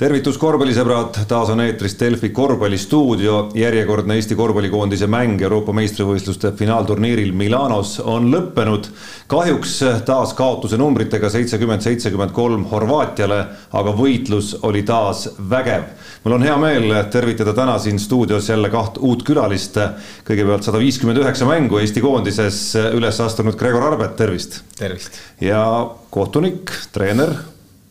tervitus, 0.00 0.38
korvpallisõbrad, 0.40 1.18
taas 1.28 1.50
on 1.52 1.60
eetris 1.60 1.92
Delfi 2.00 2.30
korvpallistuudio. 2.32 3.50
järjekordne 3.54 4.14
Eesti 4.16 4.34
korvpallikoondise 4.34 5.06
mäng 5.06 5.42
Euroopa 5.42 5.74
meistrivõistluste 5.76 6.54
finaalturniiril 6.56 7.32
Milanos 7.36 7.98
on 8.00 8.30
lõppenud. 8.32 8.88
kahjuks 9.26 9.74
taas 10.04 10.32
kaotuse 10.34 10.78
numbritega 10.80 11.28
seitsekümmend, 11.30 11.80
seitsekümmend 11.80 12.32
kolm 12.32 12.64
Horvaatiale, 12.70 13.44
aga 13.72 13.92
võitlus 13.92 14.56
oli 14.62 14.82
taas 14.82 15.28
vägev. 15.50 15.84
mul 16.24 16.34
on 16.34 16.42
hea 16.42 16.56
meel 16.56 17.04
tervitada 17.10 17.52
täna 17.52 17.78
siin 17.78 17.98
stuudios 17.98 18.48
jälle 18.48 18.70
kaht 18.70 18.96
uut 18.98 19.22
külalist. 19.22 19.76
kõigepealt 20.24 20.62
sada 20.62 20.78
viiskümmend 20.78 21.18
üheksa 21.18 21.44
mängu 21.44 21.78
Eesti 21.78 22.00
koondises 22.00 22.74
üles 22.94 23.20
astunud 23.20 23.56
Gregor 23.56 23.82
Arbet, 23.82 24.16
tervist. 24.16 24.62
tervist. 24.78 25.12
ja 25.40 25.90
kohtunik, 26.10 26.70
treener 26.92 27.36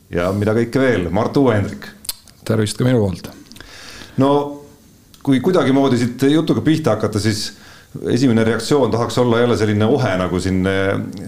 ja 0.09 0.31
mida 0.31 0.53
kõike 0.53 0.79
veel, 0.79 1.09
Mart 1.09 1.37
Uue-Hendrik 1.37 1.98
tervist 2.49 2.77
ka 2.77 2.87
minu 2.87 3.01
poolt. 3.03 3.31
no 4.17 4.31
kui 5.23 5.41
kuidagimoodi 5.45 5.99
siit 6.01 6.29
jutuga 6.33 6.63
pihta 6.65 6.97
hakata, 6.97 7.21
siis 7.21 7.49
esimene 8.13 8.43
reaktsioon 8.47 8.91
tahaks 8.91 9.17
olla 9.17 9.39
jälle 9.41 9.57
selline 9.57 9.85
ohe 9.85 10.13
nagu 10.17 10.39
siin, 10.39 10.63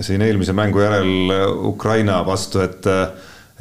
siin 0.01 0.21
eelmise 0.21 0.53
mängu 0.53 0.81
järel 0.83 1.35
Ukraina 1.73 2.21
vastu, 2.25 2.61
et 2.65 2.87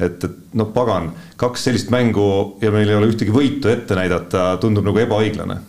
et, 0.01 0.23
et 0.23 0.55
noh, 0.57 0.69
pagan, 0.73 1.11
kaks 1.39 1.67
sellist 1.67 1.91
mängu 1.93 2.57
ja 2.61 2.71
meil 2.73 2.89
ei 2.89 2.97
ole 2.97 3.11
ühtegi 3.11 3.33
võitu 3.33 3.69
ette 3.71 3.97
näidata, 3.97 4.55
tundub 4.61 4.87
nagu 4.87 5.01
ebaõiglane. 5.03 5.59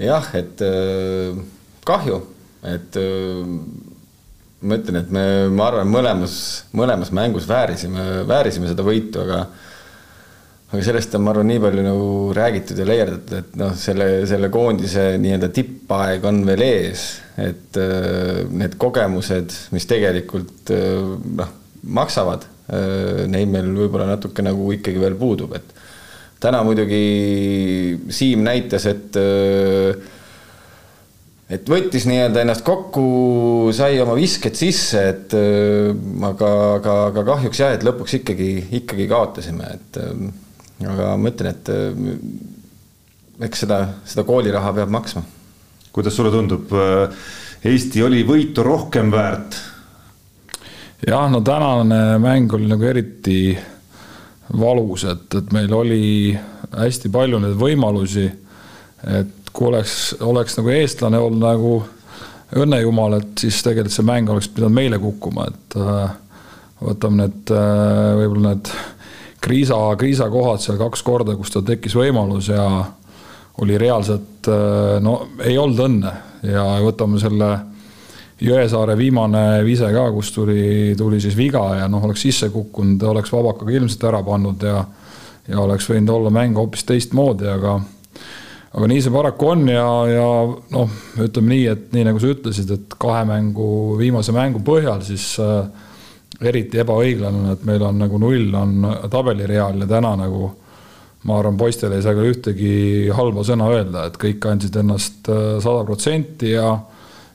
jah, 0.00 0.30
et 0.36 0.62
äh, 0.64 1.36
kahju, 1.88 2.20
et 2.64 2.96
äh, 3.00 3.52
ma 4.66 4.80
ütlen, 4.80 5.00
et 5.02 5.12
me, 5.12 5.24
ma 5.52 5.70
arvan, 5.70 5.90
mõlemas, 5.92 6.38
mõlemas 6.76 7.12
mängus 7.16 7.48
väärisime, 7.48 8.26
väärisime 8.28 8.70
seda 8.72 8.84
võitu, 8.86 9.24
aga 9.24 9.46
aga 10.66 10.82
sellest 10.82 11.14
on, 11.14 11.22
ma 11.22 11.30
arvan, 11.30 11.46
nii 11.46 11.60
palju 11.62 11.82
nagu 11.84 12.08
räägitud 12.34 12.80
ja 12.80 12.86
leierdatud, 12.88 13.34
et 13.38 13.54
noh, 13.60 13.74
selle, 13.78 14.08
selle 14.26 14.50
koondise 14.52 15.12
nii-öelda 15.22 15.50
tippaeg 15.54 16.26
on 16.26 16.42
veel 16.48 16.64
ees, 16.66 17.06
et 17.38 17.78
äh, 17.78 18.42
need 18.50 18.74
kogemused, 18.80 19.54
mis 19.76 19.86
tegelikult 19.86 20.72
äh, 20.74 21.14
noh, 21.38 21.52
maksavad 21.86 22.48
äh,, 22.66 23.24
neid 23.30 23.52
meil 23.52 23.70
võib-olla 23.76 24.08
natuke 24.10 24.42
nagu 24.42 24.72
ikkagi 24.74 25.02
veel 25.02 25.14
puudub, 25.20 25.54
et 25.54 25.70
täna 26.42 26.64
muidugi 26.66 27.02
Siim 28.12 28.42
näitas, 28.44 28.88
et 28.90 29.16
et 31.46 31.70
võttis 31.70 32.08
nii-öelda 32.10 32.42
ennast 32.42 32.64
kokku, 32.66 33.70
sai 33.74 34.00
oma 34.02 34.16
visked 34.18 34.58
sisse, 34.58 35.04
et 35.14 35.36
aga, 35.36 36.50
aga, 36.74 36.96
aga 37.12 37.24
kahjuks 37.30 37.62
jah, 37.62 37.76
et 37.78 37.86
lõpuks 37.86 38.18
ikkagi, 38.18 38.50
ikkagi 38.82 39.06
kaotasime, 39.14 39.70
et 39.78 40.00
aga 40.84 41.14
ma 41.16 41.32
ütlen, 41.32 41.54
et 41.54 41.70
äh, 41.72 43.46
eks 43.46 43.64
seda, 43.64 43.80
seda 44.08 44.24
kooliraha 44.28 44.74
peab 44.76 44.92
maksma. 44.92 45.22
kuidas 45.92 46.16
sulle 46.16 46.32
tundub, 46.34 46.72
äh, 46.72 47.08
Eesti 47.66 48.02
oli 48.04 48.22
võitu 48.28 48.64
rohkem 48.64 49.10
väärt? 49.12 49.56
jah, 51.06 51.30
no 51.32 51.40
tänane 51.40 52.18
mäng 52.22 52.52
oli 52.52 52.68
nagu 52.68 52.84
eriti 52.84 53.56
valus, 54.56 55.04
et, 55.04 55.34
et 55.34 55.52
meil 55.52 55.72
oli 55.74 56.36
hästi 56.76 57.10
palju 57.12 57.40
neid 57.40 57.56
võimalusi. 57.58 58.28
et 59.16 59.50
kui 59.52 59.70
oleks, 59.70 60.16
oleks 60.20 60.58
nagu 60.58 60.72
eestlane 60.74 61.18
olnud 61.18 61.42
nagu 61.42 61.76
õnnejumal, 62.56 63.16
et 63.18 63.46
siis 63.46 63.62
tegelikult 63.64 63.96
see 63.96 64.06
mäng 64.06 64.28
oleks 64.30 64.48
pidanud 64.52 64.76
meile 64.76 65.00
kukkuma, 65.02 65.48
et 65.48 65.78
äh, 65.80 66.12
võtame 66.84 67.24
need 67.24 67.50
võib-olla 68.20 68.52
need 68.52 68.70
kriisa, 69.46 69.78
kriisakohad 69.98 70.62
seal 70.62 70.80
kaks 70.80 71.04
korda, 71.06 71.36
kus 71.38 71.54
tal 71.54 71.64
tekkis 71.66 71.94
võimalus 71.96 72.50
ja 72.50 72.66
oli 73.62 73.78
reaalselt, 73.80 74.50
äh, 74.50 74.98
no 75.02 75.20
ei 75.44 75.56
olnud 75.58 75.86
õnne. 75.86 76.14
Ja 76.46 76.66
võtame 76.84 77.18
selle 77.22 77.54
Jõesaare 78.36 78.92
viimane 78.98 79.62
vise 79.64 79.88
ka, 79.94 80.10
kus 80.12 80.28
tuli, 80.34 80.92
tuli 80.98 81.16
siis 81.24 81.32
viga 81.38 81.62
ja 81.78 81.86
noh, 81.88 82.02
oleks 82.04 82.20
sisse 82.26 82.50
kukkunud, 82.52 83.00
oleks 83.08 83.32
Vabakaga 83.32 83.72
ilmselt 83.72 84.04
ära 84.10 84.20
pannud 84.26 84.66
ja 84.66 84.82
ja 85.48 85.60
oleks 85.62 85.86
võinud 85.90 86.10
olla 86.10 86.30
mäng 86.34 86.58
hoopis 86.58 86.84
teistmoodi, 86.86 87.46
aga 87.46 87.76
aga 88.76 88.88
nii 88.90 89.02
see 89.02 89.12
paraku 89.14 89.50
on 89.52 89.64
ja, 89.70 89.86
ja 90.10 90.26
noh, 90.74 90.96
ütleme 91.22 91.52
nii, 91.52 91.66
et 91.72 91.84
nii 91.96 92.06
nagu 92.08 92.20
sa 92.20 92.32
ütlesid, 92.34 92.72
et 92.74 92.96
kahe 93.00 93.22
mängu, 93.28 93.68
viimase 94.00 94.34
mängu 94.36 94.60
põhjal 94.66 95.04
siis 95.06 95.30
äh, 95.42 95.68
eriti 96.40 96.80
ebaõiglane 96.82 97.42
on, 97.42 97.50
et 97.54 97.64
meil 97.68 97.82
on 97.86 97.98
nagu 98.00 98.20
null 98.20 98.54
on 98.54 98.88
tabelireal 99.10 99.80
ja 99.80 99.88
täna 99.88 100.14
nagu 100.20 100.50
ma 101.26 101.38
arvan, 101.40 101.56
poistele 101.58 101.98
ei 101.98 102.04
saa 102.04 102.14
küll 102.16 102.34
ühtegi 102.34 102.74
halba 103.16 103.42
sõna 103.46 103.70
öelda, 103.72 104.06
et 104.06 104.18
kõik 104.20 104.44
andsid 104.50 104.76
ennast 104.82 105.30
äh, 105.32 105.56
sada 105.64 105.82
protsenti 105.88 106.52
ja 106.54 106.76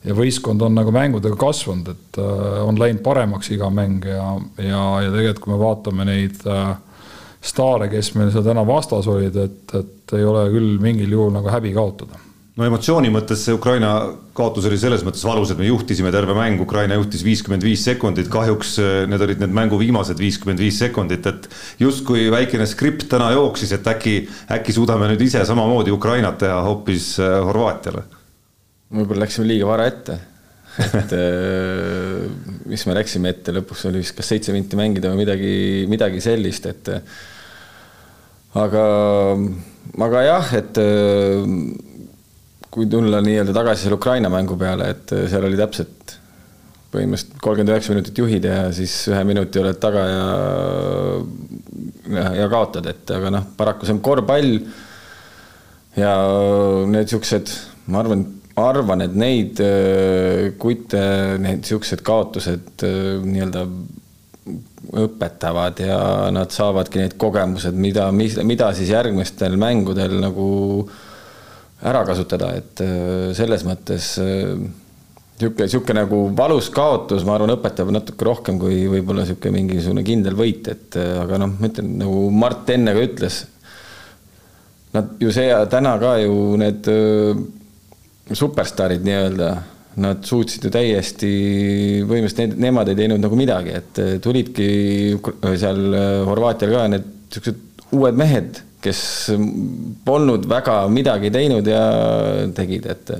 ja 0.02 0.16
võistkond 0.18 0.64
on 0.66 0.74
nagu 0.74 0.90
mängudega 0.90 1.38
kasvanud, 1.38 1.92
et 1.94 2.18
äh, 2.22 2.62
on 2.66 2.80
läinud 2.80 3.04
paremaks 3.06 3.52
iga 3.54 3.70
mäng 3.74 4.08
ja, 4.10 4.32
ja, 4.58 4.86
ja 5.06 5.12
tegelikult, 5.14 5.44
kui 5.44 5.54
me 5.54 5.60
vaatame 5.62 6.08
neid 6.10 6.42
äh, 6.50 6.72
staare, 7.42 7.90
kes 7.92 8.14
meil 8.18 8.32
seal 8.34 8.46
täna 8.46 8.66
vastas 8.66 9.10
olid, 9.12 9.38
et, 9.38 9.76
et 9.78 10.16
ei 10.18 10.26
ole 10.26 10.48
küll 10.54 10.82
mingil 10.82 11.18
juhul 11.18 11.34
nagu 11.36 11.54
häbi 11.54 11.74
kaotada 11.78 12.18
no 12.62 12.68
emotsiooni 12.70 13.10
mõttes 13.10 13.42
see 13.48 13.56
Ukraina 13.56 13.92
kaotus 14.38 14.68
oli 14.70 14.78
selles 14.80 15.02
mõttes 15.06 15.24
valus, 15.26 15.50
et 15.52 15.60
me 15.60 15.66
juhtisime 15.66 16.12
terve 16.14 16.36
mäng, 16.38 16.62
Ukraina 16.62 16.98
juhtis 17.00 17.24
viiskümmend 17.26 17.66
viis 17.66 17.82
sekundit, 17.88 18.30
kahjuks 18.32 18.76
äh, 18.82 18.92
need 19.10 19.26
olid 19.26 19.42
need 19.42 19.56
mängu 19.56 19.80
viimased 19.82 20.22
viiskümmend 20.22 20.62
viis 20.62 20.78
sekundit, 20.82 21.26
et 21.26 21.48
justkui 21.82 22.28
väikene 22.34 22.68
skript 22.70 23.08
täna 23.12 23.32
jooksis, 23.34 23.74
et 23.78 23.90
äkki, 23.90 24.16
äkki 24.54 24.78
suudame 24.78 25.10
nüüd 25.10 25.26
ise 25.26 25.42
samamoodi 25.48 25.94
Ukrainat 25.96 26.38
teha 26.44 26.62
hoopis 26.68 27.16
äh, 27.24 27.40
Horvaatiale. 27.50 28.06
võib-olla 28.94 29.26
läksime 29.26 29.50
liiga 29.50 29.70
vara 29.72 29.90
ette, 29.90 30.22
et 31.02 31.18
äh, 31.18 32.32
mis 32.70 32.86
me 32.86 32.98
läksime 33.00 33.34
ette, 33.34 33.58
lõpuks 33.58 33.88
oli 33.90 34.06
vist 34.06 34.18
kas 34.18 34.36
seitse 34.36 34.54
minti 34.54 34.78
mängida 34.78 35.10
või 35.10 35.26
midagi, 35.26 35.54
midagi 35.90 36.22
sellist, 36.22 36.70
et 36.70 36.94
aga, 38.62 38.84
aga 39.98 40.28
jah, 40.30 40.60
et 40.62 40.86
kui 42.72 42.88
tulla 42.88 43.20
nii-öelda 43.24 43.54
tagasi 43.56 43.86
selle 43.86 44.00
Ukraina 44.00 44.32
mängu 44.32 44.56
peale, 44.60 44.92
et 44.96 45.14
äh, 45.16 45.26
seal 45.32 45.46
oli 45.48 45.60
täpselt 45.60 46.18
põhimõtteliselt 46.92 47.40
kolmkümmend 47.44 47.72
üheksa 47.72 47.94
minutit 47.94 48.20
juhid 48.20 48.46
ja 48.48 48.64
siis 48.76 48.94
ühe 49.12 49.22
minuti 49.28 49.62
oled 49.62 49.80
taga 49.80 50.04
ja, 50.10 50.24
ja, 52.18 52.26
ja 52.42 52.48
kaotad, 52.52 52.88
et 52.92 53.14
aga 53.16 53.32
noh, 53.38 53.48
paraku 53.58 53.88
see 53.88 53.96
on 53.96 54.02
korvpall. 54.04 54.58
ja 55.96 56.12
need 56.92 57.12
siuksed, 57.12 57.52
ma 57.92 58.04
arvan, 58.04 58.26
arvan, 58.60 59.06
et 59.08 59.16
neid 59.20 59.64
äh, 59.64 60.52
kutte, 60.60 61.04
need 61.44 61.68
siuksed 61.68 62.04
kaotused 62.08 62.88
äh, 62.88 63.24
nii-öelda 63.24 63.66
õpetavad 65.02 65.80
ja 65.80 66.02
nad 66.34 66.52
saavadki 66.52 67.00
need 67.04 67.16
kogemused, 67.20 67.76
mida, 67.78 68.10
mida 68.12 68.72
siis 68.76 68.92
järgmistel 68.92 69.56
mängudel 69.60 70.18
nagu 70.20 70.50
äh, 70.84 71.00
ära 71.82 72.04
kasutada, 72.06 72.52
et 72.60 72.82
äh, 72.84 73.32
selles 73.38 73.64
mõttes 73.66 74.14
niisugune, 74.22 74.68
äh, 75.42 75.64
niisugune 75.66 76.04
nagu 76.04 76.20
valus 76.38 76.70
kaotus, 76.74 77.26
ma 77.26 77.36
arvan, 77.38 77.56
õpetab 77.56 77.90
natuke 77.94 78.28
rohkem 78.28 78.60
kui 78.62 78.84
võib-olla 78.92 79.26
niisugune 79.26 79.56
mingisugune 79.58 80.06
kindel 80.06 80.38
võit, 80.38 80.70
et 80.72 81.00
äh, 81.02 81.16
aga 81.24 81.42
noh, 81.42 81.56
ma 81.58 81.72
ütlen 81.72 81.96
nagu 82.04 82.28
Mart 82.36 82.70
enne 82.76 82.94
ka 82.98 83.08
ütles, 83.08 83.42
nad 84.94 85.18
ju 85.24 85.34
see 85.34 85.50
täna 85.72 85.96
ka 86.02 86.16
ju 86.22 86.38
need 86.60 86.88
superstaarid 88.36 89.06
nii-öelda, 89.08 89.52
nad 90.02 90.22
suutsid 90.28 90.68
ju 90.68 90.72
täiesti, 90.72 91.30
põhimõtteliselt 92.08 92.44
need, 92.44 92.60
nemad 92.68 92.92
ei 92.92 93.00
teinud 93.00 93.24
nagu 93.24 93.40
midagi, 93.40 93.74
et 93.80 94.02
tulidki 94.24 94.68
seal 95.60 95.82
Horvaatial 96.30 96.76
ka 96.76 96.86
need 96.94 97.08
niisugused 97.32 97.96
uued 97.96 98.20
mehed 98.20 98.62
kes 98.82 99.02
polnud 100.06 100.48
väga 100.50 100.82
midagi 100.92 101.32
teinud 101.34 101.68
ja 101.70 101.82
tegid, 102.58 102.88
et. 102.92 103.12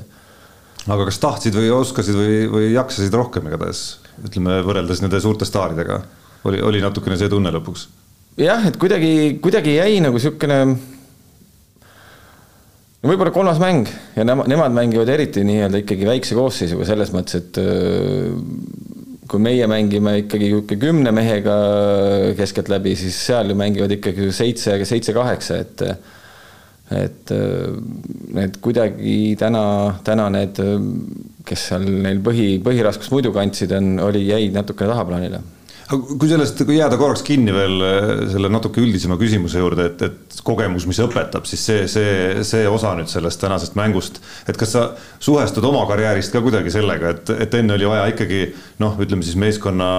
aga 0.88 1.08
kas 1.10 1.20
tahtsid 1.22 1.58
või 1.58 1.72
oskasid 1.76 2.18
või, 2.18 2.38
või 2.52 2.72
jaksasid 2.74 3.14
rohkem 3.18 3.50
igatahes, 3.50 3.84
ütleme 4.26 4.62
võrreldes 4.66 5.04
nende 5.04 5.22
suurte 5.24 5.48
staaridega, 5.48 6.02
oli, 6.50 6.62
oli 6.62 6.82
natukene 6.84 7.20
see 7.20 7.30
tunne 7.32 7.54
lõpuks? 7.54 7.88
jah, 8.42 8.66
et 8.68 8.80
kuidagi, 8.82 9.38
kuidagi 9.44 9.76
jäi 9.78 10.00
nagu 10.04 10.18
niisugune 10.18 10.60
no 13.02 13.10
võib-olla 13.10 13.34
kolmas 13.34 13.60
mäng 13.62 13.90
ja 14.16 14.26
nemad, 14.28 14.50
nemad 14.50 14.76
mängivad 14.76 15.10
eriti 15.12 15.44
nii-öelda 15.46 15.82
ikkagi 15.84 16.08
väikse 16.08 16.38
koosseisuga 16.38 16.88
selles 16.88 17.12
mõttes, 17.16 17.42
et 17.42 17.60
kui 19.32 19.40
meie 19.44 19.68
mängime 19.72 20.18
ikkagi 20.26 20.50
niisugune 20.50 20.80
kümne 20.82 21.14
mehega 21.16 21.56
keskeltläbi, 22.36 22.96
siis 23.00 23.16
seal 23.30 23.54
ju 23.54 23.56
mängivad 23.60 23.96
ikkagi 23.96 24.28
seitse, 24.36 24.76
seitse-kaheksa, 24.88 25.62
et 25.64 25.86
et 26.92 27.32
need 28.36 28.58
kuidagi 28.60 29.38
täna, 29.40 29.64
täna 30.04 30.26
need, 30.34 30.58
kes 31.48 31.70
seal 31.70 31.86
neil 31.88 32.20
põhi, 32.26 32.58
põhiraskust 32.66 33.14
muidu 33.16 33.32
kandsid, 33.32 33.72
on, 33.78 33.94
oli, 34.04 34.26
jäid 34.28 34.58
natukene 34.58 34.92
tahaplaanile 34.92 35.40
kui 35.92 36.30
sellest, 36.30 36.62
kui 36.68 36.78
jääda 36.78 36.98
korraks 37.00 37.24
kinni 37.26 37.54
veel 37.56 37.84
äh, 37.84 38.10
selle 38.32 38.50
natuke 38.52 38.82
üldisema 38.84 39.18
küsimuse 39.20 39.62
juurde, 39.62 39.88
et, 39.92 40.04
et 40.08 40.42
kogemus, 40.46 40.86
mis 40.90 41.00
õpetab, 41.04 41.48
siis 41.50 41.64
see, 41.68 41.88
see, 41.92 42.44
see 42.48 42.68
osa 42.70 42.94
nüüd 42.98 43.12
sellest 43.12 43.42
tänasest 43.44 43.76
mängust, 43.80 44.22
et 44.50 44.60
kas 44.60 44.76
sa 44.76 44.86
suhestud 45.20 45.66
oma 45.68 45.84
karjäärist 45.90 46.34
ka 46.36 46.44
kuidagi 46.44 46.74
sellega, 46.74 47.16
et, 47.16 47.34
et 47.46 47.60
enne 47.60 47.76
oli 47.76 47.90
vaja 47.92 48.08
ikkagi 48.14 48.44
noh, 48.84 48.96
ütleme 49.04 49.26
siis 49.26 49.40
meeskonna 49.42 49.90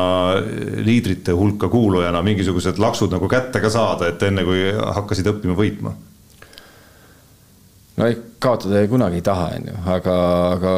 liidrite 0.86 1.36
hulka 1.36 1.68
kuulujana 1.72 2.22
mingisugused 2.24 2.80
laksud 2.82 3.12
nagu 3.12 3.28
kätte 3.30 3.62
ka 3.62 3.72
saada, 3.72 4.12
et 4.12 4.22
enne 4.28 4.46
kui 4.48 4.64
hakkasid 4.72 5.28
õppima 5.34 5.58
võitma? 5.58 5.96
no 7.96 8.12
kaotada 8.40 8.86
kunagi 8.88 9.20
ei 9.20 9.24
taha, 9.26 9.50
on 9.58 9.66
ju, 9.68 9.80
aga, 9.92 10.14
aga 10.56 10.76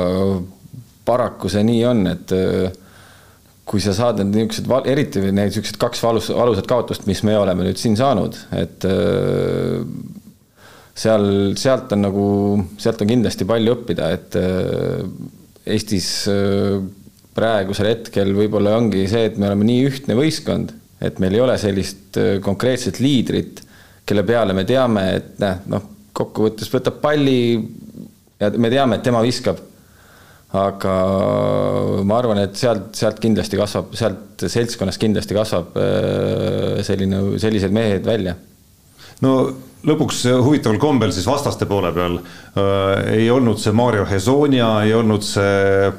paraku 1.07 1.51
see 1.53 1.63
nii 1.67 1.85
on, 1.87 2.09
et 2.11 2.35
kui 3.65 3.81
sa 3.81 3.95
saad 3.97 4.21
need 4.21 4.35
niisugused, 4.37 4.69
eriti 4.91 5.23
need 5.25 5.39
niisugused 5.39 5.79
kaks 5.81 6.03
valus, 6.05 6.29
valusat 6.37 6.69
kaotust, 6.69 7.07
mis 7.09 7.23
me 7.25 7.37
oleme 7.41 7.65
nüüd 7.67 7.81
siin 7.81 7.97
saanud, 7.97 8.37
et 8.57 8.85
äh, 8.89 9.81
seal, 11.01 11.27
sealt 11.61 11.95
on 11.97 12.05
nagu, 12.05 12.27
sealt 12.81 13.01
on 13.01 13.11
kindlasti 13.15 13.49
palju 13.49 13.79
õppida, 13.79 14.11
et 14.19 14.39
äh, 14.41 15.01
Eestis 15.75 16.09
äh, 16.29 16.77
praegusel 17.35 17.89
hetkel 17.89 18.35
võib-olla 18.37 18.77
ongi 18.77 19.07
see, 19.09 19.31
et 19.31 19.41
me 19.41 19.49
oleme 19.49 19.67
nii 19.71 19.87
ühtne 19.89 20.17
võistkond, 20.19 20.75
et 21.05 21.17
meil 21.23 21.37
ei 21.37 21.45
ole 21.45 21.57
sellist 21.61 22.21
konkreetset 22.45 23.01
liidrit, 23.01 23.65
kelle 24.05 24.23
peale 24.29 24.55
me 24.57 24.67
teame, 24.69 25.09
et 25.17 25.41
näe, 25.41 25.57
noh, 25.73 25.89
kokkuvõttes 26.15 26.69
võtab 26.71 27.01
palli 27.03 27.39
ja 28.39 28.53
me 28.61 28.71
teame, 28.71 29.01
et 29.01 29.09
tema 29.09 29.25
viskab 29.25 29.59
aga 30.55 30.95
ma 32.07 32.19
arvan, 32.21 32.41
et 32.45 32.59
sealt, 32.59 32.93
sealt 32.95 33.21
kindlasti 33.23 33.59
kasvab, 33.59 33.95
sealt 33.99 34.47
seltskonnast 34.51 35.03
kindlasti 35.03 35.37
kasvab 35.37 35.79
äh, 35.81 36.83
selline, 36.87 37.23
sellised 37.43 37.75
mehed 37.75 38.07
välja. 38.07 38.37
no 39.25 39.35
lõpuks 39.85 40.25
huvitaval 40.45 40.79
kombel 40.81 41.13
siis 41.13 41.27
vastaste 41.29 41.67
poole 41.71 41.93
peal 41.97 42.19
äh, 42.21 43.19
ei 43.19 43.31
olnud 43.31 43.61
see 43.61 43.75
Mario 43.77 44.07
Hezonja, 44.09 44.71
ei 44.87 44.95
olnud 44.97 45.27
see 45.27 45.91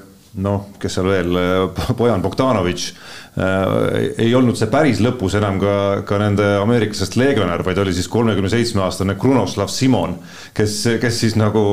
noh, 0.43 0.71
kes 0.79 0.97
seal 0.97 1.11
veel, 1.11 1.37
Bojan 1.99 2.23
Bogdanovitš 2.23 2.91
Äh, 3.35 4.13
ei 4.23 4.29
olnud 4.31 4.55
see 4.55 4.69
päris 4.71 5.01
lõpus 5.03 5.33
enam 5.35 5.57
ka, 5.59 5.71
ka 6.07 6.15
nende 6.21 6.45
ameeriklasest 6.61 7.17
legionär, 7.19 7.65
vaid 7.67 7.81
oli 7.83 7.91
siis 7.91 8.07
kolmekümne 8.07 8.47
seitsme 8.51 8.85
aastane 8.85 9.17
Krunoslav 9.19 9.67
Simon, 9.73 10.13
kes, 10.55 10.77
kes 11.01 11.17
siis 11.19 11.35
nagu 11.35 11.63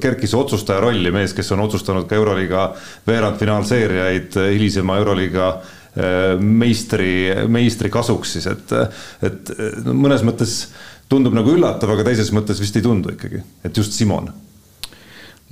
kerkis 0.00 0.32
otsustaja 0.38 0.80
rolli, 0.80 1.12
mees, 1.12 1.34
kes 1.36 1.52
on 1.52 1.60
otsustanud 1.66 2.06
ka 2.08 2.16
Euroliiga 2.16 2.62
veerandfinaalseeriaid 3.10 4.38
hilisema 4.54 4.96
Euroliiga 5.02 5.50
äh, 5.52 6.16
meistri, 6.40 7.12
meistri 7.52 7.92
kasuks 7.92 8.32
siis, 8.38 8.48
et, 8.48 8.72
et 9.28 9.52
mõnes 9.92 10.24
mõttes 10.24 10.62
tundub 11.12 11.36
nagu 11.36 11.52
üllatav, 11.52 11.92
aga 11.92 12.08
teises 12.08 12.32
mõttes 12.32 12.64
vist 12.64 12.80
ei 12.80 12.88
tundu 12.88 13.12
ikkagi, 13.12 13.44
et 13.68 13.76
just 13.76 13.92
Simon 14.00 14.32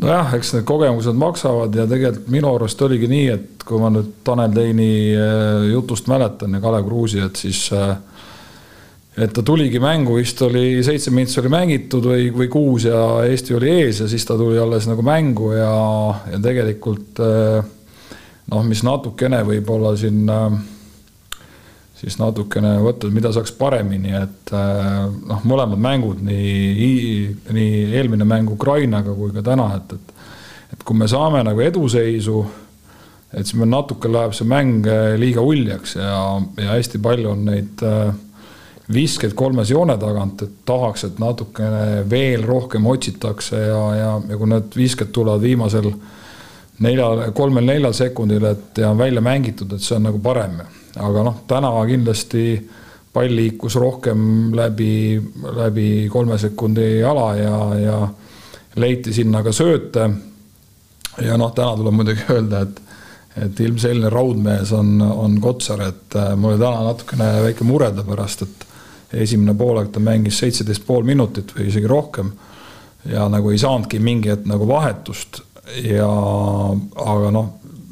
nojah, 0.01 0.35
eks 0.39 0.55
need 0.57 0.67
kogemused 0.69 1.17
maksavad 1.19 1.75
ja 1.77 1.87
tegelikult 1.89 2.31
minu 2.33 2.55
arust 2.55 2.83
oligi 2.87 3.09
nii, 3.11 3.27
et 3.35 3.65
kui 3.67 3.81
ma 3.83 3.91
nüüd 3.93 4.21
Tanel 4.25 4.55
Teini 4.55 4.93
äh, 5.15 5.67
jutust 5.71 6.09
mäletan 6.11 6.57
ja 6.57 6.63
Kalev 6.63 6.87
Kruusi, 6.89 7.21
et 7.25 7.41
siis 7.41 7.67
äh, 7.77 7.97
et 9.21 9.33
ta 9.35 9.43
tuligi 9.43 9.81
mängu, 9.83 10.17
vist 10.21 10.41
oli 10.47 10.81
seitse 10.87 11.13
mintsi 11.15 11.41
oli 11.43 11.51
mängitud 11.53 12.07
või, 12.13 12.31
või 12.35 12.49
kuus 12.53 12.87
ja 12.89 13.01
Eesti 13.27 13.57
oli 13.59 13.73
ees 13.83 14.01
ja 14.05 14.09
siis 14.09 14.25
ta 14.27 14.37
tuli 14.39 14.59
alles 14.61 14.87
nagu 14.89 15.05
mängu 15.05 15.53
ja, 15.57 15.73
ja 16.33 16.41
tegelikult 16.43 17.21
äh, 17.25 17.61
noh, 18.51 18.67
mis 18.67 18.85
natukene 18.87 19.43
võib-olla 19.47 19.97
siin 19.99 20.23
äh, 20.31 20.61
siis 22.01 22.17
natukene 22.17 22.79
võtta, 22.81 23.11
mida 23.13 23.33
saaks 23.35 23.53
paremini, 23.59 24.15
et 24.17 24.55
äh, 24.57 25.03
noh, 25.11 25.45
mõlemad 25.45 25.81
mängud, 25.81 26.23
nii, 26.25 27.21
nii 27.53 27.85
eelmine 27.99 28.25
mäng 28.29 28.51
Ukrainaga 28.53 29.13
kui 29.17 29.35
ka 29.35 29.45
täna, 29.45 29.75
et, 29.77 29.99
et 29.99 30.17
et 30.71 30.83
kui 30.87 30.97
me 30.97 31.09
saame 31.11 31.43
nagu 31.47 31.61
eduseisu, 31.65 32.41
et 33.35 33.47
siis 33.47 33.59
meil 33.59 33.71
natuke 33.73 34.11
läheb 34.11 34.35
see 34.37 34.49
mäng 34.49 34.87
äh, 34.89 35.15
liiga 35.21 35.43
uljaks 35.45 35.97
ja, 35.99 36.17
ja 36.59 36.75
hästi 36.77 37.01
palju 37.03 37.33
on 37.33 37.45
neid 37.51 37.83
äh, 37.87 38.13
viskeid 38.91 39.37
kolmes 39.39 39.71
joone 39.71 39.95
tagant, 40.01 40.43
et 40.47 40.63
tahaks, 40.67 41.07
et 41.07 41.21
natukene 41.23 42.03
veel 42.11 42.43
rohkem 42.47 42.87
otsitakse 42.91 43.61
ja, 43.61 43.83
ja, 43.99 44.15
ja 44.33 44.39
kui 44.39 44.51
need 44.51 44.75
visked 44.79 45.13
tulevad 45.15 45.45
viimasel 45.45 45.91
neljal, 46.83 47.27
kolmel-neljal 47.37 47.95
sekundil, 47.95 48.47
et 48.51 48.83
ja 48.83 48.91
on 48.91 48.99
välja 48.99 49.23
mängitud, 49.23 49.77
et 49.77 49.85
see 49.85 49.99
on 49.99 50.09
nagu 50.09 50.23
parem 50.23 50.63
aga 50.97 51.23
noh, 51.27 51.43
täna 51.49 51.71
kindlasti 51.87 52.45
pall 53.13 53.35
liikus 53.35 53.77
rohkem 53.79 54.53
läbi, 54.55 55.21
läbi 55.57 56.09
kolme 56.11 56.39
sekundi 56.39 57.03
ala 57.03 57.35
ja, 57.37 57.57
ja 57.79 57.99
leiti 58.77 59.13
sinna 59.13 59.43
ka 59.43 59.53
sööte. 59.53 60.11
ja 61.21 61.37
noh, 61.37 61.53
täna 61.55 61.75
tuleb 61.77 61.95
muidugi 61.95 62.27
öelda, 62.31 62.63
et, 62.63 62.81
et 63.45 63.61
ilmselge 63.61 64.11
raudmees 64.11 64.73
on, 64.73 65.01
on 65.03 65.41
Kotsar, 65.41 65.83
et 65.89 66.17
äh, 66.17 66.35
mul 66.37 66.55
oli 66.55 66.63
täna 66.63 66.85
natukene 66.87 67.31
väike 67.49 67.67
mure 67.67 67.91
ta 67.95 68.07
pärast, 68.07 68.47
et 68.47 69.23
esimene 69.25 69.57
poolaeg 69.59 69.91
ta 69.91 70.01
mängis 70.01 70.39
seitseteist 70.39 70.87
pool 70.87 71.03
minutit 71.05 71.51
või 71.57 71.67
isegi 71.67 71.91
rohkem 71.91 72.31
ja 73.11 73.27
nagu 73.33 73.51
ei 73.51 73.59
saanudki 73.59 73.99
mingi 73.99 74.31
hetk 74.31 74.47
nagu 74.47 74.69
vahetust 74.69 75.41
ja 75.83 76.07
aga 76.07 77.33
noh, 77.35 77.49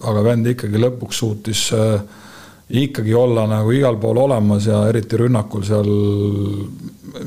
aga 0.06 0.22
vend 0.22 0.46
ikkagi 0.54 0.78
lõpuks 0.78 1.20
suutis 1.24 1.64
äh, 1.74 1.98
ikkagi 2.70 3.14
olla 3.14 3.46
nagu 3.48 3.72
igal 3.72 3.96
pool 4.00 4.18
olemas 4.26 4.66
ja 4.68 4.82
eriti 4.88 5.16
rünnakul 5.16 5.64
seal 5.64 5.88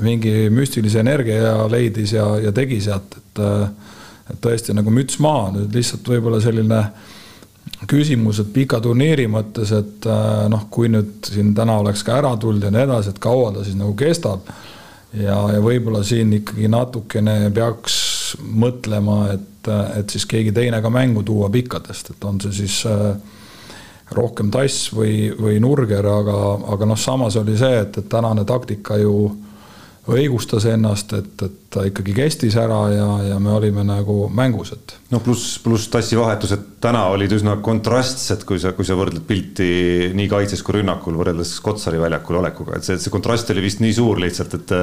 mingi 0.01 0.49
müstilise 0.53 1.01
energia 1.01 1.65
leidis 1.69 2.13
ja, 2.13 2.27
ja 2.39 2.51
tegi 2.55 2.81
sealt, 2.81 3.17
et 3.17 3.41
et 4.31 4.37
tõesti 4.39 4.71
nagu 4.75 4.91
müts 4.93 5.17
maha, 5.19 5.49
nüüd 5.55 5.73
lihtsalt 5.75 6.07
võib-olla 6.07 6.39
selline 6.43 6.81
küsimus, 7.89 8.39
et 8.41 8.51
pika 8.53 8.79
turniiri 8.83 9.25
mõttes, 9.31 9.73
et 9.75 10.07
noh, 10.51 10.67
kui 10.71 10.89
nüüd 10.91 11.25
siin 11.27 11.53
täna 11.57 11.79
oleks 11.81 12.03
ka 12.07 12.19
ära 12.21 12.35
tulnud 12.39 12.63
ja 12.63 12.71
nii 12.73 12.85
edasi, 12.85 13.11
et 13.11 13.19
kaua 13.21 13.51
ta 13.55 13.65
siis 13.65 13.75
nagu 13.79 13.95
kestab. 13.97 14.47
ja, 15.13 15.37
ja 15.55 15.59
võib-olla 15.59 16.03
siin 16.07 16.31
ikkagi 16.37 16.69
natukene 16.71 17.51
peaks 17.51 17.97
mõtlema, 18.39 19.33
et, 19.33 19.71
et 19.97 20.09
siis 20.09 20.25
keegi 20.25 20.53
teine 20.55 20.81
ka 20.81 20.89
mängu 20.89 21.23
tuua 21.27 21.49
pikkadest, 21.51 22.13
et 22.13 22.23
on 22.23 22.39
see 22.41 22.53
siis 22.61 22.85
äh, 22.87 23.17
rohkem 24.15 24.51
tass 24.51 24.89
või, 24.95 25.31
või 25.37 25.59
nurger, 25.63 26.05
aga, 26.07 26.41
aga 26.73 26.89
noh, 26.89 26.99
samas 26.99 27.37
oli 27.39 27.55
see, 27.59 27.79
et, 27.85 28.01
et 28.01 28.11
tänane 28.11 28.45
taktika 28.47 28.99
ju 28.99 29.15
õigustas 30.11 30.65
ennast, 30.65 31.11
et, 31.13 31.33
et 31.45 31.57
ta 31.71 31.83
ikkagi 31.85 32.13
kestis 32.17 32.55
ära 32.57 32.79
ja, 32.89 33.07
ja 33.27 33.37
me 33.39 33.51
olime 33.53 33.83
nagu 33.85 34.25
mängus, 34.33 34.73
et. 34.73 34.95
noh, 35.13 35.21
pluss, 35.23 35.59
pluss 35.61 35.91
tassi 35.93 36.17
vahetused 36.17 36.63
täna 36.81 37.03
olid 37.13 37.35
üsna 37.37 37.53
kontrastsed, 37.63 38.43
kui 38.49 38.59
sa, 38.59 38.73
kui 38.75 38.87
sa 38.87 38.97
võrdled 38.97 39.23
pilti 39.29 39.69
nii 40.17 40.31
kaitses 40.31 40.65
kui 40.65 40.79
rünnakul 40.79 41.19
võrreldes 41.19 41.53
Kotsari 41.63 42.01
väljakul 42.01 42.39
olekuga, 42.41 42.79
et 42.79 42.87
see, 42.87 42.97
see 43.01 43.13
kontrast 43.13 43.53
oli 43.53 43.63
vist 43.67 43.83
nii 43.83 43.93
suur 43.95 44.19
lihtsalt, 44.21 44.57
et 44.57 44.75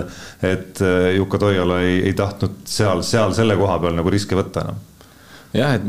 et 0.48 0.84
Juka 1.16 1.42
Toiala 1.42 1.82
ei, 1.82 1.98
ei 2.08 2.14
tahtnud 2.16 2.62
seal, 2.70 3.02
seal 3.02 3.34
selle 3.36 3.58
koha 3.58 3.80
peal 3.82 3.98
nagu 3.98 4.14
riske 4.14 4.38
võtta 4.38 4.68
enam 4.68 4.78
no 4.78 4.97
jah, 5.56 5.76
et 5.78 5.84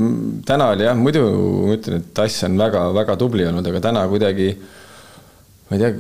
täna 0.48 0.72
oli 0.74 0.86
jah, 0.88 0.98
muidu 0.98 1.24
ma 1.68 1.78
ütlen, 1.78 2.04
et 2.04 2.12
Tass 2.16 2.46
on 2.48 2.60
väga-väga 2.60 3.18
tubli 3.20 3.48
olnud, 3.48 3.66
aga 3.68 3.82
täna 3.90 4.06
kuidagi 4.12 4.54
ma 5.70 5.78
ei 5.78 5.82
tea, 5.82 5.96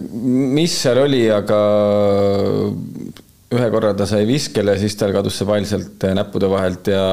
mis 0.59 0.75
seal 0.81 1.01
oli, 1.03 1.25
aga 1.33 1.57
ühe 3.49 3.67
korra 3.73 3.95
ta 3.97 4.05
sai 4.05 4.27
viskele, 4.29 4.75
siis 4.77 4.93
tal 4.97 5.13
kadus 5.13 5.39
see 5.39 5.47
pall 5.49 5.65
sealt 5.65 6.03
näppude 6.13 6.49
vahelt 6.51 6.89
ja 6.91 7.03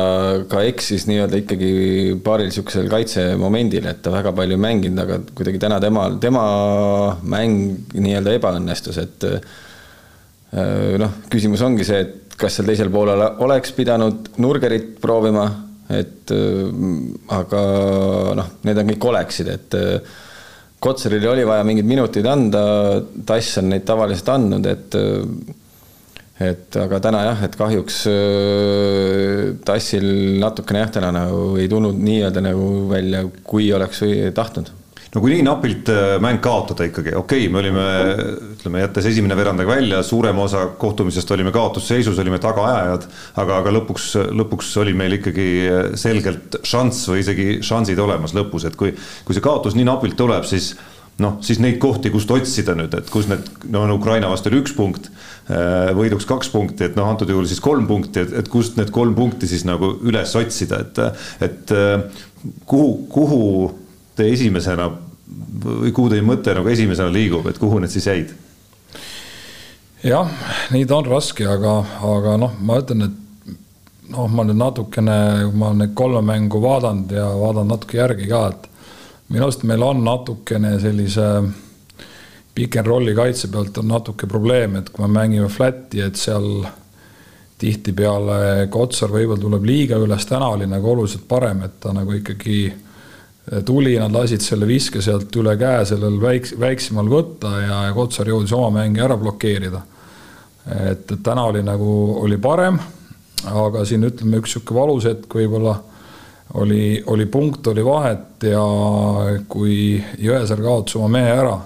ka 0.51 0.61
eksis 0.69 1.07
nii-öelda 1.09 1.41
ikkagi 1.41 1.71
paaril 2.25 2.51
niisugusel 2.51 2.91
kaitsemomendil, 2.93 3.89
et 3.89 4.03
ta 4.05 4.13
väga 4.13 4.35
palju 4.37 4.57
ei 4.59 4.65
mänginud, 4.67 5.01
aga 5.01 5.19
kuidagi 5.33 5.61
täna 5.63 5.81
tema, 5.81 6.11
tema 6.21 6.45
mäng 7.25 7.89
nii-öelda 7.97 8.37
ebaõnnestus, 8.37 9.01
et 9.01 9.29
äh, 9.31 10.97
noh, 11.01 11.23
küsimus 11.33 11.65
ongi 11.65 11.89
see, 11.89 12.05
et 12.05 12.37
kas 12.37 12.59
seal 12.59 12.69
teisel 12.69 12.93
poolel 12.93 13.25
oleks 13.45 13.73
pidanud 13.73 14.37
Nurgerit 14.45 14.99
proovima 15.01 15.49
et 15.93 16.33
äh, 16.35 16.71
aga 17.37 17.61
noh, 18.39 18.49
need 18.67 18.81
on 18.81 18.91
kõik 18.93 19.11
oleksid, 19.13 19.53
et 19.53 19.77
äh, 19.79 20.17
Kotsarile 20.87 21.31
oli 21.31 21.45
vaja 21.49 21.65
mingeid 21.65 21.87
minuteid 21.89 22.27
anda, 22.29 22.63
Tass 23.27 23.57
on 23.63 23.71
neid 23.73 23.87
tavaliselt 23.89 24.29
andnud, 24.35 24.67
et 24.69 24.99
äh, 24.99 25.23
et 26.47 26.77
aga 26.77 26.99
täna 27.01 27.23
jah, 27.25 27.39
et 27.47 27.55
kahjuks 27.57 28.03
Tassil 29.65 30.05
natukene 30.43 30.83
jah, 30.83 30.91
täna 30.99 31.09
nagu 31.17 31.55
ei 31.57 31.65
tulnud 31.73 31.97
nii-öelda 31.97 32.43
nagu 32.45 32.67
välja, 32.91 33.23
kui 33.41 33.71
oleks 33.73 34.03
tahtnud 34.37 34.69
no 35.17 35.23
kui 35.25 35.33
nii 35.33 35.45
napilt 35.47 35.89
äh, 35.89 36.17
mäng 36.21 36.43
kaotada 36.45 36.85
ikkagi, 36.91 37.15
okei 37.17 37.47
okay,, 37.47 37.53
me 37.53 37.63
olime, 37.63 37.85
ütleme, 38.57 38.83
jättes 38.83 39.09
esimene 39.09 39.39
veerandaeg 39.39 39.71
välja, 39.71 40.03
suurema 40.05 40.45
osa 40.45 40.67
kohtumisest 40.77 41.31
olime 41.33 41.55
kaotusseisus, 41.55 42.19
olime 42.21 42.41
tagaajajad, 42.43 43.07
aga, 43.41 43.63
aga 43.63 43.73
lõpuks, 43.79 44.11
lõpuks 44.37 44.75
oli 44.83 44.93
meil 44.99 45.17
ikkagi 45.17 45.47
selgelt 45.97 46.61
šanss 46.67 47.09
või 47.09 47.23
isegi 47.25 47.49
šansid 47.65 48.03
olemas 48.05 48.37
lõpus, 48.37 48.69
et 48.69 48.77
kui, 48.77 48.93
kui 49.25 49.37
see 49.37 49.45
kaotus 49.45 49.79
nii 49.79 49.89
napilt 49.89 50.19
tuleb, 50.21 50.45
siis 50.49 50.75
noh, 51.23 51.39
siis 51.45 51.63
neid 51.65 51.79
kohti, 51.81 52.13
kust 52.13 52.31
otsida 52.37 52.75
nüüd, 52.77 52.93
et 52.99 53.09
kus 53.09 53.31
need, 53.31 53.49
no 53.73 53.87
Ukraina 53.95 54.29
vastu 54.29 54.51
oli 54.53 54.61
üks 54.61 54.77
punkt, 54.77 55.09
äh, 55.49 55.95
võiduks 55.97 56.29
kaks 56.29 56.53
punkti, 56.53 56.91
et 56.91 57.01
noh, 57.01 57.09
antud 57.09 57.33
juhul 57.33 57.49
siis 57.49 57.63
kolm 57.65 57.89
punkti, 57.89 58.27
et, 58.27 58.37
et 58.43 58.53
kust 58.53 58.77
need 58.77 58.93
kolm 58.93 59.17
punkti 59.17 59.49
siis 59.49 59.65
nagu 59.65 59.95
üles 60.05 60.37
otsida, 60.37 60.85
et, 60.85 61.03
et 61.49 61.73
äh, 61.73 62.23
kuhu, 62.69 62.93
kuhu 63.09 63.43
te 64.17 64.29
esimesena 64.33 64.91
või 65.65 65.93
kuhu 65.93 66.11
teie 66.13 66.23
mõte 66.23 66.55
nagu 66.55 66.69
esimesena 66.71 67.11
liigub, 67.13 67.47
et 67.51 67.59
kuhu 67.59 67.81
need 67.83 67.93
siis 67.93 68.07
jäid? 68.07 68.35
jah, 70.07 70.31
ta 70.71 70.97
on 70.97 71.09
raske, 71.11 71.47
aga, 71.51 71.79
aga 72.07 72.37
noh, 72.39 72.53
ma 72.63 72.79
ütlen, 72.79 73.09
et 73.09 74.11
noh, 74.13 74.29
ma 74.31 74.45
nüüd 74.47 74.61
natukene, 74.61 75.19
ma 75.53 75.71
olen 75.73 75.83
neid 75.83 75.95
kolme 75.99 76.23
mängu 76.27 76.61
vaadanud 76.63 77.13
ja 77.17 77.27
vaadanud 77.27 77.75
natuke 77.75 77.99
järgi 77.99 78.29
ka, 78.31 78.43
et 78.53 78.69
minu 79.33 79.49
arust 79.49 79.65
meil 79.67 79.83
on 79.83 80.05
natukene 80.07 80.77
sellise 80.83 81.31
pick 82.57 82.79
and 82.79 82.87
rolli 82.89 83.15
kaitse 83.17 83.51
pealt 83.53 83.79
on 83.83 83.91
natuke 83.91 84.29
probleem, 84.31 84.79
et 84.79 84.91
kui 84.91 85.05
me 85.05 85.13
mängime 85.19 85.51
flat'i, 85.53 86.01
et 86.07 86.17
seal 86.17 86.47
tihtipeale 87.61 88.69
Kotsar 88.73 89.11
võib-olla 89.13 89.41
tuleb 89.43 89.65
liiga 89.65 89.99
üles, 90.01 90.25
täna 90.29 90.53
oli 90.55 90.69
nagu 90.69 90.93
oluliselt 90.93 91.27
parem, 91.29 91.65
et 91.67 91.81
ta 91.81 91.93
nagu 91.97 92.15
ikkagi 92.17 92.61
tuli, 93.65 93.95
nad 93.99 94.13
lasid 94.13 94.43
selle 94.43 94.67
viske 94.67 95.03
sealt 95.03 95.35
üle 95.39 95.55
käe 95.61 95.85
sellel 95.87 96.19
väiks-, 96.23 96.57
väiksemal 96.59 97.11
võtta 97.11 97.53
ja, 97.63 97.83
ja 97.89 97.93
Kotsar 97.95 98.29
jõudis 98.31 98.55
oma 98.57 98.73
mängi 98.81 99.03
ära 99.03 99.17
blokeerida. 99.21 99.83
et, 100.67 101.13
et 101.13 101.23
täna 101.23 101.45
oli 101.47 101.63
nagu, 101.63 101.91
oli 102.23 102.39
parem, 102.43 102.79
aga 103.47 103.85
siin 103.87 104.09
ütleme, 104.09 104.41
üks 104.41 104.57
niisugune 104.57 104.81
valus 104.81 105.07
hetk 105.07 105.39
võib-olla 105.39 105.77
oli, 106.55 107.03
oli 107.07 107.27
punkt, 107.27 107.67
oli 107.67 107.85
vahet 107.85 108.43
ja 108.51 108.65
kui 109.49 110.03
Jõesaar 110.19 110.63
kaotas 110.63 110.99
oma 110.99 111.09
mehe 111.19 111.31
ära 111.31 111.57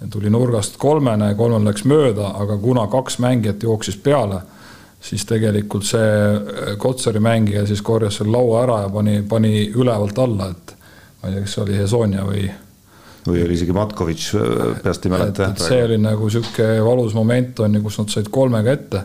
ja 0.00 0.08
tuli 0.10 0.32
nurgast 0.32 0.78
kolmene, 0.80 1.34
kolmel 1.36 1.68
läks 1.68 1.84
mööda, 1.84 2.32
aga 2.40 2.56
kuna 2.60 2.86
kaks 2.88 3.18
mängijat 3.20 3.62
jooksis 3.62 4.00
peale, 4.00 4.40
siis 5.00 5.24
tegelikult 5.28 5.84
see 5.84 6.74
Kotsari 6.80 7.20
mängija 7.20 7.66
siis 7.68 7.82
korjas 7.84 8.20
selle 8.20 8.36
laua 8.36 8.64
ära 8.64 8.82
ja 8.86 8.92
pani, 8.92 9.20
pani 9.28 9.68
ülevalt 9.68 10.18
alla, 10.18 10.50
et 10.54 10.79
ma 11.20 11.28
ei 11.28 11.36
tea, 11.36 11.46
kas 11.46 11.58
oli 11.64 11.78
Hezonja 11.78 12.26
või 12.26 12.48
või 13.26 13.42
oli 13.44 13.52
isegi 13.52 13.74
Matkovitš, 13.76 14.28
peast 14.82 15.04
ei 15.04 15.12
mäleta. 15.12 15.50
see 15.60 15.82
oli 15.84 15.98
nagu 16.00 16.24
niisugune 16.28 16.78
valus 16.84 17.16
moment 17.16 17.60
on 17.60 17.76
ju, 17.76 17.82
kus 17.84 17.98
nad 18.00 18.14
said 18.14 18.30
kolmega 18.32 18.72
ette. 18.72 19.02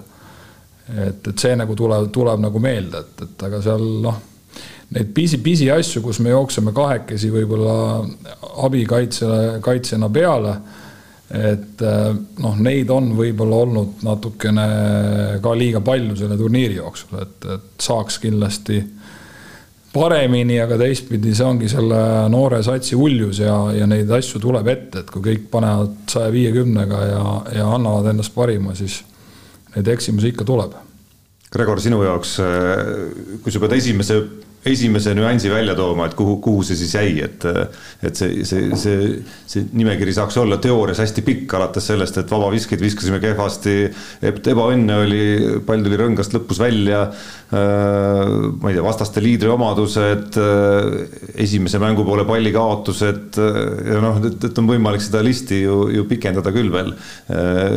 et, 0.95 1.27
et 1.27 1.35
see 1.39 1.57
nagu 1.59 1.75
tuleb, 1.75 2.07
tuleb 2.15 2.39
nagu 2.45 2.61
meelde, 2.63 3.03
et, 3.03 3.27
et 3.27 3.45
aga 3.49 3.59
seal 3.65 3.83
noh 4.05 4.23
neid 4.93 5.11
pisi, 5.13 5.39
pisiasju, 5.43 6.01
kus 6.05 6.19
me 6.21 6.33
jookseme 6.33 6.73
kahekesi 6.75 7.31
võib-olla 7.33 7.75
abikaitsele, 8.65 9.59
kaitsjana 9.65 10.09
peale. 10.13 10.57
et 11.25 11.81
eh, 11.81 12.09
noh, 12.39 12.57
neid 12.61 12.89
on 12.93 13.09
võib-olla 13.17 13.63
olnud 13.65 14.03
natukene 14.05 14.65
ka 15.41 15.55
liiga 15.57 15.81
palju 15.81 16.13
selle 16.19 16.37
turniiri 16.37 16.77
jooksul, 16.77 17.17
et, 17.23 17.47
et 17.55 17.81
saaks 17.81 18.19
kindlasti 18.21 18.77
paremini, 19.95 20.57
aga 20.61 20.77
teistpidi 20.79 21.33
see 21.35 21.45
ongi 21.47 21.69
selle 21.71 21.99
noore 22.31 22.61
satsi 22.65 22.97
uljus 22.99 23.39
ja, 23.43 23.55
ja 23.75 23.87
neid 23.89 24.11
asju 24.11 24.41
tuleb 24.43 24.67
ette, 24.71 25.03
et 25.03 25.11
kui 25.13 25.23
kõik 25.23 25.47
panevad 25.53 25.95
saja 26.11 26.31
viiekümnega 26.33 27.03
ja, 27.09 27.21
ja 27.61 27.69
annavad 27.77 28.11
endast 28.11 28.35
parima, 28.35 28.75
siis 28.77 29.01
neid 29.75 29.87
eksimusi 29.95 30.33
ikka 30.33 30.47
tuleb. 30.47 30.75
Gregor, 31.55 31.79
sinu 31.79 32.01
jaoks, 32.03 32.35
eh, 32.43 33.39
kui 33.43 33.53
sa 33.53 33.61
pead 33.63 33.77
esimese 33.77 34.19
esimese 34.65 35.13
nüansi 35.13 35.51
välja 35.51 35.75
tooma, 35.77 36.07
et 36.09 36.15
kuhu, 36.17 36.39
kuhu 36.43 36.63
see 36.65 36.77
siis 36.79 36.95
jäi, 36.97 37.11
et, 37.25 37.45
et 38.05 38.17
see, 38.17 38.41
see, 38.47 38.71
see, 38.79 39.09
see 39.45 39.65
nimekiri 39.77 40.13
saaks 40.15 40.39
olla 40.41 40.57
teoorias 40.61 41.01
hästi 41.03 41.23
pikk, 41.25 41.53
alates 41.57 41.85
sellest, 41.91 42.17
et 42.21 42.31
vabaviskeid 42.33 42.81
viskasime 42.81 43.19
kehvasti, 43.23 43.75
ebaõnne 44.25 44.99
oli, 45.03 45.23
pall 45.67 45.85
tuli 45.85 45.99
rõngast 46.01 46.33
lõpus 46.35 46.61
välja. 46.63 47.05
ma 47.55 48.71
ei 48.71 48.73
tea, 48.73 48.83
vastaste 48.83 49.21
liidri 49.21 49.51
omadused, 49.53 50.39
esimese 51.45 51.79
mängu 51.79 52.03
poole 52.07 52.25
palli 52.25 52.51
kaotused 52.51 53.37
ja 53.37 54.01
noh, 54.01 54.17
et, 54.25 54.49
et 54.49 54.61
on 54.61 54.67
võimalik 54.67 55.03
seda 55.05 55.21
listi 55.23 55.61
ju, 55.61 55.77
ju 55.93 56.07
pikendada 56.09 56.51
küll 56.55 56.73
veel. 56.73 56.89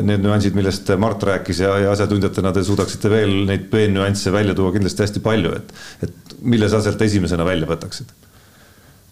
Need 0.09 0.25
nüansid, 0.25 0.57
millest 0.57 0.89
Mart 0.99 1.23
rääkis 1.29 1.61
ja, 1.67 1.77
ja 1.85 1.93
asjatundjatena 1.93 2.55
te 2.57 2.65
suudaksite 2.65 3.13
veel 3.13 3.35
neid 3.49 3.69
peennüansse 3.71 4.33
välja 4.35 4.57
tuua 4.57 4.73
kindlasti 4.75 5.05
hästi 5.05 5.23
palju, 5.25 5.53
et, 5.61 5.77
et 6.09 6.35
mille 6.49 6.69
sa 6.71 6.78
sealt 6.85 7.03
esimesena 7.07 7.47
välja 7.47 7.69
võtaksid? 7.69 8.15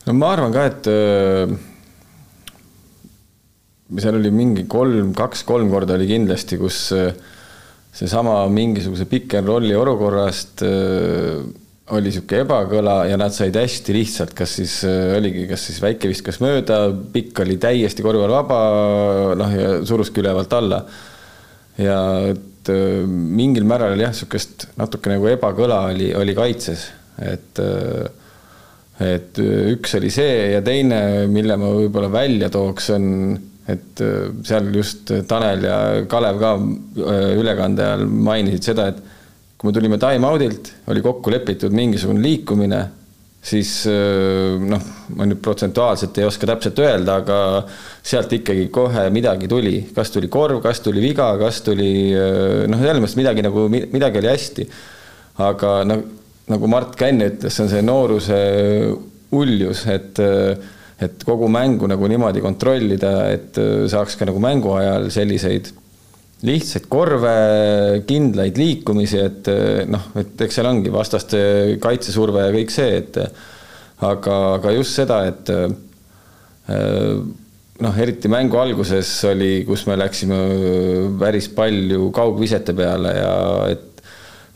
no 0.07 0.15
ma 0.15 0.33
arvan 0.37 0.55
ka, 0.55 0.67
et 0.71 0.89
äh, 0.91 1.55
seal 4.03 4.19
oli 4.21 4.33
mingi 4.35 4.67
kolm, 4.71 5.13
kaks-kolm 5.17 5.71
korda 5.73 5.97
oli 5.99 6.09
kindlasti, 6.11 6.59
kus 6.61 6.81
äh, 6.95 7.13
seesama 7.97 8.43
mingisuguse 8.53 9.09
pick 9.11 9.35
and 9.39 9.51
rolli 9.51 9.75
olukorrast 9.77 10.63
äh, 10.67 11.41
oli 11.95 12.11
niisugune 12.11 12.43
ebakõla 12.43 12.95
ja 13.07 13.19
nad 13.19 13.35
said 13.35 13.55
hästi 13.55 13.95
lihtsalt, 13.95 14.33
kas 14.35 14.57
siis 14.59 14.73
oligi, 14.87 15.45
kas 15.47 15.69
siis 15.69 15.79
väike 15.79 16.11
viskas 16.11 16.41
mööda, 16.43 16.81
pikk 17.15 17.45
oli 17.45 17.61
täiesti 17.63 18.03
korval 18.03 18.33
vaba, 18.35 18.59
noh 19.39 19.55
ja 19.55 19.69
suruski 19.87 20.19
ülevalt 20.19 20.57
alla. 20.59 20.81
ja 21.79 22.01
et 22.33 22.73
mingil 23.07 23.63
määral 23.71 23.95
oli 23.95 24.03
jah, 24.03 24.11
niisugust 24.11 24.67
natuke 24.81 25.15
nagu 25.15 25.31
ebakõla 25.31 25.85
oli, 25.93 26.11
oli 26.19 26.35
kaitses 26.35 26.89
et 27.23 27.61
et 28.97 29.39
üks 29.43 29.97
oli 29.99 30.09
see 30.13 30.53
ja 30.55 30.63
teine, 30.65 31.27
mille 31.29 31.57
ma 31.61 31.69
võib-olla 31.75 32.09
välja 32.13 32.49
tooks, 32.53 32.89
on, 32.97 33.35
et 33.69 34.01
seal 34.47 34.71
just 34.73 35.13
Tanel 35.29 35.67
ja 35.67 35.79
Kalev 36.09 36.41
ka 36.41 36.55
äh, 36.57 37.33
ülekande 37.37 37.85
ajal 37.85 38.07
mainisid 38.09 38.71
seda, 38.71 38.89
et 38.93 39.03
kui 39.57 39.69
me 39.69 39.75
tulime 39.77 39.99
time-out'ilt, 40.01 40.73
oli 40.93 41.05
kokku 41.05 41.33
lepitud 41.33 41.77
mingisugune 41.77 42.25
liikumine, 42.25 42.81
siis 43.47 43.73
äh, 43.91 44.57
noh, 44.65 44.89
ma 45.17 45.29
nüüd 45.29 45.45
protsentuaalselt 45.45 46.17
ei 46.21 46.27
oska 46.29 46.49
täpselt 46.49 46.81
öelda, 46.83 47.21
aga 47.21 47.39
sealt 48.01 48.33
ikkagi 48.39 48.69
kohe 48.73 49.07
midagi 49.15 49.49
tuli, 49.51 49.79
kas 49.97 50.13
tuli 50.15 50.33
korv, 50.33 50.63
kas 50.65 50.81
tuli 50.85 51.05
viga, 51.05 51.35
kas 51.41 51.61
tuli 51.67 51.91
äh, 52.17 52.65
noh, 52.71 52.81
selles 52.81 53.05
mõttes 53.05 53.21
midagi 53.21 53.45
nagu, 53.45 53.69
midagi 53.71 54.25
oli 54.25 54.33
hästi. 54.33 54.71
aga 55.45 55.73
noh, 55.85 56.05
nagu 56.53 56.71
Mart 56.71 56.95
ka 56.99 57.11
enne 57.11 57.31
ütles, 57.33 57.55
see 57.55 57.65
on 57.65 57.73
see 57.73 57.85
nooruse 57.85 58.41
uljus, 59.37 59.87
et 59.93 60.23
et 60.97 61.25
kogu 61.29 61.49
mängu 61.53 61.85
nagu 61.91 62.09
niimoodi 62.09 62.41
kontrollida, 62.41 63.11
et 63.35 63.59
saaks 63.93 64.17
ka 64.17 64.29
nagu 64.31 64.41
mängu 64.41 64.71
ajal 64.79 65.11
selliseid 65.13 65.69
lihtsaid 66.47 66.87
korve, 66.93 67.33
kindlaid 68.09 68.57
liikumisi, 68.61 69.21
et 69.21 69.51
noh, 69.93 70.11
et 70.21 70.41
eks 70.47 70.57
seal 70.59 70.69
ongi 70.69 70.93
vastaste 70.93 71.41
kaitsesurve 71.83 72.47
ja 72.47 72.55
kõik 72.55 72.73
see, 72.73 73.01
et 73.03 73.19
aga, 74.05 74.37
aga 74.57 74.73
just 74.77 74.97
seda, 74.97 75.23
et 75.29 75.53
noh, 77.85 77.99
eriti 78.01 78.33
mängu 78.33 78.61
alguses 78.61 79.11
oli, 79.29 79.51
kus 79.69 79.85
me 79.89 79.99
läksime 80.01 80.41
päris 81.21 81.51
palju 81.57 82.09
kaugvisete 82.17 82.77
peale 82.77 83.17
ja 83.17 83.37
et, 83.73 84.07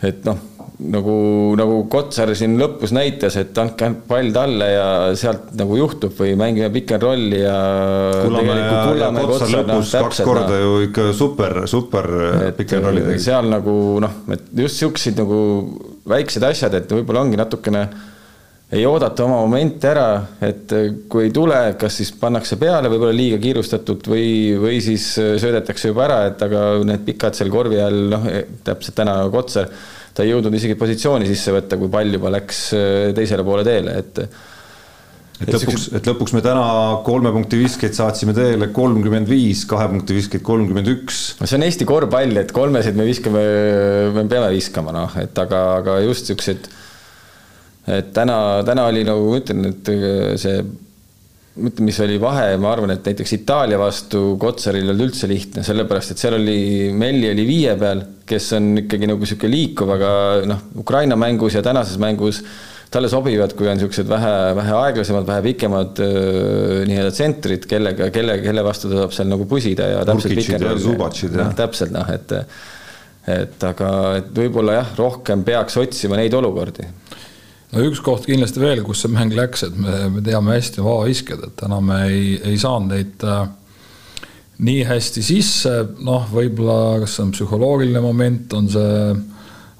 et 0.08 0.24
noh 0.28 0.49
nagu, 0.88 1.14
nagu 1.58 1.78
Kotsar 1.92 2.32
siin 2.38 2.56
lõpus 2.60 2.92
näitas, 2.96 3.36
et 3.40 3.56
andke 3.60 3.90
pall 4.08 4.30
talle 4.34 4.68
ja 4.72 4.86
sealt 5.18 5.50
nagu 5.58 5.76
juhtub 5.78 6.14
või 6.16 6.36
mängime 6.40 6.70
pick 6.74 6.94
and 6.96 7.04
rolli 7.04 7.42
ja. 7.42 7.56
Kullamäe 8.24 8.56
ja, 8.56 8.84
ja 8.96 9.10
Kotsar 9.18 9.52
lõpus 9.54 9.94
no, 9.94 10.04
kaks 10.06 10.22
korda 10.26 10.46
no. 10.54 10.60
ju 10.62 10.86
ikka 10.88 11.08
super, 11.16 11.58
super 11.70 12.08
pick 12.56 12.76
and 12.76 12.88
rolli 12.88 13.04
tegid. 13.08 13.24
seal 13.26 13.50
nagu 13.52 13.74
noh, 14.02 14.22
et 14.32 14.48
just 14.64 14.80
siuksed 14.80 15.20
nagu 15.20 15.42
väiksed 16.10 16.46
asjad, 16.48 16.78
et 16.80 16.96
võib-olla 16.96 17.26
ongi 17.26 17.40
natukene 17.40 17.84
ei 18.70 18.84
oodata 18.86 19.24
oma 19.24 19.40
momente 19.42 19.88
ära, 19.90 20.10
et 20.46 20.70
kui 21.10 21.24
ei 21.26 21.32
tule, 21.34 21.56
kas 21.78 21.96
siis 21.98 22.12
pannakse 22.14 22.54
peale 22.58 22.90
võib-olla 22.92 23.16
liiga 23.16 23.40
kiirustatult 23.42 24.06
või, 24.12 24.28
või 24.62 24.78
siis 24.84 25.08
söödetakse 25.18 25.90
juba 25.90 26.06
ära, 26.06 26.20
et 26.30 26.44
aga 26.46 26.68
need 26.86 27.02
pikad 27.08 27.34
seal 27.34 27.50
korvi 27.50 27.80
all, 27.82 28.04
noh, 28.12 28.28
täpselt 28.66 28.94
täna 29.02 29.16
Kotsar 29.32 29.72
ta 30.20 30.26
ei 30.26 30.34
jõudnud 30.34 30.52
isegi 30.58 30.76
positsiooni 30.76 31.28
sisse 31.30 31.54
võtta, 31.56 31.80
kui 31.80 31.88
pall 31.92 32.12
juba 32.12 32.32
läks 32.36 32.64
äh, 32.76 33.10
teisele 33.16 33.46
poole 33.46 33.64
teele, 33.64 33.96
et 34.02 34.26
et 35.40 35.48
lõpuks, 35.54 35.86
et 35.96 36.08
lõpuks 36.10 36.34
me 36.36 36.42
täna 36.44 36.64
kolme 37.06 37.30
punkti 37.32 37.56
viskeid 37.62 37.96
saatsime 37.96 38.34
teele 38.36 38.68
kolmkümmend 38.76 39.30
viis, 39.30 39.62
kahe 39.68 39.86
punkti 39.88 40.18
viskeid 40.18 40.44
kolmkümmend 40.44 40.90
üks. 40.92 41.22
no 41.40 41.48
see 41.48 41.56
on 41.56 41.64
Eesti 41.64 41.88
korvpall, 41.88 42.36
et 42.42 42.52
kolmesid 42.52 42.98
me 43.00 43.08
viskame, 43.08 43.46
me 44.18 44.26
peame 44.28 44.52
viskama, 44.52 44.92
noh, 44.92 45.16
et 45.22 45.40
aga, 45.40 45.62
aga 45.78 45.96
just 46.04 46.28
siuksed, 46.28 46.68
et 47.96 48.12
täna, 48.16 48.36
täna 48.68 48.84
oli 48.92 49.06
nagu 49.08 49.32
ma 49.32 49.40
ütlen, 49.40 49.64
et 49.72 49.92
see 50.44 50.60
mõtle, 51.58 51.84
mis 51.86 51.98
oli 52.04 52.16
vahe, 52.22 52.54
ma 52.62 52.70
arvan, 52.72 52.94
et 52.94 53.06
näiteks 53.10 53.34
Itaalia 53.40 53.78
vastu 53.80 54.36
Kotsaril 54.40 54.84
ei 54.84 54.92
olnud 54.92 55.08
üldse 55.08 55.28
lihtne, 55.30 55.64
sellepärast 55.66 56.14
et 56.14 56.22
seal 56.22 56.38
oli, 56.38 56.58
Melli 56.96 57.30
oli 57.32 57.46
viie 57.48 57.76
peal, 57.80 58.02
kes 58.28 58.52
on 58.58 58.72
ikkagi 58.84 59.08
nagu 59.10 59.24
niisugune 59.24 59.54
liikuv, 59.54 59.94
aga 59.96 60.10
noh, 60.48 60.66
Ukraina 60.80 61.18
mängus 61.18 61.58
ja 61.58 61.64
tänases 61.66 61.98
mängus 62.02 62.42
talle 62.90 63.10
sobivad, 63.10 63.54
kui 63.58 63.68
on 63.70 63.78
niisugused 63.78 64.08
vähe, 64.10 64.34
vähe 64.58 64.74
aeglasemad, 64.74 65.26
vähe 65.26 65.44
pikemad 65.46 66.02
nii-öelda 66.90 67.14
tsentrid, 67.14 67.66
kellega, 67.70 68.10
kelle, 68.14 68.40
kelle 68.42 68.64
vastu 68.66 68.90
ta 68.90 69.04
saab 69.04 69.14
seal 69.14 69.30
nagu 69.30 69.46
pusida 69.50 69.86
ja 69.92 70.04
täpselt 70.08 70.34
pikendada. 70.34 70.74
noh, 71.38 71.56
täpselt 71.58 71.94
noh, 71.94 72.14
et 72.14 72.38
et 73.30 73.64
aga, 73.68 73.90
et 74.18 74.30
võib-olla 74.34 74.80
jah, 74.80 74.94
rohkem 74.98 75.44
peaks 75.46 75.76
otsima 75.78 76.18
neid 76.18 76.34
olukordi. 76.34 76.86
No 77.70 77.86
üks 77.86 78.02
koht 78.04 78.26
kindlasti 78.28 78.62
veel, 78.62 78.82
kus 78.86 79.04
see 79.04 79.12
mäng 79.12 79.34
läks, 79.36 79.64
et 79.68 79.78
me, 79.78 79.96
me 80.16 80.22
teame 80.26 80.56
hästi 80.56 80.84
vabaviskjad, 80.84 81.46
et 81.46 81.56
täna 81.60 81.80
me 81.84 82.02
ei, 82.08 82.36
ei 82.52 82.58
saanud 82.60 82.94
neid 82.94 83.26
äh, 83.26 83.44
nii 84.60 84.86
hästi 84.88 85.24
sisse, 85.24 85.74
noh, 86.04 86.26
võib-olla 86.32 87.00
kas 87.04 87.16
see 87.16 87.26
on 87.26 87.34
psühholoogiline 87.36 88.02
moment, 88.04 88.56
on 88.58 88.68
see, 88.72 88.96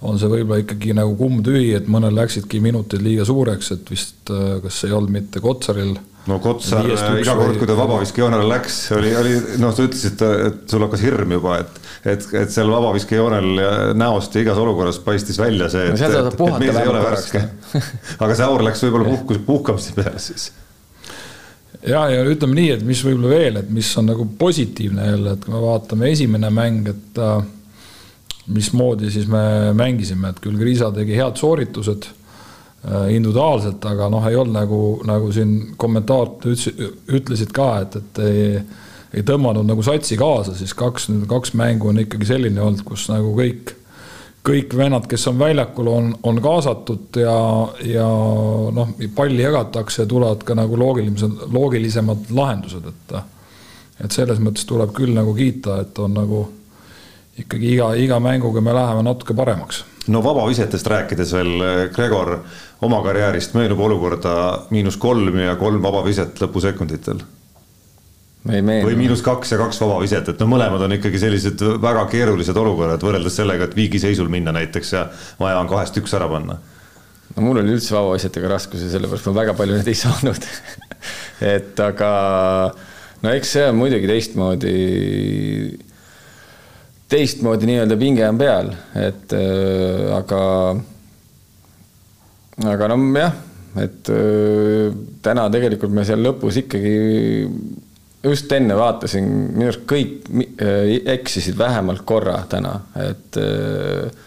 on 0.07 0.21
see 0.21 0.31
võib-olla 0.33 0.63
ikkagi 0.63 0.95
nagu 0.97 1.17
kumm-tühi, 1.19 1.75
et 1.77 1.91
mõnel 1.91 2.15
läksidki 2.17 2.63
minutid 2.65 3.03
liiga 3.05 3.27
suureks, 3.29 3.75
et 3.77 3.93
vist 3.93 4.33
äh, 4.33 4.57
kas 4.65 4.85
ei 4.87 4.97
olnud 4.97 5.19
mitte 5.19 5.43
Kotsaril 5.45 5.97
no 6.29 6.39
Kotsar 6.43 6.87
iga 6.87 7.35
kord, 7.39 7.57
kui 7.59 7.69
ta 7.69 7.77
vabaviskejoonele 7.79 8.49
läks, 8.51 8.79
oli, 8.97 9.13
oli 9.17 9.35
noh, 9.63 9.73
sa 9.75 9.87
ütlesid, 9.87 10.25
et 10.49 10.65
sul 10.71 10.85
hakkas 10.85 11.05
hirm 11.05 11.35
juba, 11.37 11.61
et, 11.63 11.79
et, 12.13 12.27
et 12.43 12.53
seal 12.53 12.73
vabaviskejoonel 12.73 13.63
näost 13.99 14.37
ja 14.37 14.45
igas 14.45 14.61
olukorras 14.61 15.01
paistis 15.05 15.41
välja 15.41 15.71
see, 15.73 15.89
et, 15.93 16.03
et, 16.03 16.33
et 16.33 16.43
mees 16.61 16.81
ei 16.83 16.91
ole 16.91 17.05
värske. 17.05 17.45
aga 18.19 18.35
see 18.35 18.49
aur 18.49 18.67
läks 18.67 18.85
võib-olla 18.87 19.15
puhkus, 19.15 19.41
puhkamise 19.47 19.97
peale 19.97 20.21
siis 20.23 20.51
ja, 21.87 22.05
ja 22.13 22.21
ütleme 22.29 22.59
nii, 22.59 22.75
et 22.77 22.85
mis 22.87 23.01
võib-olla 23.07 23.33
veel, 23.33 23.63
et 23.63 23.73
mis 23.73 23.95
on 24.01 24.11
nagu 24.13 24.29
positiivne 24.39 25.09
jälle, 25.15 25.35
et 25.35 25.47
kui 25.47 25.57
me 25.57 25.65
vaatame 25.65 26.13
esimene 26.13 26.53
mäng, 26.53 26.93
et 26.93 27.21
äh, 27.25 27.41
mismoodi 28.53 29.13
siis 29.15 29.29
me 29.31 29.73
mängisime, 29.77 30.35
et 30.35 30.45
küll 30.45 30.61
Kriisa 30.61 30.93
tegi 30.95 31.17
head 31.17 31.41
sooritused 31.41 32.11
Äh, 32.11 32.20
individuaalselt, 32.89 33.85
aga 33.85 34.09
noh, 34.09 34.25
ei 34.27 34.37
olnud 34.41 34.57
nagu, 34.57 34.79
nagu 35.05 35.33
siin 35.37 35.75
kommentaatorid 35.77 37.11
ütlesid 37.13 37.53
ka, 37.53 37.67
et, 37.85 37.99
et 38.01 38.21
ei, 38.25 38.47
ei 39.21 39.25
tõmmanud 39.27 39.69
nagu 39.69 39.85
satsi 39.85 40.17
kaasa, 40.21 40.55
siis 40.57 40.73
kaks, 40.79 41.11
kaks 41.29 41.53
mängu 41.61 41.91
on 41.91 42.01
ikkagi 42.01 42.31
selline 42.31 42.63
olnud, 42.65 42.81
kus 42.89 43.05
nagu 43.13 43.35
kõik, 43.37 43.75
kõik 44.47 44.73
vennad, 44.81 45.05
kes 45.11 45.29
on 45.29 45.37
väljakul, 45.43 45.91
on, 45.93 46.09
on 46.25 46.41
kaasatud 46.41 47.21
ja, 47.21 47.37
ja 47.85 48.09
noh, 48.79 48.97
palli 49.17 49.45
jagatakse 49.45 50.07
ja 50.07 50.09
tulevad 50.09 50.49
ka 50.49 50.57
nagu 50.57 50.81
loogilised, 50.81 51.45
loogilisemad 51.53 52.33
lahendused, 52.33 52.89
et 52.89 53.21
et 54.01 54.15
selles 54.17 54.39
mõttes 54.41 54.65
tuleb 54.65 54.95
küll 54.97 55.13
nagu 55.13 55.35
kiita, 55.37 55.83
et 55.83 55.99
on 56.01 56.15
nagu 56.17 56.47
ikkagi 57.37 57.75
iga, 57.75 57.93
iga 58.01 58.17
mänguga 58.25 58.63
me 58.65 58.73
läheme 58.73 59.05
natuke 59.05 59.37
paremaks 59.37 59.85
no 60.09 60.23
vabavisetest 60.25 60.87
rääkides 60.87 61.35
veel, 61.37 61.53
Gregor, 61.95 62.39
oma 62.83 63.03
karjäärist 63.05 63.55
meenub 63.55 63.81
olukorda 63.85 64.33
miinus 64.71 64.97
kolm 64.97 65.37
ja 65.39 65.57
kolm 65.61 65.83
vabaviset 65.83 66.41
lõpusekunditel? 66.41 67.21
või 68.41 68.97
miinus 68.97 69.21
kaks 69.21 69.53
ja 69.53 69.59
kaks 69.61 69.81
vabaviset, 69.83 70.31
et 70.33 70.39
no 70.41 70.47
mõlemad 70.49 70.81
on 70.87 70.95
ikkagi 70.97 71.19
sellised 71.21 71.61
väga 71.83 72.07
keerulised 72.09 72.57
olukorrad 72.57 73.03
võrreldes 73.05 73.37
sellega, 73.37 73.69
et 73.69 73.77
viigiseisul 73.77 74.31
minna 74.33 74.55
näiteks 74.57 74.93
ja 74.95 75.03
vaja 75.41 75.59
on 75.61 75.69
kahest 75.69 75.99
üks 76.01 76.15
ära 76.17 76.29
panna. 76.29 76.57
no 77.37 77.45
mul 77.45 77.61
oli 77.61 77.77
üldse 77.77 77.93
vabavisetega 77.95 78.49
raskusi, 78.49 78.89
sellepärast 78.91 79.29
ma 79.29 79.37
väga 79.43 79.55
palju 79.59 79.77
neid 79.77 79.93
ei 79.93 80.01
saanud 80.07 80.49
et 81.41 81.85
aga 81.85 82.11
no 83.21 83.37
eks 83.37 83.55
see 83.57 83.69
on 83.69 83.77
muidugi 83.77 84.09
teistmoodi 84.09 84.75
teistmoodi 87.11 87.69
nii-öelda 87.71 87.99
pinge 87.99 88.27
on 88.29 88.39
peal, 88.39 88.73
et 88.99 89.35
äh, 89.35 90.07
aga, 90.15 90.41
aga 92.71 92.91
no 92.93 92.99
jah, 93.19 93.37
et 93.83 94.11
äh, 94.15 94.97
täna 95.23 95.49
tegelikult 95.53 95.95
me 95.95 96.07
seal 96.07 96.23
lõpus 96.25 96.61
ikkagi 96.63 96.95
just 98.25 98.53
enne 98.53 98.77
vaatasin, 98.77 99.29
minu 99.57 99.69
arust 99.71 99.87
kõik 99.91 100.31
äh, 100.63 100.97
eksisid 101.17 101.59
vähemalt 101.59 102.05
korra 102.09 102.41
täna, 102.51 102.77
et 103.09 103.41
äh, 103.41 104.27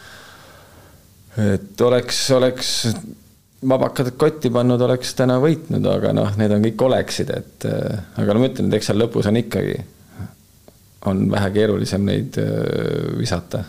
et 1.34 1.82
oleks, 1.82 2.20
oleks 2.36 2.70
vabakad 3.70 4.12
kotti 4.22 4.52
pannud, 4.54 4.82
oleks 4.86 5.16
täna 5.18 5.40
võitnud, 5.42 5.86
aga 5.90 6.12
noh, 6.14 6.30
need 6.38 6.52
on 6.54 6.66
kõik 6.68 6.84
oleksid, 6.90 7.32
et 7.34 7.68
äh, 7.70 8.04
aga 8.22 8.36
no 8.36 8.44
ma 8.44 8.52
ütlen, 8.52 8.70
et 8.70 8.80
eks 8.80 8.92
seal 8.92 9.02
lõpus 9.02 9.30
on 9.30 9.40
ikkagi 9.40 9.80
on 11.10 11.26
vähe 11.32 11.54
keerulisem 11.56 12.06
neid 12.08 12.38
äh, 12.42 13.18
visata 13.20 13.64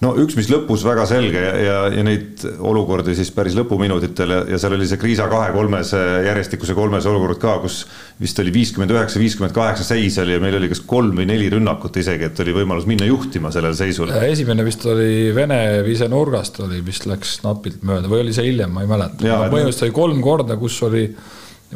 no 0.00 0.12
üks, 0.20 0.36
mis 0.38 0.48
lõpus 0.48 0.82
väga 0.86 1.04
selge 1.08 1.40
ja, 1.42 1.50
ja, 1.60 1.78
ja 1.92 2.04
neid 2.04 2.42
olukordi 2.64 3.12
siis 3.16 3.30
päris 3.34 3.56
lõpuminutitel 3.58 4.32
ja, 4.32 4.38
ja 4.54 4.60
seal 4.60 4.76
oli 4.76 4.86
see 4.88 5.00
Kriisa 5.00 5.26
kahe-kolmes 5.30 5.92
järjestikuse 6.26 6.76
kolmes 6.76 7.08
olukord 7.10 7.40
ka, 7.42 7.58
kus 7.64 7.82
vist 8.20 8.40
oli 8.40 8.52
viiskümmend 8.54 8.94
üheksa, 8.94 9.20
viiskümmend 9.20 9.54
kaheksa 9.56 9.84
seis 9.90 10.16
oli 10.22 10.36
ja 10.36 10.42
meil 10.42 10.56
oli 10.56 10.70
kas 10.72 10.80
kolm 10.88 11.20
või 11.20 11.28
neli 11.28 11.50
rünnakut 11.52 12.00
isegi, 12.00 12.30
et 12.30 12.44
oli 12.44 12.56
võimalus 12.56 12.88
minna 12.88 13.08
juhtima 13.08 13.52
sellel 13.52 13.76
seisul. 13.76 14.12
esimene 14.24 14.64
vist 14.66 14.86
oli 14.88 15.34
Vene 15.36 15.60
vise 15.86 16.08
nurgast 16.10 16.62
oli, 16.64 16.80
vist 16.86 17.04
läks 17.10 17.40
napilt 17.44 17.84
mööda 17.86 18.08
või 18.10 18.24
oli 18.24 18.36
see 18.36 18.48
hiljem, 18.48 18.72
ma 18.72 18.86
ei 18.86 18.90
mäleta. 18.90 19.20
põhimõtteliselt 19.20 19.88
oli 19.90 19.98
kolm 20.00 20.24
korda, 20.24 20.56
kus 20.60 20.80
oli 20.88 21.04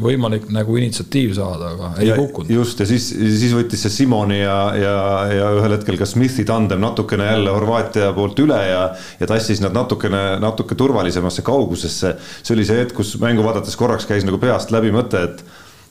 võimalik 0.01 0.49
nagu 0.51 0.75
initsiatiiv 0.79 1.35
saada, 1.37 1.71
aga 1.75 1.91
ei 2.03 2.09
ja, 2.09 2.17
kukkunud. 2.19 2.51
just 2.51 2.81
ja 2.83 2.87
siis, 2.89 3.07
siis 3.15 3.53
võttis 3.55 3.85
see 3.85 3.93
Simoni 3.95 4.41
ja, 4.41 4.57
ja, 4.79 4.95
ja 5.31 5.53
ühel 5.55 5.77
hetkel 5.77 5.99
ka 6.01 6.09
Smithi 6.09 6.43
tandem 6.49 6.83
natukene 6.83 7.29
jälle 7.29 7.55
Horvaatia 7.55 8.11
poolt 8.17 8.43
üle 8.43 8.59
ja, 8.59 8.89
ja 9.21 9.31
tassis 9.31 9.63
nad 9.63 9.77
natukene, 9.77 10.41
natuke 10.43 10.75
turvalisemasse 10.79 11.47
kaugusesse. 11.47 12.17
see 12.43 12.57
oli 12.57 12.67
see 12.67 12.83
hetk, 12.83 12.97
kus 12.99 13.15
mängu 13.23 13.47
vaadates 13.47 13.79
korraks 13.79 14.09
käis 14.11 14.27
nagu 14.27 14.43
peast 14.43 14.75
läbi 14.75 14.91
mõte, 14.95 15.23
et 15.29 15.45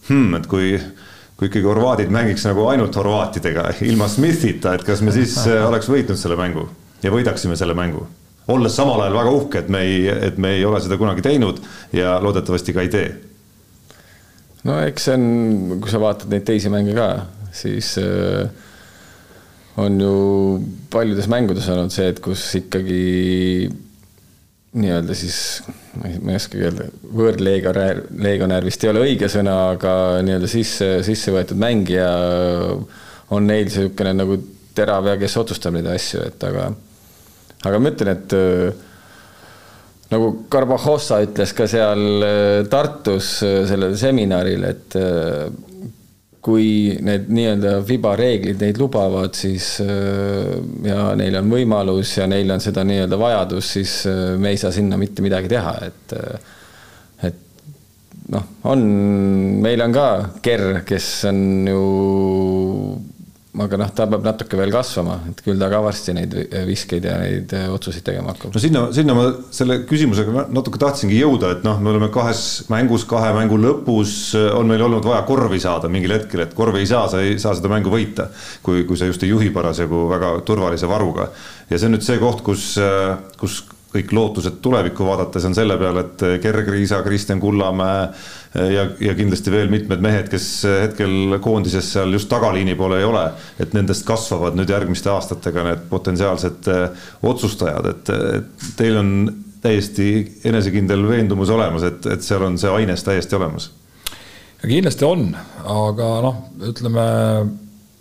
hmm, 0.09 0.35
et 0.41 0.51
kui 0.51 0.75
kui 1.39 1.47
ikkagi 1.49 1.65
horvaadid 1.65 2.11
mängiks 2.13 2.43
nagu 2.45 2.67
ainult 2.69 2.95
horvaatidega, 2.99 3.71
ilma 3.87 4.05
Smithita, 4.11 4.75
et 4.75 4.83
kas 4.85 5.01
me 5.01 5.15
siis 5.15 5.39
äh, 5.47 5.63
oleks 5.63 5.87
võitnud 5.89 6.19
selle 6.19 6.35
mängu 6.39 6.67
ja 7.03 7.11
võidaksime 7.11 7.55
selle 7.59 7.75
mängu 7.77 8.03
olles 8.51 8.75
samal 8.75 8.99
ajal 8.99 9.15
väga 9.15 9.31
uhke, 9.31 9.63
et 9.63 9.69
me 9.71 9.87
ei, 9.87 10.07
et 10.11 10.35
me 10.37 10.57
ei 10.57 10.65
ole 10.67 10.83
seda 10.83 10.99
kunagi 10.99 11.23
teinud 11.23 11.63
ja 11.95 12.17
loodetavasti 12.19 12.75
ka 12.75 12.83
ei 12.83 12.91
tee 12.91 13.13
no 14.67 14.79
eks 14.87 15.09
see 15.09 15.17
on, 15.17 15.79
kui 15.83 15.91
sa 15.91 16.01
vaatad 16.03 16.31
neid 16.31 16.45
teisi 16.47 16.71
mänge 16.73 16.95
ka, 16.97 17.07
siis 17.55 17.95
äh, 18.01 18.45
on 19.81 19.97
ju 20.01 20.13
paljudes 20.93 21.27
mängudes 21.31 21.67
olnud 21.73 21.93
see, 21.93 22.11
et 22.13 22.21
kus 22.23 22.45
ikkagi 22.59 23.69
nii-öelda 24.73 25.13
siis, 25.17 25.37
ma 25.99 26.09
ei, 26.09 26.37
oskagi 26.37 26.65
öelda, 26.65 26.87
võõrlegionär, 27.13 27.99
legionär 28.25 28.65
vist 28.65 28.85
ei 28.85 28.89
ole 28.89 29.03
õige 29.05 29.29
sõna, 29.29 29.57
aga 29.75 29.93
nii-öelda 30.25 30.49
sisse, 30.49 30.89
sisse 31.05 31.33
võetud 31.33 31.59
mängija 31.61 32.07
on 33.33 33.45
neil 33.49 33.67
niisugune 33.67 34.15
nagu 34.17 34.39
terav 34.73 35.11
ja 35.11 35.19
kes 35.21 35.37
otsustab 35.43 35.75
neid 35.77 35.89
asju, 35.93 36.23
et 36.25 36.47
aga, 36.47 36.71
aga 37.69 37.81
ma 37.81 37.93
ütlen, 37.93 38.15
et 38.15 38.35
nagu 40.11 40.31
Karbahossa 40.51 41.21
ütles 41.25 41.53
ka 41.55 41.67
seal 41.69 42.25
äh, 42.25 42.63
Tartus 42.69 43.35
äh, 43.45 43.61
sellel 43.69 43.95
seminaril, 43.99 44.65
et 44.67 44.97
äh, 44.99 45.45
kui 46.43 46.97
need 46.99 47.29
nii-öelda 47.31 47.77
FIBA 47.87 48.15
reeglid 48.19 48.59
neid 48.59 48.79
lubavad, 48.81 49.31
siis 49.31 49.77
ja 49.79 51.13
neil 51.15 51.37
on 51.39 51.47
võimalus 51.47 52.17
ja 52.17 52.25
neil 52.27 52.51
on 52.51 52.59
seda 52.59 52.83
nii-öelda 52.83 53.15
vajadus, 53.21 53.69
siis 53.77 53.93
me 54.35 54.51
ei 54.51 54.59
saa 54.59 54.73
sinna 54.75 54.99
mitte 54.99 55.23
midagi 55.23 55.53
teha, 55.53 55.71
et 55.87 56.17
et 57.29 57.39
noh, 58.35 58.43
on, 58.73 58.83
meil 59.63 59.85
on 59.85 59.95
ka 59.95 60.09
Ker, 60.43 60.65
kes 60.83 61.07
on 61.31 61.39
ju 61.71 61.87
aga 63.53 63.77
noh, 63.77 63.89
ta 63.93 64.05
peab 64.09 64.23
natuke 64.25 64.57
veel 64.57 64.71
kasvama, 64.73 65.19
et 65.29 65.41
küll 65.45 65.59
ta 65.61 65.67
ka 65.69 65.79
varsti 65.85 66.15
neid 66.17 66.31
viskeid 66.65 67.05
ja 67.05 67.17
neid 67.21 67.51
äh, 67.53 67.67
otsuseid 67.69 68.05
tegema 68.07 68.33
hakkab. 68.33 68.55
no 68.55 68.61
sinna, 68.61 68.81
sinna 68.95 69.13
ma 69.17 69.27
selle 69.53 69.77
küsimusega 69.89 70.47
natuke 70.53 70.81
tahtsingi 70.81 71.19
jõuda, 71.19 71.51
et 71.57 71.67
noh, 71.67 71.77
me 71.83 71.91
oleme 71.91 72.09
kahes 72.13 72.63
mängus, 72.73 73.05
kahe 73.09 73.29
mängu 73.37 73.59
lõpus 73.61 74.15
äh, 74.39 74.49
on 74.57 74.71
meil 74.71 74.81
olnud 74.87 75.05
vaja 75.05 75.21
korvi 75.27 75.61
saada 75.61 75.91
mingil 75.93 76.15
hetkel, 76.17 76.47
et 76.47 76.55
korvi 76.57 76.81
ei 76.81 76.89
saa, 76.89 77.05
sa 77.11 77.21
ei 77.21 77.37
saa 77.41 77.53
seda 77.59 77.69
mängu 77.69 77.93
võita. 77.93 78.31
kui, 78.65 78.87
kui 78.89 78.97
sa 78.97 79.05
just 79.09 79.21
ei 79.23 79.29
juhi 79.29 79.53
parasjagu 79.53 80.07
väga 80.09 80.33
turvalise 80.47 80.89
varuga. 80.89 81.29
ja 81.69 81.77
see 81.77 81.91
on 81.91 81.97
nüüd 81.97 82.07
see 82.07 82.17
koht, 82.23 82.41
kus, 82.41 82.73
äh, 82.81 83.13
kus 83.37 83.61
kõik 83.93 84.09
lootused 84.17 84.57
tulevikku 84.65 85.05
vaadates 85.05 85.45
on 85.45 85.53
selle 85.53 85.77
peale, 85.77 86.07
et 86.07 86.41
Gerg 86.41 86.69
Riisa, 86.73 87.03
Kristjan 87.05 87.37
Kullamäe 87.37 88.07
ja, 88.53 88.87
ja 88.99 89.13
kindlasti 89.17 89.51
veel 89.51 89.71
mitmed 89.71 90.01
mehed, 90.03 90.27
kes 90.31 90.47
hetkel 90.67 91.37
koondises 91.41 91.89
seal 91.95 92.13
just 92.13 92.29
tagaliini 92.31 92.75
poole 92.79 92.99
ei 93.01 93.07
ole, 93.07 93.25
et 93.59 93.73
nendest 93.73 94.05
kasvavad 94.07 94.57
nüüd 94.57 94.69
järgmiste 94.69 95.11
aastatega 95.13 95.65
need 95.69 95.87
potentsiaalsed 95.89 96.69
äh, 96.73 97.07
otsustajad, 97.25 97.89
et, 97.93 98.13
et 98.39 98.69
teil 98.77 98.99
on 99.01 99.15
täiesti 99.63 100.07
enesekindel 100.45 101.07
veendumus 101.07 101.49
olemas, 101.53 101.87
et, 101.87 102.05
et 102.13 102.23
seal 102.25 102.43
on 102.43 102.59
see 102.59 102.71
aines 102.71 103.03
täiesti 103.03 103.39
olemas. 103.39 103.71
kindlasti 104.63 105.05
on, 105.07 105.29
aga 105.63 106.09
noh, 106.23 106.41
ütleme 106.69 107.05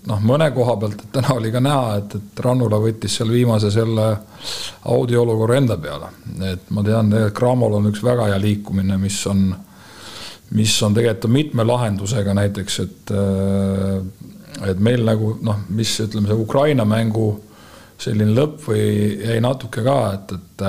noh, 0.08 0.22
mõne 0.26 0.48
koha 0.54 0.76
pealt, 0.80 1.04
et 1.04 1.12
täna 1.14 1.36
oli 1.36 1.52
ka 1.54 1.62
näha, 1.62 1.96
et, 2.00 2.16
et 2.18 2.42
Rannula 2.44 2.80
võttis 2.82 3.18
seal 3.18 3.30
viimase 3.32 3.70
selle 3.74 4.08
Audi 4.90 5.16
olukorra 5.18 5.58
enda 5.60 5.76
peale. 5.78 6.10
et 6.50 6.70
ma 6.70 6.82
tean, 6.86 7.12
et 7.18 7.34
Cramol 7.36 7.78
on 7.78 7.90
üks 7.92 8.02
väga 8.04 8.30
hea 8.32 8.40
liikumine, 8.42 8.98
mis 8.98 9.20
on, 9.30 9.52
mis 10.52 10.74
on 10.84 10.94
tegelikult 10.94 11.32
mitme 11.32 11.64
lahendusega 11.64 12.34
näiteks, 12.36 12.78
et, 12.84 13.12
et 14.68 14.80
meil 14.84 15.04
nagu 15.06 15.36
noh, 15.44 15.62
mis 15.72 15.94
ütleme, 16.04 16.28
see 16.28 16.38
Ukraina 16.44 16.84
mängu 16.88 17.30
selline 18.02 18.34
lõpp 18.34 18.66
või 18.66 18.82
jäi 19.22 19.38
natuke 19.44 19.84
ka, 19.86 19.98
et, 20.16 20.34
et 20.36 20.64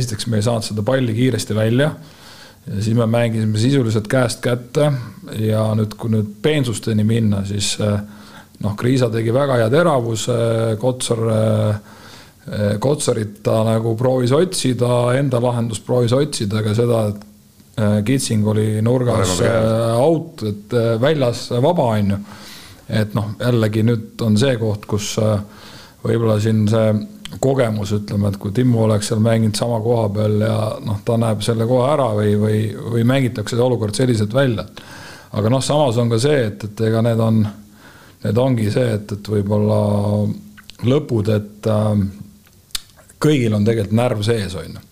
esiteks 0.00 0.26
me 0.30 0.40
ei 0.40 0.46
saanud 0.46 0.66
seda 0.66 0.84
palli 0.86 1.14
kiiresti 1.16 1.56
välja 1.56 1.92
ja 2.66 2.82
siis 2.82 2.96
me 2.96 3.06
mängisime 3.06 3.58
sisuliselt 3.58 4.08
käest 4.08 4.40
kätte 4.44 4.90
ja 5.38 5.64
nüüd, 5.76 5.94
kui 5.98 6.12
nüüd 6.12 6.34
peensusteni 6.42 7.04
minna, 7.06 7.44
siis 7.48 7.72
äh, 7.82 8.00
noh, 8.64 8.76
Kriisa 8.78 9.10
tegi 9.12 9.32
väga 9.34 9.56
hea 9.62 9.70
teravuse, 9.72 10.36
Kotsar, 10.80 11.24
äh, 11.34 12.76
Kotsarit 12.82 13.40
ta 13.46 13.60
nagu 13.66 13.94
proovis 13.98 14.32
otsida, 14.36 14.92
enda 15.18 15.40
lahendust 15.42 15.84
proovis 15.86 16.14
otsida, 16.16 16.60
aga 16.62 16.76
seda, 16.76 17.02
et 17.10 17.24
äh, 17.24 17.29
Kitsing 18.04 18.46
oli 18.50 18.82
nurgas 18.84 19.38
out, 19.40 20.42
et 20.48 20.74
väljas 21.00 21.46
vaba, 21.62 21.86
on 21.96 22.10
ju. 22.14 22.18
et 23.00 23.14
noh, 23.14 23.32
jällegi 23.40 23.84
nüüd 23.86 24.20
on 24.26 24.36
see 24.40 24.56
koht, 24.60 24.84
kus 24.90 25.14
võib-olla 26.02 26.36
siin 26.42 26.66
see 26.68 26.92
kogemus, 27.38 27.92
ütleme, 27.94 28.30
et 28.30 28.38
kui 28.40 28.52
Timmu 28.54 28.82
oleks 28.84 29.10
seal 29.10 29.20
mänginud 29.22 29.58
sama 29.58 29.78
koha 29.84 30.08
peal 30.14 30.40
ja 30.42 30.56
noh, 30.82 30.98
ta 31.06 31.16
näeb 31.20 31.44
selle 31.46 31.66
kohe 31.70 31.86
ära 31.92 32.08
või, 32.16 32.34
või, 32.40 32.60
või 32.96 33.04
mängitakse 33.06 33.56
see 33.56 33.64
olukord 33.64 33.94
selliselt 33.94 34.34
välja. 34.34 34.66
aga 35.32 35.52
noh, 35.52 35.62
samas 35.62 35.98
on 36.02 36.10
ka 36.10 36.18
see, 36.18 36.40
et, 36.48 36.64
et 36.66 36.80
ega 36.88 37.02
need 37.06 37.20
on, 37.22 37.44
need 38.24 38.38
ongi 38.38 38.70
see, 38.74 38.96
et, 38.96 39.12
et 39.12 39.30
võib-olla 39.34 39.78
lõpud, 40.90 41.30
et 41.36 41.70
äh, 41.70 42.02
kõigil 43.20 43.54
on 43.54 43.66
tegelikult 43.68 43.96
närv 43.96 44.24
sees, 44.26 44.56
on 44.58 44.74
ju. 44.74 44.86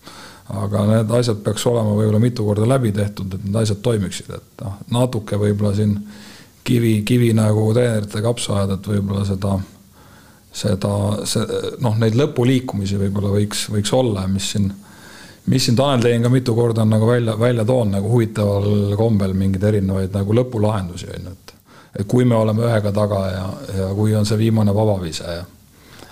Aga 0.49 0.85
need 0.89 1.11
asjad 1.19 1.43
peaks 1.45 1.67
olema 1.69 1.97
võib-olla 1.97 2.21
mitu 2.23 2.45
korda 2.47 2.69
läbi 2.69 2.93
tehtud, 2.97 3.35
et 3.35 3.45
need 3.45 3.57
asjad 3.63 3.83
toimiksid, 3.85 4.31
et 4.37 4.63
noh, 4.65 4.79
natuke 4.95 5.37
võib-olla 5.41 5.75
siin 5.77 5.99
kivi, 6.65 7.03
kivi 7.09 7.33
nagu 7.37 7.67
treenerite 7.73 8.23
kapsa 8.25 8.57
ajada, 8.57 8.79
et 8.79 8.89
võib-olla 8.95 9.27
seda 9.29 9.59
seda, 10.59 10.93
see 11.29 11.59
noh, 11.85 11.97
neid 12.01 12.17
lõpuliikumisi 12.19 12.99
võib-olla 13.01 13.33
võiks, 13.35 13.67
võiks 13.73 13.93
olla, 13.97 14.25
mis 14.31 14.53
siin, 14.55 14.71
mis 15.53 15.69
siin 15.69 15.77
Tanel 15.79 16.05
Tein 16.05 16.25
ka 16.25 16.33
mitu 16.33 16.55
korda 16.57 16.85
on 16.85 16.95
nagu 16.95 17.09
välja, 17.09 17.37
välja 17.41 17.67
toonud 17.69 17.99
nagu 17.99 18.11
huvitaval 18.13 18.97
kombel 18.99 19.37
mingeid 19.39 19.69
erinevaid 19.71 20.17
nagu 20.17 20.41
lõpulahendusi 20.41 21.11
on 21.13 21.29
ju, 21.29 21.37
et. 21.37 21.55
et 22.01 22.09
kui 22.09 22.25
me 22.29 22.37
oleme 22.39 22.67
ühega 22.67 22.93
taga 22.95 23.23
ja, 23.33 23.47
ja 23.79 23.93
kui 23.97 24.17
on 24.17 24.27
see 24.29 24.41
viimane 24.41 24.75
vabavise 24.75 25.39
ja 25.39 25.45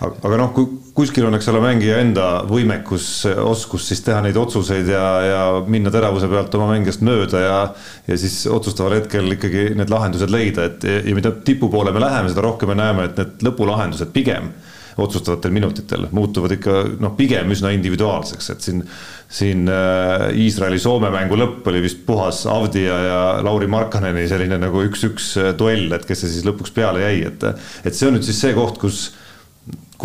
aga 0.04 0.36
noh, 0.36 0.50
kui 0.52 0.66
kuskil 0.96 1.24
on, 1.28 1.36
eks 1.38 1.48
ole, 1.52 1.62
mängija 1.64 2.00
enda 2.04 2.26
võimekus, 2.48 3.08
oskus 3.40 3.88
siis 3.88 4.02
teha 4.04 4.20
neid 4.24 4.36
otsuseid 4.40 4.88
ja, 4.92 5.04
ja 5.24 5.42
minna 5.64 5.92
teravuse 5.92 6.28
pealt 6.28 6.54
oma 6.58 6.68
mängijast 6.74 7.04
mööda 7.06 7.42
ja 7.42 7.58
ja 8.06 8.20
siis 8.20 8.42
otsustaval 8.52 8.98
hetkel 8.98 9.32
ikkagi 9.38 9.70
need 9.78 9.92
lahendused 9.92 10.32
leida, 10.32 10.68
et 10.70 10.84
ja 10.84 11.16
mida 11.16 11.32
tipu 11.46 11.70
poole 11.72 11.94
me 11.96 12.04
läheme, 12.04 12.32
seda 12.32 12.44
rohkem 12.44 12.74
me 12.74 12.80
näeme, 12.82 13.08
et 13.08 13.20
need 13.20 13.46
lõpulahendused 13.48 14.12
pigem 14.14 14.52
otsustavatel 14.96 15.52
minutitel 15.52 16.06
muutuvad 16.16 16.54
ikka 16.56 16.78
noh, 17.00 17.12
pigem 17.16 17.50
üsna 17.52 17.72
individuaalseks, 17.76 18.52
et 18.52 18.64
siin 18.64 18.84
siin 19.26 19.66
äh, 19.68 20.28
Iisraeli-Soome 20.38 21.08
mängu 21.10 21.34
lõpp 21.40 21.66
oli 21.66 21.80
vist 21.82 22.04
puhas 22.06 22.44
Avdia 22.46 22.96
ja 23.02 23.20
Lauri 23.42 23.66
Markkaneni 23.66 24.22
selline 24.30 24.60
nagu 24.62 24.84
üks-üks 24.86 25.32
duell, 25.58 25.88
et 25.96 26.06
kes 26.06 26.22
see 26.22 26.36
siis 26.36 26.46
lõpuks 26.46 26.72
peale 26.76 27.02
jäi, 27.02 27.24
et 27.26 27.46
et 27.48 27.96
see 27.96 28.08
on 28.08 28.14
nüüd 28.16 28.28
siis 28.28 28.38
see 28.44 28.54
koht, 28.56 28.78
kus 28.78 29.08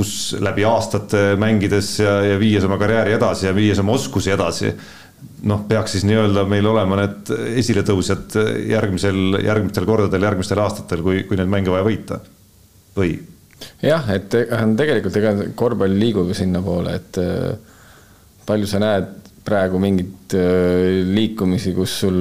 kus 0.02 0.16
läbi 0.42 0.66
aastate 0.68 1.36
mängides 1.42 1.94
ja, 2.02 2.18
ja 2.26 2.40
viies 2.42 2.66
oma 2.68 2.80
karjääri 2.82 3.16
edasi 3.16 3.48
ja 3.48 3.56
viies 3.56 3.80
oma 3.82 3.96
oskusi 3.96 4.34
edasi, 4.34 4.74
noh, 5.48 5.64
peaks 5.70 5.96
siis 5.96 6.06
nii-öelda 6.10 6.46
meil 6.50 6.68
olema 6.70 7.04
need 7.04 7.34
esiletõusjad 7.62 8.38
järgmisel, 8.72 9.42
järgmistel 9.46 9.88
kordadel, 9.90 10.30
järgmistel 10.30 10.62
aastatel, 10.64 11.06
kui, 11.06 11.24
kui 11.30 11.40
neid 11.40 11.52
mänge 11.52 11.74
vaja 11.74 11.88
võita 11.88 12.22
või? 12.98 13.16
jah, 13.82 14.08
et 14.16 14.30
tegelikult 14.32 15.18
ega 15.22 15.34
korvpall 15.58 15.98
liigub 16.02 16.32
ju 16.32 16.38
sinnapoole, 16.38 16.96
et 16.98 17.22
äh, 17.22 17.52
palju 18.48 18.70
sa 18.70 18.82
näed 18.82 19.18
praegu 19.46 19.82
mingeid 19.82 20.36
äh, 20.38 21.02
liikumisi, 21.08 21.74
kus 21.78 22.02
sul 22.04 22.20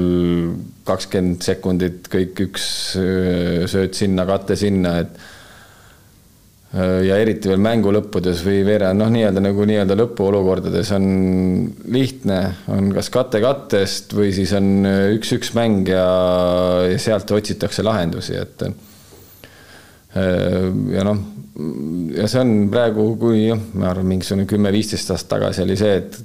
kakskümmend 0.88 1.44
sekundit 1.44 2.08
kõik 2.12 2.44
üks 2.48 2.64
äh, 3.00 3.66
sööt 3.70 3.96
sinna, 3.98 4.26
kate 4.28 4.56
sinna, 4.60 4.98
et 5.04 5.39
ja 6.70 7.16
eriti 7.18 7.50
veel 7.50 7.58
mängu 7.62 7.90
lõppudes 7.90 8.44
või 8.46 8.60
veerand, 8.66 9.00
noh, 9.02 9.10
nii-öelda 9.10 9.42
nagu 9.42 9.64
nii-öelda 9.66 9.96
lõpuolukordades 9.98 10.92
on 10.94 11.06
lihtne, 11.90 12.38
on 12.70 12.92
kas 12.94 13.10
kate 13.10 13.40
kattest 13.42 14.14
või 14.14 14.30
siis 14.36 14.52
on 14.54 14.86
üks-üks 15.16 15.50
mäng 15.58 15.90
ja, 15.90 16.06
ja 16.92 17.00
sealt 17.02 17.30
otsitakse 17.34 17.82
lahendusi, 17.82 18.38
et 18.38 18.62
äh, 18.68 18.72
ja 20.94 21.06
noh, 21.06 21.18
ja 22.14 22.30
see 22.30 22.42
on 22.44 22.54
praegu, 22.70 23.16
kui 23.18 23.48
jah, 23.48 23.60
ma 23.74 23.90
arvan, 23.90 24.06
mingisugune 24.14 24.46
kümme-viisteist 24.50 25.10
aastat 25.10 25.34
tagasi 25.34 25.66
oli 25.66 25.78
see, 25.80 25.96
et 25.98 26.20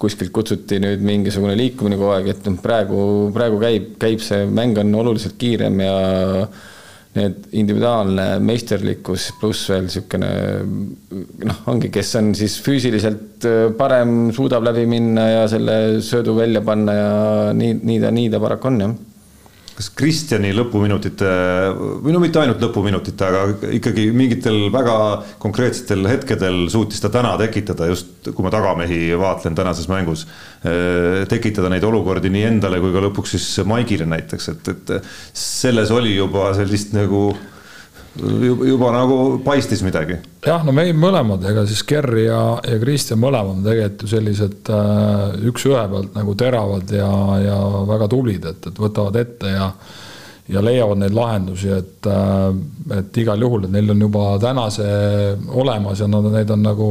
kuskilt 0.00 0.30
kutsuti 0.32 0.78
nüüd 0.80 1.02
mingisugune 1.04 1.56
liikumine 1.58 1.98
kogu 1.98 2.14
aeg, 2.14 2.30
et 2.32 2.46
noh, 2.46 2.62
praegu, 2.62 3.00
praegu 3.34 3.58
käib, 3.62 3.94
käib 4.00 4.22
see 4.24 4.46
mäng 4.48 4.78
on 4.80 4.94
oluliselt 5.02 5.34
kiirem 5.40 5.82
ja 5.82 5.96
need 7.18 7.48
individuaalne 7.58 8.26
meisterlikkus 8.46 9.30
pluss 9.40 9.66
veel 9.72 9.88
niisugune 9.88 10.30
noh, 11.48 11.62
ongi, 11.72 11.90
kes 11.90 12.14
on 12.20 12.32
siis 12.38 12.58
füüsiliselt 12.62 13.46
äh, 13.50 13.62
parem, 13.76 14.30
suudab 14.36 14.66
läbi 14.68 14.86
minna 14.90 15.26
ja 15.32 15.46
selle 15.50 15.76
söödu 16.06 16.36
välja 16.38 16.62
panna 16.66 16.94
ja 16.94 17.14
nii, 17.56 17.80
nii 17.82 18.02
ta, 18.02 18.12
nii 18.14 18.30
ta 18.30 18.42
paraku 18.42 18.70
on, 18.70 18.84
jah 18.84 18.98
kas 19.80 19.88
Kristjani 19.96 20.50
lõpuminutite 20.52 21.28
või 22.04 22.12
no 22.12 22.20
mitte 22.20 22.42
ainult 22.42 22.60
lõpuminutite, 22.60 23.28
aga 23.30 23.70
ikkagi 23.78 24.10
mingitel 24.12 24.66
väga 24.72 24.96
konkreetsetel 25.40 26.04
hetkedel 26.10 26.66
suutis 26.72 27.00
ta 27.00 27.08
täna 27.12 27.32
tekitada 27.40 27.88
just, 27.88 28.28
kui 28.28 28.44
ma 28.44 28.52
tagamehi 28.52 29.14
vaatlen 29.20 29.56
tänases 29.56 29.88
mängus, 29.88 30.26
eh, 30.68 31.24
tekitada 31.30 31.72
neid 31.72 31.86
olukordi 31.88 32.28
nii 32.32 32.44
endale 32.50 32.82
kui 32.82 32.92
ka 32.92 33.06
lõpuks 33.06 33.36
siis 33.38 33.64
Maigile 33.70 34.04
näiteks, 34.10 34.50
et, 34.52 34.68
et 34.74 34.92
selles 35.32 35.92
oli 35.96 36.12
juba 36.18 36.50
sellist 36.58 36.92
nagu 36.96 37.30
juba, 38.20 38.68
juba 38.68 38.92
nagu 38.98 39.16
paistis 39.46 39.84
midagi. 39.86 40.20
Jah, 40.46 40.62
no 40.64 40.74
meil 40.74 40.92
mõlemad, 40.96 41.44
ega 41.50 41.64
siis 41.68 41.82
Gerri 41.88 42.26
ja, 42.26 42.42
ja 42.64 42.78
Kristjan 42.80 43.20
mõlemad 43.20 43.64
tegelikult 43.66 44.04
ju 44.06 44.12
sellised 44.14 44.70
äh, 44.72 45.40
üks-ühe 45.50 45.82
pealt 45.92 46.14
nagu 46.16 46.36
teravad 46.38 46.94
ja, 46.94 47.10
ja 47.44 47.58
väga 47.88 48.08
tublid, 48.10 48.46
et, 48.48 48.70
et 48.70 48.80
võtavad 48.86 49.20
ette 49.20 49.56
ja 49.56 49.72
ja 50.50 50.58
leiavad 50.64 50.98
neid 50.98 51.14
lahendusi, 51.14 51.68
et, 51.70 52.06
äh, 52.10 52.46
et 52.98 53.18
igal 53.22 53.42
juhul, 53.42 53.66
et 53.66 53.74
neil 53.74 53.92
on 53.92 54.00
juba 54.02 54.24
täna 54.42 54.66
see 54.74 55.34
olemas 55.62 56.00
ja 56.02 56.08
nad, 56.10 56.26
neid 56.32 56.50
on 56.50 56.64
nagu 56.64 56.88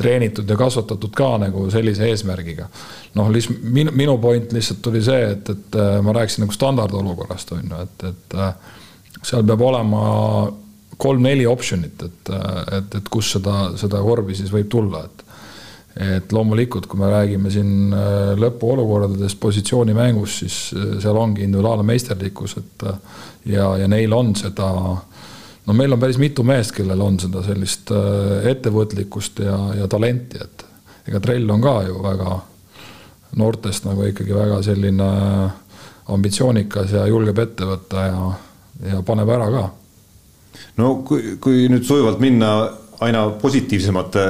treenitud 0.00 0.48
ja 0.48 0.56
kasvatatud 0.56 1.12
ka 1.16 1.30
nagu 1.40 1.66
sellise 1.72 2.08
eesmärgiga. 2.08 2.68
noh, 3.14 3.30
lihtsalt 3.32 3.62
minu, 3.62 3.92
minu 3.96 4.18
point 4.22 4.52
lihtsalt 4.52 4.86
oli 4.92 5.02
see, 5.04 5.22
et, 5.32 5.48
et 5.48 5.78
äh, 5.80 6.00
ma 6.04 6.12
rääkisin 6.16 6.44
nagu 6.44 6.56
standardolukorrast 6.56 7.54
on 7.56 7.72
ju, 7.72 7.86
et, 7.86 8.04
et 8.10 9.22
seal 9.22 9.44
peab 9.48 9.64
olema 9.64 10.02
kolm-neli 11.00 11.46
option'it, 11.48 12.02
et, 12.06 12.30
et, 12.76 12.94
et 13.00 13.10
kus 13.12 13.34
seda, 13.36 13.72
seda 13.80 14.00
korvi 14.04 14.36
siis 14.38 14.52
võib 14.52 14.70
tulla, 14.72 15.04
et 15.06 15.26
et 16.00 16.32
loomulikult, 16.32 16.86
kui 16.86 17.00
me 17.00 17.08
räägime 17.10 17.50
siin 17.50 17.90
äh, 17.92 18.30
lõpuolukordadest 18.38 19.40
positsioonimängust, 19.42 20.44
siis 20.44 20.58
äh, 20.76 20.92
seal 21.02 21.18
ongi 21.18 21.42
individuaalne 21.42 21.82
meisterlikkus, 21.82 22.54
et 22.60 22.84
äh, 22.86 23.16
ja, 23.56 23.72
ja 23.76 23.88
neil 23.90 24.14
on 24.14 24.30
seda, 24.38 24.68
no 25.66 25.76
meil 25.76 25.92
on 25.92 26.00
päris 26.00 26.20
mitu 26.22 26.44
meest, 26.46 26.72
kellel 26.76 27.02
on 27.02 27.18
seda 27.20 27.42
sellist 27.42 27.90
ettevõtlikkust 28.52 29.42
ja, 29.42 29.56
ja 29.80 29.88
talenti, 29.90 30.38
et 30.38 30.64
ega 31.10 31.20
Trell 31.26 31.50
on 31.50 31.64
ka 31.64 31.74
ju 31.88 31.98
väga 32.06 32.38
noortest 33.42 33.90
nagu 33.90 34.06
ikkagi 34.06 34.34
väga 34.34 34.62
selline 34.62 35.10
ambitsioonikas 36.14 36.94
ja 36.94 37.02
julgeb 37.10 37.42
ette 37.42 37.66
võtta 37.66 38.06
ja 38.06 38.30
ja 38.88 39.02
paneb 39.06 39.28
ära 39.28 39.48
ka. 39.52 39.64
No 40.80 41.00
kui, 41.06 41.36
kui 41.42 41.66
nüüd 41.72 41.86
sujuvalt 41.86 42.20
minna 42.22 42.52
aina 43.04 43.22
positiivsemate 43.40 44.22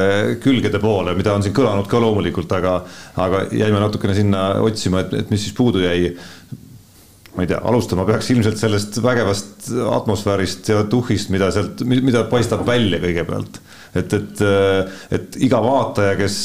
külgede 0.42 0.78
poole, 0.82 1.14
mida 1.18 1.34
on 1.34 1.42
siin 1.42 1.54
kõlanud 1.56 1.88
ka 1.90 2.00
loomulikult, 2.02 2.52
aga, 2.54 2.76
aga 3.18 3.46
jäime 3.50 3.80
natukene 3.82 4.14
sinna 4.14 4.44
otsima, 4.62 5.02
et, 5.02 5.16
et 5.24 5.32
mis 5.32 5.42
siis 5.42 5.56
puudu 5.56 5.82
jäi. 5.82 6.12
ma 7.30 7.44
ei 7.44 7.50
tea, 7.50 7.60
alustama 7.70 8.04
peaks 8.08 8.30
ilmselt 8.34 8.58
sellest 8.58 8.96
vägevast 9.02 9.68
atmosfäärist 9.70 10.68
ja 10.72 10.80
tuhhist, 10.90 11.30
mida 11.30 11.50
sealt, 11.54 11.82
mida 11.86 12.24
paistab 12.30 12.64
välja 12.66 12.98
kõigepealt. 13.02 13.60
et, 13.94 14.14
et, 14.14 14.42
et 15.18 15.42
iga 15.48 15.62
vaataja, 15.62 16.16
kes 16.18 16.40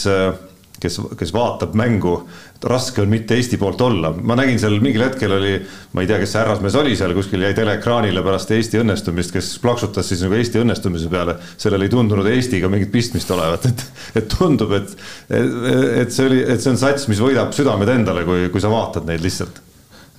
kes, 0.82 1.00
kes 1.18 1.34
vaatab 1.34 1.76
mängu, 1.78 2.16
raske 2.64 3.02
on 3.02 3.10
mitte 3.10 3.36
Eesti 3.36 3.58
poolt 3.58 3.82
olla. 3.82 4.14
ma 4.22 4.36
nägin 4.36 4.60
seal 4.60 4.80
mingil 4.82 5.04
hetkel 5.06 5.32
oli, 5.36 5.60
ma 5.94 6.02
ei 6.02 6.08
tea, 6.10 6.20
kes 6.22 6.32
see 6.34 6.42
härrasmees 6.42 6.76
oli 6.80 6.96
seal 6.98 7.14
kuskil 7.18 7.42
jäi 7.44 7.54
teleekraanile 7.58 8.22
pärast 8.26 8.52
Eesti 8.56 8.78
õnnestumist, 8.82 9.32
kes 9.36 9.48
plaksutas 9.64 10.06
siis 10.10 10.22
nagu 10.26 10.34
Eesti 10.38 10.58
õnnestumise 10.64 11.08
peale. 11.12 11.34
sellel 11.58 11.82
ei 11.86 11.92
tundunud 11.92 12.28
Eestiga 12.32 12.68
mingit 12.72 12.92
pistmist 12.94 13.32
olevat, 13.36 13.64
et, 13.70 13.80
et 14.22 14.28
tundub, 14.32 14.72
et, 14.80 14.90
et, 15.30 16.12
see 16.16 16.26
oli, 16.30 16.40
et 16.42 16.60
see 16.64 16.72
on 16.74 16.80
sats, 16.80 17.04
mis 17.12 17.22
võidab 17.22 17.50
südamed 17.56 17.90
endale, 17.92 18.22
kui, 18.28 18.40
kui 18.54 18.62
sa 18.64 18.70
vaatad 18.72 19.04
neid 19.10 19.22
lihtsalt. 19.26 19.56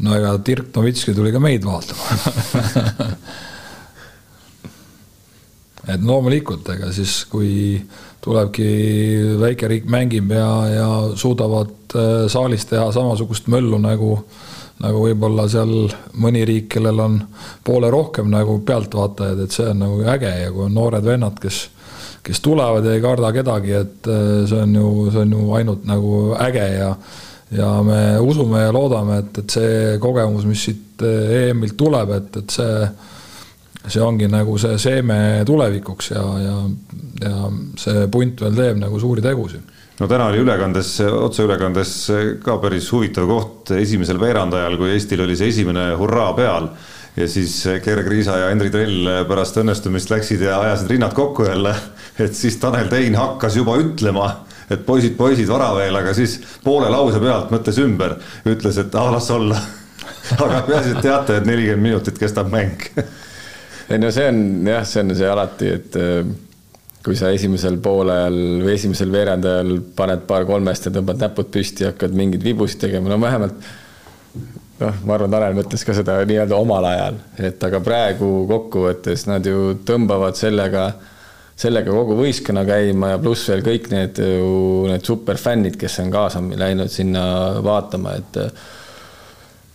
no 0.05 0.11
ega 0.18 0.31
Dirk 0.46 0.68
Novitski 0.77 1.12
tuli 1.16 1.31
ka 1.35 1.40
meid 1.42 1.62
vaatama 1.64 2.05
et 5.94 6.03
loomulikult, 6.03 6.66
ega 6.75 6.90
siis 6.94 7.20
kui 7.31 7.79
tulebki 8.27 8.69
väike 9.41 9.71
riik 9.71 9.87
mängib 9.91 10.35
ja, 10.35 10.51
ja 10.71 10.89
suudavad 11.15 11.95
äh, 11.95 12.27
saalis 12.33 12.67
teha 12.67 12.89
samasugust 12.95 13.47
möllu 13.53 13.79
nagu, 13.83 14.17
nagu 14.83 15.05
võib-olla 15.05 15.47
seal 15.51 15.75
mõni 16.19 16.43
riik, 16.49 16.69
kellel 16.75 17.03
on 17.05 17.21
poole 17.65 17.91
rohkem 17.93 18.33
nagu 18.33 18.59
pealtvaatajaid, 18.67 19.45
et 19.45 19.55
see 19.55 19.71
on 19.71 19.83
nagu 19.85 20.03
äge 20.17 20.33
ja 20.43 20.51
kui 20.55 20.67
on 20.67 20.75
noored 20.75 21.07
vennad, 21.07 21.39
kes, 21.43 21.62
kes 22.27 22.43
tulevad 22.43 22.87
ja 22.87 22.97
ei 22.97 23.05
karda 23.05 23.31
kedagi, 23.37 23.79
et 23.79 24.11
äh, 24.11 24.43
see 24.51 24.65
on 24.65 24.75
ju, 24.81 24.91
see 25.15 25.23
on 25.23 25.39
ju 25.39 25.49
ainult 25.61 25.89
nagu 25.89 26.21
äge 26.49 26.69
ja 26.75 26.93
ja 27.55 27.69
me 27.87 28.19
usume 28.19 28.65
ja 28.65 28.73
loodame, 28.75 29.21
et, 29.23 29.37
et 29.39 29.53
see 29.55 29.99
kogemus, 30.03 30.49
mis 30.51 30.65
siit 30.67 31.05
äh, 31.07 31.45
EM-ilt 31.45 31.77
tuleb, 31.79 32.11
et, 32.19 32.41
et 32.43 32.57
see 32.59 32.89
see 33.87 34.03
ongi 34.03 34.29
nagu 34.31 34.59
see 34.59 34.79
seeme 34.83 35.18
tulevikuks 35.46 36.11
ja, 36.11 36.25
ja, 36.42 36.59
ja 37.22 37.51
see 37.79 38.07
punt 38.12 38.42
veel 38.44 38.59
teeb 38.59 38.83
nagu 38.83 39.01
suuri 39.01 39.25
tegusid 39.25 39.75
no 40.01 40.09
täna 40.11 40.29
oli 40.33 40.42
ülekandes, 40.44 40.99
otseülekandes 41.07 41.94
ka 42.44 42.59
päris 42.62 42.90
huvitav 42.92 43.29
koht 43.31 43.72
esimesel 43.79 44.20
veerandajal, 44.20 44.77
kui 44.81 44.92
Eestil 44.92 45.25
oli 45.25 45.38
see 45.38 45.53
esimene 45.55 45.88
hurraa 45.96 46.33
peal 46.37 46.68
ja 47.16 47.29
siis 47.29 47.62
Gerg 47.85 48.09
Riisa 48.11 48.37
ja 48.42 48.51
Henri 48.51 48.70
Trell 48.72 49.09
pärast 49.29 49.57
õnnestumist 49.62 50.11
läksid 50.12 50.42
ja 50.44 50.61
ajasid 50.66 50.92
rinnad 50.92 51.14
kokku 51.16 51.46
jälle. 51.49 51.75
et 52.18 52.35
siis 52.35 52.57
Tanel 52.61 52.88
Tein 52.88 53.16
hakkas 53.16 53.57
juba 53.57 53.77
ütlema, 53.81 54.29
et 54.70 54.85
poisid, 54.87 55.16
poisid, 55.16 55.49
vara 55.49 55.70
veel, 55.77 55.96
aga 55.96 56.14
siis 56.14 56.38
poole 56.64 56.90
lause 56.92 57.20
pealt 57.20 57.51
mõtles 57.53 57.81
ümber, 57.81 58.16
ütles, 58.44 58.79
et 58.81 58.94
ah 58.94 59.12
las 59.12 59.31
olla. 59.31 59.61
aga 60.44 60.62
peaasi, 60.66 60.92
et 60.96 61.03
teate, 61.05 61.37
et 61.38 61.46
nelikümmend 61.49 61.88
minutit 61.88 62.18
kestab 62.18 62.53
mäng 62.53 62.85
ei 63.90 64.03
no 64.03 64.11
see 64.14 64.29
on 64.29 64.42
jah, 64.66 64.85
see 64.88 65.05
on 65.05 65.14
see 65.14 65.31
alati, 65.31 65.70
et 65.79 65.96
äh, 66.01 66.35
kui 67.07 67.14
sa 67.18 67.31
esimesel 67.35 67.79
poolajal 67.83 68.37
või 68.64 68.75
esimesel 68.75 69.12
veerandajal 69.14 69.77
paned 69.96 70.25
paar 70.27 70.46
kolmest 70.49 70.88
ja 70.88 70.94
tõmbad 70.96 71.20
näpud 71.22 71.51
püsti 71.55 71.85
ja 71.85 71.92
hakkad 71.92 72.16
mingeid 72.18 72.42
vibusid 72.46 72.83
tegema, 72.83 73.12
no 73.12 73.20
vähemalt 73.22 73.61
noh, 74.81 75.03
ma 75.07 75.16
arvan, 75.16 75.33
Tanel 75.33 75.57
mõtles 75.57 75.85
ka 75.87 75.94
seda 75.96 76.18
nii-öelda 76.29 76.59
omal 76.59 76.88
ajal, 76.90 77.20
et 77.49 77.62
aga 77.68 77.81
praegu 77.85 78.31
kokkuvõttes 78.51 79.27
nad 79.31 79.46
ju 79.46 79.77
tõmbavad 79.87 80.38
sellega, 80.38 80.88
sellega 81.57 81.94
kogu 81.94 82.18
võistkonna 82.18 82.66
käima 82.68 83.14
ja 83.14 83.20
pluss 83.22 83.49
veel 83.53 83.62
kõik 83.66 83.90
need 83.92 84.18
ju 84.20 84.51
need 84.90 85.07
superfännid, 85.07 85.79
kes 85.81 86.01
on 86.03 86.11
kaasa 86.12 86.42
läinud 86.42 86.92
sinna 86.92 87.22
vaatama, 87.64 88.18
et 88.18 88.42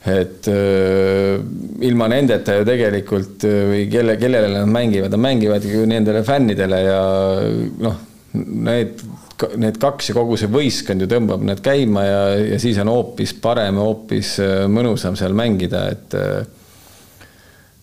et 0.01 0.47
äh, 0.49 1.37
ilma 1.85 2.07
nendeta 2.09 2.55
ju 2.57 2.65
tegelikult 2.65 3.43
äh, 3.45 3.57
või 3.69 3.81
kelle, 3.91 4.15
kellele 4.17 4.49
nad 4.55 4.69
mängivad, 4.69 5.13
nad 5.13 5.21
mängivad 5.21 5.65
ju 5.67 5.83
nendele 5.89 6.23
fännidele 6.25 6.79
ja 6.81 7.01
noh, 7.85 7.99
need, 8.33 9.03
need 9.61 9.77
kaks 9.81 10.09
ja 10.09 10.15
kogu 10.17 10.39
see 10.41 10.49
võistkond 10.49 11.05
ju 11.05 11.09
tõmbab 11.11 11.45
need 11.45 11.61
käima 11.65 12.05
ja, 12.07 12.23
ja 12.55 12.57
siis 12.61 12.79
on 12.81 12.89
hoopis 12.89 13.35
parem 13.43 13.77
hoopis 13.81 14.39
äh, 14.41 14.63
mõnusam 14.73 15.19
seal 15.19 15.37
mängida, 15.37 15.85
et 15.93 16.17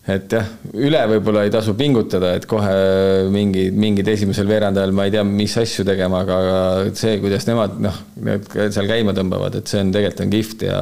et 0.09 0.33
jah, 0.33 0.47
üle 0.73 0.99
võib-olla 1.11 1.45
ei 1.45 1.51
tasu 1.53 1.75
pingutada, 1.77 2.33
et 2.35 2.47
kohe 2.49 2.73
mingid, 3.31 3.75
mingid 3.77 4.07
esimesel 4.09 4.49
veerandajal 4.49 4.91
ma 4.95 5.05
ei 5.05 5.13
tea, 5.13 5.23
mis 5.27 5.53
asju 5.61 5.85
tegema, 5.87 6.23
aga 6.25 6.91
see, 6.97 7.19
kuidas 7.21 7.45
nemad 7.47 7.77
noh, 7.83 8.03
seal 8.57 8.89
käima 8.89 9.13
tõmbavad, 9.15 9.59
et 9.59 9.71
see 9.71 9.83
on 9.85 9.93
tegelikult 9.95 10.25
on 10.25 10.33
kihvt 10.33 10.65
ja 10.67 10.79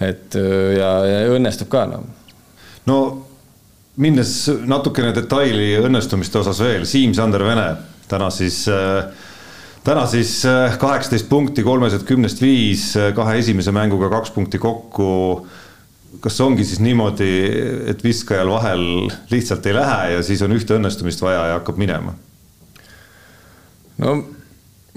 et 0.00 0.36
äh, 0.38 0.76
ja, 0.78 0.90
ja 1.06 1.18
õnnestub 1.34 1.70
ka 1.72 1.84
noh. 1.90 2.06
no 2.88 3.00
minnes 4.00 4.32
natukene 4.68 5.12
detaili 5.16 5.74
õnnestumiste 5.80 6.40
osas 6.40 6.62
veel, 6.64 6.86
Siim-Sander 6.88 7.44
Vene 7.44 7.66
täna 8.10 8.30
siis 8.32 8.62
äh, 8.72 9.04
täna 9.84 10.06
siis 10.10 10.38
äh, 10.48 10.78
kaheksateist 10.80 11.28
punkti, 11.28 11.64
kolmesed 11.66 12.06
kümnest 12.08 12.40
viis, 12.42 12.92
kahe 13.16 13.38
esimese 13.42 13.74
mänguga 13.76 14.10
kaks 14.12 14.32
punkti 14.36 14.60
kokku. 14.60 15.46
kas 16.20 16.40
ongi 16.42 16.64
siis 16.66 16.80
niimoodi, 16.82 17.28
et 17.88 18.02
viskajal 18.04 18.48
vahel 18.50 18.82
lihtsalt 19.30 19.66
ei 19.66 19.74
lähe 19.76 20.10
ja 20.16 20.22
siis 20.26 20.42
on 20.42 20.52
ühte 20.52 20.74
õnnestumist 20.76 21.22
vaja 21.22 21.46
ja 21.52 21.60
hakkab 21.60 21.78
minema? 21.78 22.16
no 24.00 24.16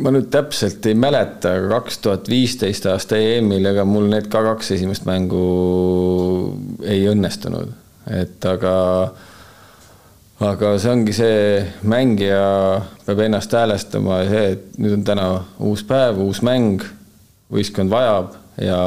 ma 0.01 0.13
nüüd 0.13 0.29
täpselt 0.33 0.85
ei 0.89 0.95
mäleta, 0.97 1.53
aga 1.57 1.77
kaks 1.77 1.99
tuhat 2.01 2.29
viisteist 2.31 2.87
aasta 2.89 3.19
EM-il, 3.19 3.65
ega 3.69 3.85
mul 3.85 4.09
need 4.11 4.29
ka 4.31 4.41
kaks 4.45 4.73
esimest 4.77 5.05
mängu 5.09 5.43
ei 6.89 7.05
õnnestunud, 7.11 7.73
et 8.09 8.47
aga, 8.49 8.75
aga 10.49 10.73
see 10.81 10.93
ongi 10.93 11.15
see, 11.17 11.59
mängija 11.85 12.45
peab 13.05 13.21
ennast 13.27 13.53
häälestama 13.53 14.23
ja 14.23 14.31
see, 14.31 14.45
et 14.55 14.79
nüüd 14.81 14.97
on 14.97 15.05
täna 15.07 15.27
uus 15.61 15.85
päev, 15.87 16.23
uus 16.25 16.41
mäng, 16.45 16.81
võistkond 17.53 17.93
vajab 17.93 18.33
ja 18.63 18.79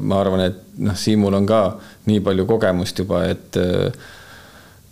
ma 0.00 0.20
arvan, 0.20 0.44
et 0.50 0.60
noh, 0.84 0.96
Siimul 0.98 1.36
on 1.40 1.48
ka 1.48 1.64
nii 2.10 2.20
palju 2.24 2.44
kogemust 2.48 3.00
juba, 3.00 3.24
et 3.32 3.56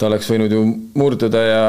ta 0.02 0.08
oleks 0.08 0.26
võinud 0.32 0.50
ju 0.50 0.60
murduda 0.98 1.40
ja 1.46 1.62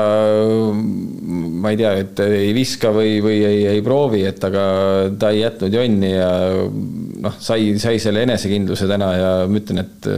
ma 0.74 1.70
ei 1.70 1.78
tea, 1.78 1.92
et 2.02 2.22
ei 2.26 2.50
viska 2.56 2.90
või, 2.96 3.20
või 3.22 3.38
ei, 3.46 3.60
ei 3.76 3.84
proovi, 3.86 4.24
et 4.26 4.42
aga 4.48 4.64
ta 5.22 5.30
ei 5.30 5.44
jätnud 5.44 5.78
jonni 5.78 6.10
ja 6.16 6.32
noh, 6.66 7.38
sai, 7.38 7.76
sai 7.82 8.02
selle 8.02 8.26
enesekindluse 8.26 8.90
täna 8.90 9.12
ja 9.14 9.32
ma 9.46 9.62
ütlen, 9.62 9.84
et 9.86 10.10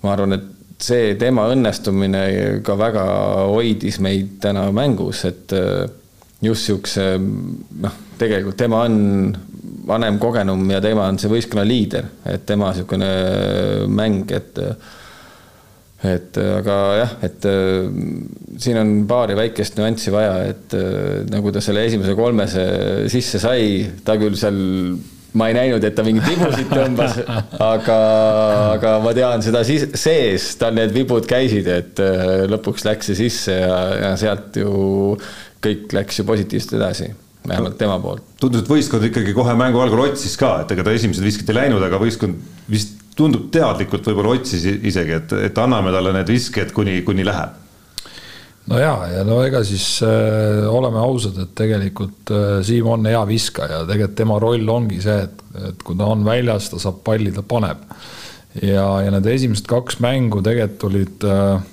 ma 0.00 0.14
arvan, 0.14 0.38
et 0.38 0.80
see 0.80 1.12
tema 1.20 1.44
õnnestumine 1.52 2.24
ka 2.64 2.76
väga 2.80 3.04
hoidis 3.52 4.00
meid 4.04 4.38
täna 4.40 4.66
mängus, 4.76 5.26
et 5.28 5.52
just 6.44 6.70
siukse 6.70 7.16
noh, 7.20 8.02
tegelikult 8.16 8.56
tema 8.60 8.84
on 8.88 8.98
vanem, 9.86 10.16
kogenum 10.22 10.64
ja 10.72 10.80
tema 10.84 11.10
on 11.12 11.20
see 11.20 11.30
võistkonna 11.30 11.68
liider, 11.68 12.08
et 12.32 12.48
tema 12.48 12.72
niisugune 12.72 13.10
mäng, 13.92 14.32
et 14.32 14.64
et 16.04 16.36
äh, 16.36 16.52
aga 16.58 16.76
jah, 17.00 17.12
et 17.24 17.46
äh, 17.48 17.86
siin 18.60 18.76
on 18.80 18.94
paari 19.08 19.36
väikest 19.38 19.78
nüanssi 19.78 20.12
vaja, 20.12 20.38
et 20.50 20.74
äh, 20.76 21.22
nagu 21.32 21.52
ta 21.54 21.62
selle 21.64 21.86
esimese 21.88 22.16
kolmese 22.18 22.64
sisse 23.12 23.40
sai, 23.40 23.86
ta 24.04 24.18
küll 24.20 24.36
seal 24.36 24.58
ma 25.36 25.48
ei 25.50 25.56
näinud, 25.56 25.84
et 25.84 25.96
ta 25.96 26.04
mingeid 26.04 26.28
vibusid 26.28 26.68
tõmbas, 26.72 27.16
aga, 27.72 27.96
aga 28.76 28.92
ma 29.04 29.12
tean 29.16 29.44
seda 29.44 29.64
siis 29.68 29.88
sees, 29.96 30.50
tal 30.60 30.76
need 30.76 30.92
vibud 30.96 31.28
käisid, 31.28 31.68
et 31.68 32.00
lõpuks 32.52 32.86
läks 32.88 33.12
see 33.12 33.20
sisse 33.24 33.56
ja, 33.56 33.76
ja 34.00 34.12
sealt 34.20 34.56
ju 34.60 35.16
kõik 35.64 35.92
läks 35.96 36.20
ju 36.20 36.26
positiivselt 36.28 36.76
edasi, 36.78 37.10
vähemalt 37.48 37.76
tema 37.80 37.98
poolt. 38.00 38.24
tundus, 38.40 38.64
et 38.64 38.70
võistkond 38.70 39.08
ikkagi 39.10 39.36
kohe 39.36 39.56
mängu 39.58 39.80
algul 39.84 40.06
otsis 40.06 40.36
ka, 40.40 40.58
et 40.64 40.76
ega 40.76 40.86
ta 40.86 40.96
esimesed 40.96 41.24
visked 41.24 41.52
ei 41.52 41.60
läinud, 41.60 41.84
aga 41.84 42.00
võistkond 42.00 42.40
vist 42.72 42.96
tundub 43.16 43.46
teadlikult 43.52 44.06
võib-olla 44.10 44.34
otsis 44.36 44.66
isegi, 44.66 45.14
et, 45.20 45.36
et 45.48 45.62
anname 45.62 45.92
talle 45.94 46.12
need 46.16 46.28
visked, 46.30 46.74
kuni, 46.76 47.00
kuni 47.06 47.24
läheb. 47.26 47.62
no 48.70 48.80
ja, 48.80 48.92
ja 49.12 49.24
no 49.28 49.40
ega 49.46 49.62
siis 49.64 49.86
äh, 50.04 50.66
oleme 50.68 51.00
ausad, 51.02 51.38
et 51.44 51.54
tegelikult 51.58 52.34
äh, 52.34 52.58
Siim 52.66 52.90
on 52.92 53.08
hea 53.08 53.22
viskaja, 53.28 53.84
tegelikult 53.88 54.18
tema 54.20 54.40
roll 54.42 54.68
ongi 54.72 55.00
see, 55.04 55.16
et, 55.28 55.46
et 55.70 55.86
kui 55.86 55.98
ta 55.98 56.10
on 56.12 56.26
väljas, 56.26 56.70
ta 56.72 56.82
saab 56.82 57.00
palli, 57.06 57.32
ta 57.32 57.46
paneb. 57.46 57.86
ja, 58.62 58.88
ja 59.04 59.14
need 59.14 59.32
esimesed 59.32 59.68
kaks 59.70 60.00
mängu 60.04 60.42
tegelikult 60.44 60.90
olid 60.90 61.26
äh, 61.30 61.72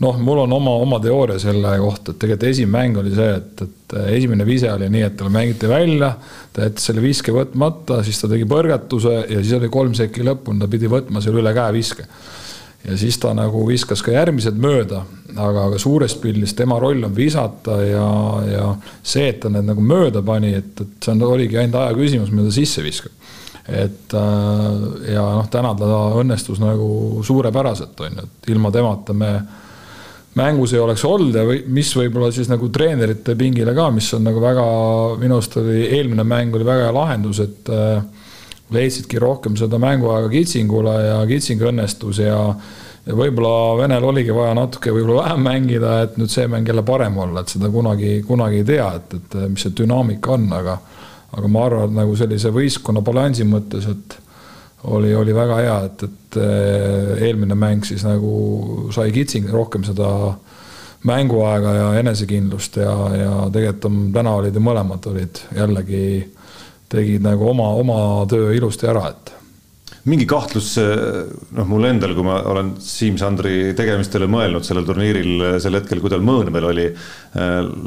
noh, 0.00 0.18
mul 0.18 0.42
on 0.44 0.52
oma, 0.52 0.74
oma 0.82 0.98
teooria 1.02 1.38
selle 1.42 1.76
kohta, 1.80 2.12
et 2.12 2.20
tegelikult 2.22 2.48
esimene 2.48 2.72
mäng 2.78 3.00
oli 3.02 3.14
see, 3.14 3.30
et, 3.38 3.64
et 3.66 3.96
esimene 4.16 4.46
vise 4.48 4.70
oli 4.72 4.88
nii, 4.92 5.04
et 5.06 5.16
talle 5.18 5.32
mängiti 5.34 5.70
välja, 5.70 6.14
ta 6.52 6.66
jättis 6.66 6.88
selle 6.88 7.04
viske 7.04 7.34
võtmata, 7.34 8.02
siis 8.06 8.20
ta 8.22 8.30
tegi 8.32 8.48
põrgatuse 8.48 9.16
ja 9.20 9.40
siis 9.40 9.56
oli 9.58 9.70
kolm 9.72 9.96
sekki 9.98 10.24
lõpuni, 10.26 10.62
ta 10.62 10.70
pidi 10.72 10.90
võtma 10.90 11.22
selle 11.24 11.42
üle 11.42 11.54
käe 11.56 11.74
viske. 11.76 12.06
ja 12.82 12.96
siis 12.98 13.18
ta 13.22 13.30
nagu 13.34 13.66
viskas 13.68 14.02
ka 14.02 14.10
järgmised 14.10 14.58
mööda, 14.58 15.04
aga, 15.36 15.68
aga 15.68 15.78
suures 15.78 16.16
pildis 16.18 16.54
tema 16.58 16.80
roll 16.82 17.04
on 17.04 17.14
visata 17.14 17.78
ja, 17.84 18.08
ja 18.48 18.68
see, 19.02 19.28
et 19.28 19.40
ta 19.40 19.52
need 19.52 19.68
nagu 19.68 19.80
mööda 19.80 20.22
pani, 20.22 20.54
et, 20.58 20.80
et 20.80 21.04
see 21.04 21.14
on, 21.14 21.22
oligi 21.28 21.60
ainult 21.60 21.78
aja 21.78 21.94
küsimus, 21.94 22.32
mida 22.34 22.48
ta 22.48 22.56
sisse 22.58 22.82
viskab 22.82 23.20
et 23.68 24.14
äh, 24.14 25.12
ja 25.14 25.22
noh, 25.36 25.46
täna 25.50 25.70
ta 25.78 25.98
õnnestus 26.18 26.58
nagu 26.58 27.22
suurepäraselt, 27.22 28.00
on 28.02 28.18
ju, 28.18 28.24
et 28.26 28.50
ilma 28.50 28.72
temata 28.74 29.14
me 29.14 29.32
mängus 30.38 30.72
ei 30.72 30.80
oleks 30.80 31.04
olnud 31.04 31.36
ja 31.36 31.44
või 31.44 31.60
mis 31.68 31.90
võib-olla 31.96 32.30
siis 32.32 32.48
nagu 32.48 32.68
treenerite 32.72 33.34
pingile 33.38 33.74
ka, 33.76 33.90
mis 33.92 34.08
on 34.16 34.24
nagu 34.24 34.40
väga, 34.40 34.64
minu 35.20 35.36
arust 35.38 35.58
oli 35.60 35.84
eelmine 35.88 36.24
mäng 36.24 36.54
oli 36.56 36.66
väga 36.68 36.88
hea 36.88 36.94
lahendus, 36.96 37.42
et 37.44 37.72
äh, 37.72 38.00
leidsidki 38.72 39.20
rohkem 39.20 39.58
seda 39.60 39.80
mänguaega 39.82 40.30
Kitsingule 40.32 40.96
ja 41.08 41.20
Kitsing 41.28 41.68
õnnestus 41.72 42.22
ja 42.24 42.38
ja 43.02 43.16
võib-olla 43.18 43.78
Venel 43.80 44.04
oligi 44.06 44.30
vaja 44.34 44.54
natuke 44.54 44.92
võib-olla 44.94 45.24
vähem 45.24 45.40
mängida, 45.42 45.94
et 46.04 46.18
nüüd 46.20 46.30
see 46.30 46.46
mäng 46.46 46.68
jälle 46.68 46.84
parem 46.86 47.16
olla, 47.18 47.42
et 47.42 47.50
seda 47.50 47.70
kunagi, 47.72 48.20
kunagi 48.26 48.60
ei 48.62 48.66
tea, 48.68 48.88
et, 49.00 49.16
et 49.18 49.38
mis 49.50 49.64
see 49.64 49.74
dünaamika 49.82 50.36
on, 50.36 50.46
aga 50.54 50.78
aga 51.32 51.48
ma 51.48 51.64
arvan, 51.66 51.88
et 51.88 51.96
nagu 51.96 52.14
sellise 52.16 52.52
võistkonna 52.52 53.00
balansi 53.04 53.46
mõttes, 53.48 53.88
et 53.88 54.18
oli, 54.84 55.14
oli 55.14 55.34
väga 55.34 55.58
hea, 55.60 55.76
et, 55.86 56.02
et 56.02 56.38
eh, 56.42 57.26
eelmine 57.28 57.54
mäng 57.58 57.84
siis 57.86 58.04
nagu 58.06 58.88
sai 58.94 59.12
Kitsing 59.12 59.50
rohkem 59.52 59.84
seda 59.86 60.08
mänguaega 61.06 61.74
ja 61.74 61.86
enesekindlust 61.98 62.78
ja, 62.82 62.94
ja 63.16 63.34
tegelikult 63.52 63.88
on, 63.90 64.00
täna 64.14 64.34
olid 64.38 64.54
ju 64.54 64.62
mõlemad 64.62 65.06
olid 65.10 65.42
jällegi, 65.56 66.04
tegid 66.92 67.24
nagu 67.26 67.48
oma, 67.50 67.72
oma 67.78 68.00
töö 68.30 68.52
ilusti 68.54 68.86
ära, 68.90 69.08
et 69.10 69.32
mingi 70.10 70.24
kahtlus, 70.26 70.72
noh, 71.54 71.66
mul 71.70 71.84
endal, 71.86 72.14
kui 72.16 72.26
ma 72.26 72.40
olen 72.50 72.72
Siim-Sandri 72.82 73.70
tegemistele 73.78 74.26
mõelnud 74.30 74.66
sellel 74.66 74.86
turniiril 74.88 75.44
sel 75.62 75.78
hetkel, 75.78 76.00
kui 76.02 76.10
tal 76.10 76.24
mõõn 76.26 76.50
veel 76.54 76.66
oli, 76.72 76.86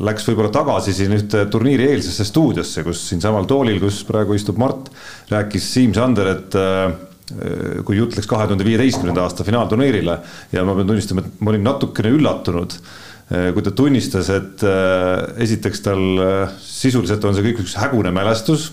läks 0.08 0.28
võib-olla 0.30 0.54
tagasi 0.56 0.93
siin 0.95 1.15
ühte 1.17 1.43
turniiri 1.51 1.89
eelsesse 1.91 2.28
stuudiosse, 2.30 2.86
kus 2.88 3.01
siinsamal 3.10 3.49
toolil, 3.49 3.82
kus 3.84 3.99
praegu 4.08 4.38
istub 4.38 4.62
Mart, 4.62 4.88
rääkis 5.34 5.67
Siim-Sander, 5.73 6.32
et 6.38 6.56
kui 7.84 7.99
jutt 7.99 8.15
läks 8.15 8.30
kahe 8.32 8.47
tuhande 8.47 8.67
viieteistkümnenda 8.67 9.25
aasta 9.25 9.43
finaalturniirile 9.43 10.15
ja 10.56 10.63
ma 10.63 10.78
pean 10.78 10.93
tunnistama, 10.93 11.25
et 11.25 11.43
ma 11.43 11.51
olin 11.51 11.67
natukene 11.67 12.13
üllatunud 12.15 12.80
kui 13.25 13.63
ta 13.65 13.71
tunnistas, 13.73 14.30
et 14.30 14.63
esiteks 15.41 15.82
tal 15.82 16.04
sisuliselt 16.62 17.23
on 17.25 17.34
see 17.36 17.47
kõik 17.47 17.63
üks 17.65 17.73
hägune 17.82 18.13
mälestus 18.13 18.69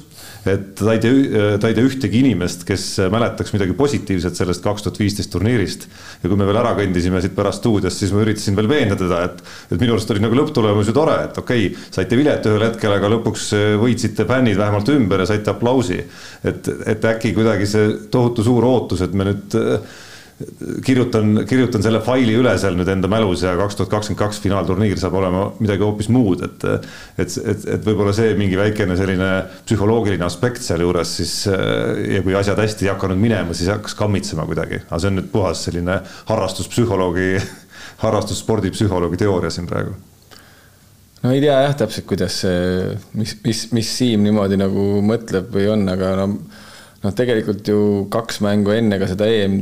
et 0.49 0.75
ta 0.79 0.95
ei 0.95 1.01
tea, 1.03 1.57
ta 1.63 1.71
ei 1.71 1.77
tea 1.77 1.87
ühtegi 1.87 2.19
inimest, 2.23 2.65
kes 2.67 2.85
mäletaks 3.13 3.55
midagi 3.55 3.77
positiivset 3.79 4.39
sellest 4.39 4.65
kaks 4.65 4.87
tuhat 4.87 4.99
viisteist 4.99 5.31
turniirist. 5.33 5.87
ja 6.23 6.31
kui 6.31 6.39
me 6.39 6.49
veel 6.49 6.59
ära 6.59 6.75
kõndisime 6.79 7.23
siit 7.23 7.37
pärast 7.37 7.63
stuudiost, 7.63 8.03
siis 8.03 8.15
ma 8.15 8.25
üritasin 8.25 8.59
veel 8.59 8.71
veenda 8.71 8.99
teda, 8.99 9.23
et, 9.29 9.43
et 9.71 9.81
minu 9.81 9.95
arust 9.97 10.11
oli 10.11 10.23
nagu 10.25 10.39
lõpptulemus 10.39 10.91
ju 10.91 10.97
tore, 10.97 11.17
et 11.29 11.43
okei 11.43 11.67
okay,, 11.71 11.91
saite 11.95 12.19
vilet 12.19 12.49
ühel 12.51 12.67
hetkel, 12.67 12.97
aga 12.97 13.11
lõpuks 13.15 13.51
võitsite 13.83 14.27
fännid 14.29 14.59
vähemalt 14.59 14.91
ümber 14.95 15.23
ja 15.23 15.31
saite 15.31 15.55
aplausi. 15.55 16.01
et, 16.43 16.73
et 16.91 17.11
äkki 17.13 17.35
kuidagi 17.37 17.69
see 17.71 17.93
tohutu 18.11 18.45
suur 18.47 18.67
ootus, 18.67 19.05
et 19.07 19.15
me 19.15 19.31
nüüd 19.31 19.61
kirjutan, 20.85 21.45
kirjutan 21.49 21.85
selle 21.85 22.01
faili 22.05 22.35
üle 22.39 22.53
seal 22.61 22.77
nüüd 22.79 22.89
enda 22.93 23.09
mälus 23.11 23.45
ja 23.45 23.55
kaks 23.59 23.79
tuhat 23.79 23.91
kakskümmend 23.93 24.21
kaks 24.21 24.41
finaalturniir 24.43 25.01
saab 25.01 25.17
olema 25.21 25.45
midagi 25.61 25.85
hoopis 25.87 26.09
muud, 26.13 26.45
et 26.47 26.67
et, 26.73 27.37
et, 27.39 27.67
et 27.77 27.87
võib-olla 27.87 28.15
see 28.17 28.33
mingi 28.39 28.59
väikene 28.59 28.97
selline 28.99 29.31
psühholoogiline 29.67 30.27
aspekt 30.27 30.65
sealjuures 30.65 31.17
siis 31.21 31.35
ja 31.47 32.23
kui 32.25 32.37
asjad 32.39 32.59
hästi 32.63 32.89
ei 32.89 32.93
hakanud 32.95 33.21
minema, 33.21 33.57
siis 33.57 33.71
hakkas 33.73 33.97
kammitsema 33.99 34.47
kuidagi, 34.49 34.83
aga 34.89 35.03
see 35.03 35.13
on 35.13 35.21
nüüd 35.21 35.29
puhas 35.35 35.67
selline 35.69 36.01
harrastuspsühholoogi, 36.31 37.37
harrastusspordipsühholoogi 38.05 39.23
teooria 39.23 39.53
siin 39.53 39.69
praegu. 39.71 39.95
No 41.23 41.31
ei 41.31 41.43
tea 41.43 41.55
jah 41.63 41.77
täpselt, 41.79 42.07
kuidas 42.11 42.41
see, 42.43 42.97
mis, 43.15 43.37
mis, 43.45 43.67
mis 43.77 43.91
Siim 43.99 44.25
niimoodi 44.27 44.59
nagu 44.59 44.87
mõtleb 45.07 45.53
või 45.55 45.69
on, 45.71 45.87
aga 45.93 46.17
no 46.19 46.33
noh, 47.03 47.15
tegelikult 47.17 47.67
ju 47.67 47.79
kaks 48.13 48.43
mängu 48.45 48.75
enne 48.77 48.99
ka 49.01 49.09
seda 49.11 49.27
EM, 49.31 49.59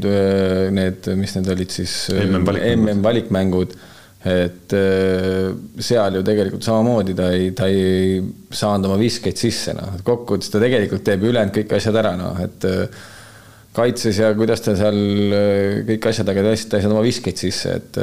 need, 0.76 1.08
mis 1.20 1.36
need 1.36 1.48
olid 1.54 1.72
siis 1.72 1.94
MM 2.12 3.00
valikmängud, 3.04 3.76
et 4.20 4.74
äh, 4.76 5.46
seal 5.80 6.18
ju 6.18 6.24
tegelikult 6.26 6.66
samamoodi 6.66 7.14
ta 7.16 7.30
ei, 7.32 7.52
ta 7.56 7.70
ei 7.72 8.18
saanud 8.52 8.90
oma 8.90 8.98
viskeid 9.00 9.40
sisse, 9.40 9.72
noh, 9.76 9.94
et 9.96 10.04
kokkuvõttes 10.04 10.52
ta 10.52 10.60
tegelikult 10.60 11.06
teeb 11.06 11.24
ülejäänud 11.24 11.54
kõik 11.56 11.72
asjad 11.78 11.96
ära, 12.02 12.12
noh, 12.20 12.36
et 12.44 12.66
äh, 12.68 13.06
kaitses 13.76 14.20
ja 14.20 14.34
kuidas 14.36 14.60
ta 14.66 14.74
seal 14.76 15.00
äh, 15.32 15.78
kõik 15.88 16.10
asjad, 16.12 16.28
aga 16.28 16.44
ta 16.44 16.52
ei 16.52 16.84
saanud 16.84 16.98
oma 16.98 17.06
viskeid 17.06 17.40
sisse, 17.40 17.78
et 17.80 18.02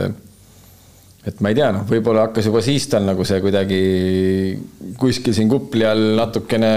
et 1.27 1.41
ma 1.43 1.51
ei 1.51 1.57
tea, 1.59 1.67
noh, 1.75 1.83
võib-olla 1.85 2.29
hakkas 2.29 2.45
juba 2.47 2.61
siis 2.63 2.85
tal 2.89 3.03
nagu 3.03 3.25
see 3.27 3.41
kuidagi 3.43 3.79
kuskil 4.97 5.35
siin 5.35 5.49
kupli 5.51 5.83
all 5.85 6.13
natukene 6.15 6.69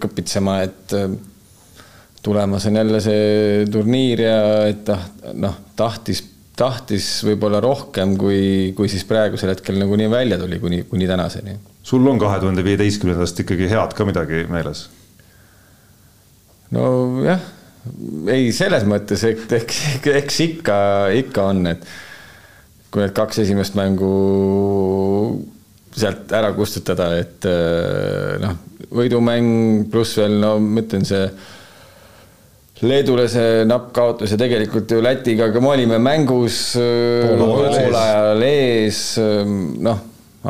kõpitsema, 0.00 0.60
et 0.62 0.94
tulemas 2.24 2.66
on 2.66 2.78
jälle 2.80 3.00
see 3.04 3.64
turniir 3.72 4.22
ja 4.24 4.38
et 4.70 4.88
noh, 4.88 5.04
noh, 5.44 5.56
tahtis, 5.76 6.22
tahtis 6.56 7.08
võib-olla 7.26 7.60
rohkem, 7.64 8.16
kui, 8.20 8.72
kui 8.76 8.88
siis 8.88 9.04
praegusel 9.08 9.52
hetkel 9.52 9.78
nagunii 9.80 10.08
välja 10.12 10.38
tuli 10.40 10.60
kuni, 10.62 10.82
kuni 10.88 11.08
tänaseni. 11.10 11.58
sul 11.84 12.06
on 12.08 12.20
kahe 12.20 12.40
tuhande 12.40 12.64
viieteistkümnendast 12.64 13.44
ikkagi 13.44 13.68
head 13.68 13.96
ka 13.96 14.06
midagi 14.08 14.46
meeles? 14.48 14.86
nojah, 16.74 17.42
ei 18.32 18.48
selles 18.56 18.86
mõttes, 18.88 19.24
et 19.28 19.52
eks, 19.60 19.82
eks 20.08 20.40
ikka, 20.48 20.78
ikka 21.20 21.48
on, 21.52 21.66
et 21.74 21.84
kui 22.90 23.02
need 23.02 23.12
kaks 23.14 23.42
esimest 23.44 23.76
mängu 23.76 24.14
sealt 25.94 26.32
ära 26.34 26.54
kustutada, 26.56 27.10
et 27.20 27.44
noh, 28.42 28.56
võidumäng 28.94 29.84
pluss 29.92 30.16
veel 30.18 30.40
no 30.40 30.56
ma 30.62 30.82
ütlen, 30.82 31.04
see 31.06 31.28
Leedule 32.84 33.26
see 33.30 33.64
napp 33.68 33.90
kaotus 33.96 34.34
ja 34.34 34.38
tegelikult 34.40 34.90
ju 34.90 35.00
Lätiga 35.04 35.48
ka 35.52 35.62
me 35.62 35.72
olime 35.74 35.98
mängus 36.02 36.74
poolajal 36.76 38.42
ees, 38.46 39.02
noh, 39.84 40.00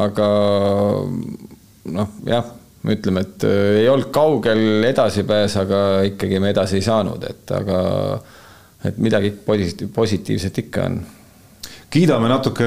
aga 0.05 0.29
noh, 1.95 2.15
jah, 2.29 2.53
ütleme, 2.85 3.25
et 3.25 3.45
äh, 3.49 3.81
ei 3.83 3.89
olnud 3.89 4.11
kaugel 4.15 4.85
edasipääs, 4.89 5.59
aga 5.63 5.81
ikkagi 6.11 6.41
me 6.43 6.53
edasi 6.55 6.81
ei 6.81 6.87
saanud, 6.87 7.25
et 7.29 7.55
aga 7.57 7.83
et 8.85 8.99
midagi 9.01 9.33
positiivset 9.45 10.65
ikka 10.67 10.89
on 10.91 10.99
kiidame 11.95 12.29
natuke 12.31 12.67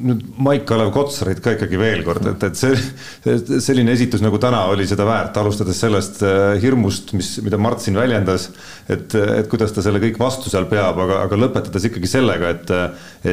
nüüd 0.00 0.22
Maik-Kalev 0.46 0.92
Kotsarit 0.94 1.40
ka 1.42 1.56
ikkagi 1.56 1.78
veel 1.80 2.04
kord, 2.06 2.26
et, 2.30 2.44
et 2.46 2.58
see 2.58 3.58
selline 3.60 3.94
esitus 3.96 4.22
nagu 4.24 4.38
täna 4.42 4.62
oli 4.70 4.86
seda 4.88 5.06
väärt, 5.08 5.38
alustades 5.40 5.80
sellest 5.82 6.22
äh, 6.26 6.54
hirmust, 6.62 7.14
mis, 7.18 7.32
mida 7.44 7.58
Mart 7.60 7.82
siin 7.82 7.98
väljendas, 7.98 8.48
et, 8.88 9.16
et 9.16 9.50
kuidas 9.50 9.74
ta 9.74 9.84
selle 9.84 10.02
kõik 10.02 10.20
vastu 10.20 10.52
seal 10.52 10.68
peab, 10.70 11.02
aga, 11.06 11.24
aga 11.26 11.40
lõpetades 11.40 11.90
ikkagi 11.90 12.10
sellega, 12.10 12.54
et, 12.54 12.72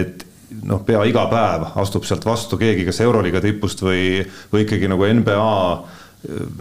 et 0.01 0.25
noh, 0.67 0.81
pea 0.87 1.03
iga 1.07 1.27
päev 1.31 1.69
astub 1.83 2.07
sealt 2.07 2.25
vastu 2.25 2.59
keegi, 2.59 2.87
kas 2.87 3.01
Euroliiga 3.05 3.41
tipust 3.43 3.83
või, 3.85 4.23
või 4.53 4.65
ikkagi 4.65 4.89
nagu 4.89 5.07
NBA 5.19 5.53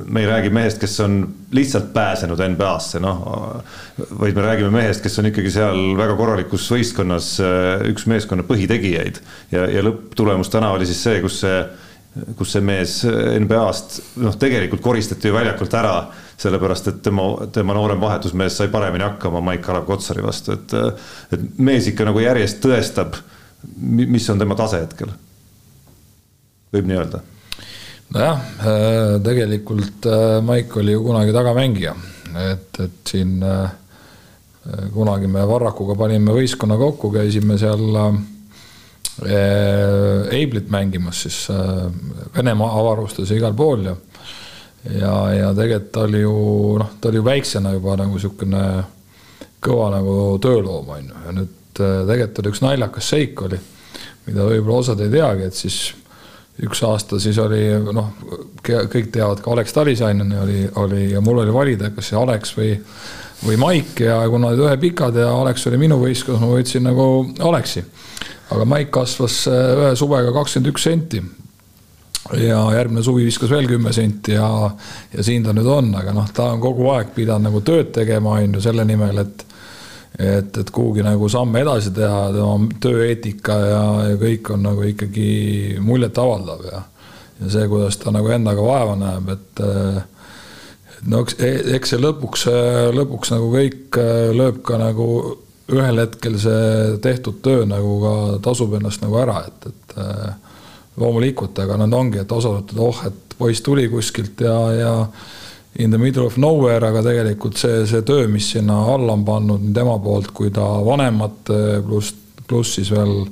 me 0.05 0.21
ei 0.21 0.27
räägi 0.27 0.51
mehest, 0.51 0.79
kes 0.79 1.01
on 1.01 1.29
lihtsalt 1.57 1.88
pääsenud 1.95 2.40
NBA-sse, 2.53 3.01
noh, 3.01 3.23
vaid 4.21 4.37
me 4.37 4.45
räägime 4.45 4.71
mehest, 4.71 5.01
kes 5.03 5.19
on 5.19 5.31
ikkagi 5.31 5.51
seal 5.55 5.79
väga 5.97 6.16
korralikus 6.19 6.66
võistkonnas 6.71 7.31
üks 7.88 8.05
meeskonna 8.11 8.45
põhitegijaid 8.47 9.23
ja, 9.55 9.64
ja 9.73 9.85
lõpptulemus 9.87 10.53
täna 10.53 10.75
oli 10.77 10.87
siis 10.88 11.01
see, 11.07 11.23
kus 11.25 11.40
see, 11.40 11.62
kus 12.37 12.53
see 12.53 12.64
mees 12.69 12.99
NBA-st 13.09 14.03
noh, 14.27 14.37
tegelikult 14.40 14.85
koristati 14.85 15.33
ju 15.33 15.37
väljakult 15.38 15.77
ära, 15.81 15.95
sellepärast 16.37 16.90
et 16.92 16.99
tema, 17.07 17.25
tema 17.53 17.77
noorem 17.79 18.03
vahetusmees 18.03 18.59
sai 18.61 18.69
paremini 18.73 19.07
hakkama 19.09 19.40
Maik-Kalev 19.51 19.87
Kotsari 19.88 20.25
vastu, 20.25 20.53
et, 20.59 20.77
et 21.33 21.47
mees 21.57 21.88
ikka 21.88 22.07
nagu 22.11 22.21
järjest 22.21 22.61
tõestab, 22.64 23.16
mis 23.81 24.29
on 24.31 24.45
tema 24.45 24.59
tase 24.59 24.85
hetkel. 24.85 25.16
võib 26.77 26.92
nii 26.92 27.01
öelda 27.01 27.23
nojah, 28.14 28.38
äh, 28.61 29.16
tegelikult 29.25 30.07
äh, 30.07 30.42
Maik 30.45 30.77
oli 30.77 30.95
ju 30.95 31.03
kunagi 31.05 31.35
tagamängija, 31.35 31.95
et, 32.53 32.81
et 32.81 33.11
siin 33.11 33.42
äh, 33.42 33.71
kunagi 34.95 35.29
me 35.31 35.45
Varrakuga 35.49 35.97
panime 35.99 36.35
võistkonna 36.35 36.79
kokku, 36.81 37.12
käisime 37.14 37.59
seal 37.61 37.85
Eiblit 40.37 40.66
mängimas 40.69 41.23
siis 41.25 41.37
Venemaa 42.35 42.75
avarustes 42.83 43.31
igal 43.33 43.55
pool 43.57 43.87
ja 43.87 43.95
ja, 44.92 45.12
ja 45.33 45.53
tegelikult 45.57 45.92
ta 45.95 46.03
oli 46.05 46.21
ju 46.21 46.35
noh, 46.83 46.90
ta 47.01 47.09
oli 47.09 47.23
ju 47.23 47.25
väiksena 47.25 47.73
juba 47.73 47.97
nagu 47.97 48.19
niisugune 48.19 48.64
kõva 49.64 49.88
nagu 49.95 50.16
tööloom 50.42 50.90
on 50.99 51.09
ju. 51.09 51.23
Ja 51.25 51.37
nüüd 51.38 51.55
tegelikult 51.79 52.42
oli 52.42 52.53
üks 52.53 52.62
naljakas 52.64 53.09
seik 53.14 53.42
oli, 53.47 53.59
mida 54.27 54.47
võib-olla 54.47 54.83
osad 54.85 55.01
ei 55.05 55.12
teagi, 55.12 55.49
et 55.49 55.57
siis 55.57 55.81
üks 56.64 56.81
aasta 56.88 57.19
siis 57.21 57.37
oli 57.40 57.61
noh, 57.92 58.12
kõik 58.64 59.11
teavad 59.12 59.42
ka 59.45 59.53
Alex 59.53 59.75
Talisainen 59.77 60.33
oli, 60.40 60.64
oli 60.81 61.03
ja 61.12 61.21
mul 61.25 61.43
oli 61.43 61.53
valida, 61.53 61.91
kas 61.93 62.11
see 62.11 62.18
Alex 62.18 62.55
või, 62.57 62.70
või 63.45 63.59
Maik 63.61 64.01
ja 64.07 64.22
kuna 64.33 64.53
olid 64.53 64.64
ühepikad 64.64 65.18
ja 65.20 65.28
Alex 65.37 65.66
oli 65.68 65.81
minu 65.85 65.99
võistkonnas, 66.01 66.43
ma 66.43 66.53
võtsin 66.55 66.87
nagu 66.89 67.09
Alexi. 67.51 67.85
aga 68.51 68.68
Maik 68.68 68.91
kasvas 68.95 69.43
äh, 69.53 69.72
ühe 69.83 69.97
suvega 69.97 70.33
kakskümmend 70.33 70.72
üks 70.72 70.89
senti. 70.89 71.22
ja 72.41 72.62
järgmine 72.74 73.05
suvi 73.05 73.24
viskas 73.28 73.51
veel 73.51 73.68
kümme 73.68 73.93
senti 73.93 74.33
ja, 74.33 74.70
ja 75.12 75.22
siin 75.22 75.45
ta 75.45 75.53
nüüd 75.53 75.68
on, 75.70 75.93
aga 75.95 76.14
noh, 76.16 76.31
ta 76.35 76.51
on 76.55 76.61
kogu 76.61 76.89
aeg 76.91 77.12
pidanud 77.14 77.51
nagu 77.51 77.61
tööd 77.61 77.93
tegema, 77.93 78.41
on 78.41 78.57
ju, 78.57 78.64
selle 78.64 78.85
nimel, 78.85 79.20
et 79.22 79.45
et, 80.19 80.59
et 80.59 80.71
kuhugi 80.73 81.05
nagu 81.05 81.29
samme 81.33 81.62
edasi 81.62 81.93
teha, 81.97 82.27
tema 82.35 82.81
tööeetika 82.83 83.57
ja, 83.61 83.85
ja 84.11 84.19
kõik 84.21 84.53
on 84.55 84.67
nagu 84.67 84.85
ikkagi 84.89 85.31
muljetavaldav 85.85 86.69
ja, 86.71 86.83
ja 87.41 87.53
see, 87.53 87.67
kuidas 87.71 87.99
ta 88.01 88.12
nagu 88.14 88.31
endaga 88.33 88.64
vaeva 88.64 88.97
näeb, 89.01 89.33
et 89.37 89.64
no 91.11 91.25
eks, 91.25 91.37
eks 91.77 91.93
see 91.95 92.01
lõpuks, 92.01 92.47
lõpuks 92.97 93.35
nagu 93.35 93.51
kõik 93.53 94.01
lööb 94.37 94.62
ka 94.67 94.81
nagu 94.81 95.09
ühel 95.75 95.99
hetkel 95.99 96.39
see 96.39 96.97
tehtud 97.03 97.43
töö 97.45 97.64
nagu 97.69 97.97
ka 98.03 98.17
tasub 98.47 98.77
ennast 98.79 99.03
nagu 99.03 99.19
ära, 99.19 99.41
et, 99.49 99.71
et 99.73 99.97
loomulikult, 101.01 101.59
aga 101.61 101.79
nad 101.83 101.95
ongi, 101.95 102.23
et 102.23 102.33
osad 102.33 102.62
ütlevad, 102.62 102.87
oh, 102.87 103.01
et 103.09 103.37
poiss 103.37 103.64
tuli 103.64 103.89
kuskilt 103.93 104.41
ja, 104.41 104.57
ja 104.73 104.93
in 105.79 105.91
the 105.91 105.99
middle 105.99 106.27
of 106.27 106.37
nowhere, 106.37 106.85
aga 106.89 107.03
tegelikult 107.05 107.59
see, 107.61 107.83
see 107.89 108.05
töö, 108.07 108.29
mis 108.33 108.51
sinna 108.55 108.79
alla 108.95 109.12
on 109.12 109.24
pannud 109.24 109.64
nii 109.64 109.74
tema 109.77 109.99
poolt 110.03 110.31
kui 110.37 110.51
ta 110.55 110.64
vanemad 110.85 111.53
pluss, 111.87 112.14
pluss 112.49 112.79
siis 112.79 112.93
veel 112.95 113.27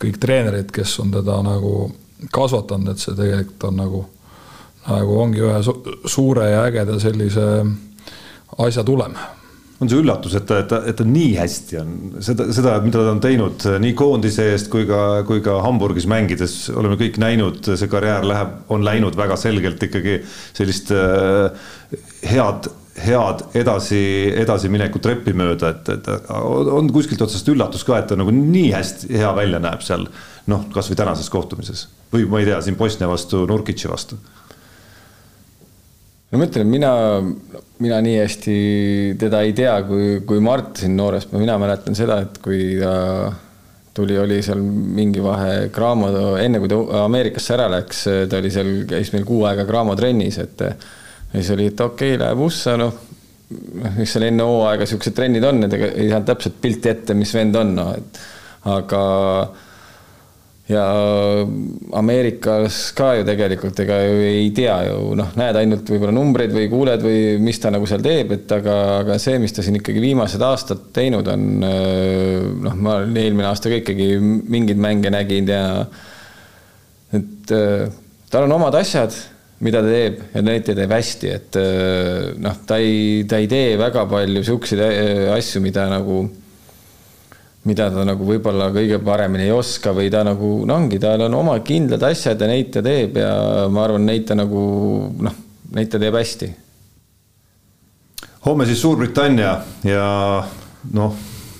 kõik 0.00 0.20
treenerid, 0.20 0.70
kes 0.72 0.94
on 1.02 1.12
teda 1.12 1.40
nagu 1.44 1.90
kasvatanud, 2.32 2.92
et 2.92 3.02
see 3.02 3.16
tegelikult 3.16 3.68
on 3.68 3.76
nagu, 3.82 4.04
nagu 4.86 5.18
ongi 5.20 5.44
ühe 5.44 5.60
su 5.64 5.76
suure 6.08 6.48
ja 6.50 6.64
ägeda 6.68 6.96
sellise 7.02 7.46
asja 8.60 8.84
tulem 8.84 9.16
on 9.80 9.88
see 9.88 10.00
üllatus, 10.02 10.34
et 10.36 10.44
ta, 10.48 10.58
et 10.60 10.68
ta, 10.68 10.80
et 10.90 10.96
ta 10.96 11.04
nii 11.08 11.30
hästi 11.38 11.78
on, 11.80 11.92
seda, 12.24 12.46
seda, 12.52 12.74
mida 12.84 13.00
ta 13.00 13.14
on 13.14 13.22
teinud 13.24 13.64
nii 13.80 13.94
koondise 13.96 14.50
eest 14.52 14.68
kui 14.72 14.84
ka, 14.88 15.22
kui 15.28 15.40
ka 15.44 15.56
Hamburgis 15.64 16.08
mängides 16.10 16.56
oleme 16.74 16.98
kõik 17.00 17.16
näinud, 17.22 17.62
see 17.64 17.88
karjäär 17.90 18.26
läheb, 18.28 18.58
on 18.72 18.84
läinud 18.84 19.16
väga 19.16 19.38
selgelt 19.40 19.80
ikkagi 19.88 20.18
sellist 20.56 20.92
äh, 20.92 21.70
head, 22.28 22.68
head 23.00 23.46
edasi, 23.56 24.02
edasiminekut 24.42 25.04
treppi 25.06 25.32
mööda, 25.36 25.72
et, 25.72 25.88
et 25.96 26.10
on 26.28 26.90
kuskilt 26.92 27.24
otsast 27.24 27.48
üllatus 27.48 27.86
ka, 27.88 28.02
et 28.02 28.10
ta 28.12 28.20
nagu 28.20 28.34
nii 28.36 28.74
hästi 28.76 29.14
hea 29.16 29.32
välja 29.38 29.62
näeb 29.64 29.86
seal 29.86 30.04
noh, 30.50 30.68
kasvõi 30.74 30.98
tänases 31.00 31.32
kohtumises. 31.32 31.86
Või 32.12 32.28
ma 32.28 32.42
ei 32.42 32.50
tea, 32.50 32.60
siin 32.64 32.76
Bosnia 32.76 33.08
vastu, 33.08 33.46
Nurkitši 33.48 33.88
vastu 33.88 34.20
no 36.30 36.38
ma 36.38 36.46
ütlen, 36.46 36.70
mina, 36.70 36.92
mina 37.82 38.00
nii 38.04 38.16
hästi 38.20 38.56
teda 39.20 39.42
ei 39.46 39.54
tea, 39.56 39.74
kui, 39.86 40.20
kui 40.26 40.42
Mart 40.44 40.82
siin 40.82 40.96
noorest, 40.98 41.32
mina 41.34 41.58
mäletan 41.60 41.96
seda, 41.98 42.20
et 42.26 42.38
kui 42.42 42.76
ta 42.80 42.94
tuli, 43.94 44.16
oli 44.18 44.38
seal 44.44 44.62
mingi 44.62 45.22
vahe 45.22 45.68
Graamo, 45.74 46.10
enne 46.38 46.60
kui 46.62 46.70
ta 46.70 46.80
Ameerikasse 47.04 47.54
ära 47.56 47.66
läks, 47.72 48.04
ta 48.30 48.38
oli 48.38 48.52
seal, 48.54 48.74
käis 48.90 49.10
meil 49.14 49.26
kuu 49.28 49.44
aega 49.50 49.66
Graamo 49.68 49.96
trennis, 49.98 50.38
et 50.42 50.62
ja 50.66 50.74
siis 51.34 51.50
oli, 51.56 51.70
et 51.72 51.80
okei 51.80 52.14
okay,, 52.14 52.20
läheb 52.22 52.44
USA, 52.46 52.76
noh, 52.80 52.94
noh, 53.50 53.96
mis 53.98 54.14
seal 54.14 54.28
enne 54.28 54.46
hooaega 54.46 54.86
niisugused 54.86 55.16
trennid 55.16 55.46
on, 55.46 55.64
et 55.66 55.74
ega 55.78 55.90
ei 55.96 56.12
saanud 56.12 56.30
täpselt 56.30 56.62
pilti 56.62 56.92
ette, 56.92 57.18
mis 57.18 57.34
vend 57.34 57.58
on, 57.58 57.74
noh, 57.80 57.90
et 57.98 58.22
aga 58.70 59.02
ja 60.70 60.84
Ameerikas 61.98 62.78
ka 62.96 63.12
ju 63.18 63.24
tegelikult 63.26 63.80
ega 63.82 63.98
ju 64.04 64.20
ei 64.28 64.50
tea 64.54 64.76
ju 64.86 65.14
noh, 65.18 65.32
näed 65.38 65.58
ainult 65.58 65.90
võib-olla 65.90 66.14
numbreid 66.14 66.54
või 66.54 66.68
kuuled 66.70 67.02
või 67.04 67.22
mis 67.42 67.58
ta 67.62 67.72
nagu 67.74 67.88
seal 67.90 68.04
teeb, 68.04 68.34
et 68.36 68.54
aga, 68.54 68.76
aga 69.00 69.18
see, 69.22 69.40
mis 69.42 69.54
ta 69.56 69.64
siin 69.66 69.80
ikkagi 69.80 70.02
viimased 70.04 70.42
aastad 70.46 70.88
teinud 70.96 71.28
on, 71.32 71.48
noh, 71.64 72.78
ma 72.78 73.00
eelmine 73.02 73.48
aasta 73.50 73.72
ka 73.72 73.80
ikkagi 73.80 74.12
mingeid 74.20 74.80
mänge 74.80 75.12
nägin 75.12 75.50
ja 75.50 75.64
et 77.18 77.54
tal 78.30 78.46
on 78.46 78.58
omad 78.60 78.76
asjad, 78.78 79.14
mida 79.66 79.82
ta 79.82 79.90
teeb 79.90 80.20
ja 80.36 80.44
neid 80.46 80.68
ta 80.68 80.76
teeb 80.78 80.94
hästi, 80.94 81.32
et 81.34 81.62
noh, 82.40 82.60
ta 82.66 82.78
ei, 82.78 83.24
ta 83.28 83.42
ei 83.42 83.50
tee 83.50 83.74
väga 83.80 84.06
palju 84.10 84.44
siukseid 84.46 84.86
asju, 85.34 85.64
mida 85.64 85.88
nagu 85.90 86.22
mida 87.68 87.90
ta 87.92 88.04
nagu 88.08 88.24
võib-olla 88.24 88.70
kõige 88.72 89.00
paremini 89.04 89.48
ei 89.48 89.52
oska 89.52 89.92
või 89.96 90.08
ta 90.12 90.22
nagu, 90.24 90.52
no 90.66 90.78
ongi, 90.80 91.00
tal 91.02 91.26
on 91.26 91.34
oma 91.42 91.58
kindlad 91.64 92.02
asjad 92.08 92.40
ja 92.40 92.48
neid 92.48 92.70
ta 92.72 92.82
teeb 92.84 93.18
ja 93.20 93.32
ma 93.72 93.84
arvan, 93.84 94.06
neid 94.08 94.24
ta 94.30 94.36
nagu 94.38 94.62
noh, 95.20 95.36
neid 95.76 95.90
ta 95.92 96.00
teeb 96.00 96.16
hästi. 96.16 96.48
homme 98.46 98.66
siis 98.66 98.80
Suurbritannia 98.80 99.52
ja 99.84 100.06
noh, 100.96 101.18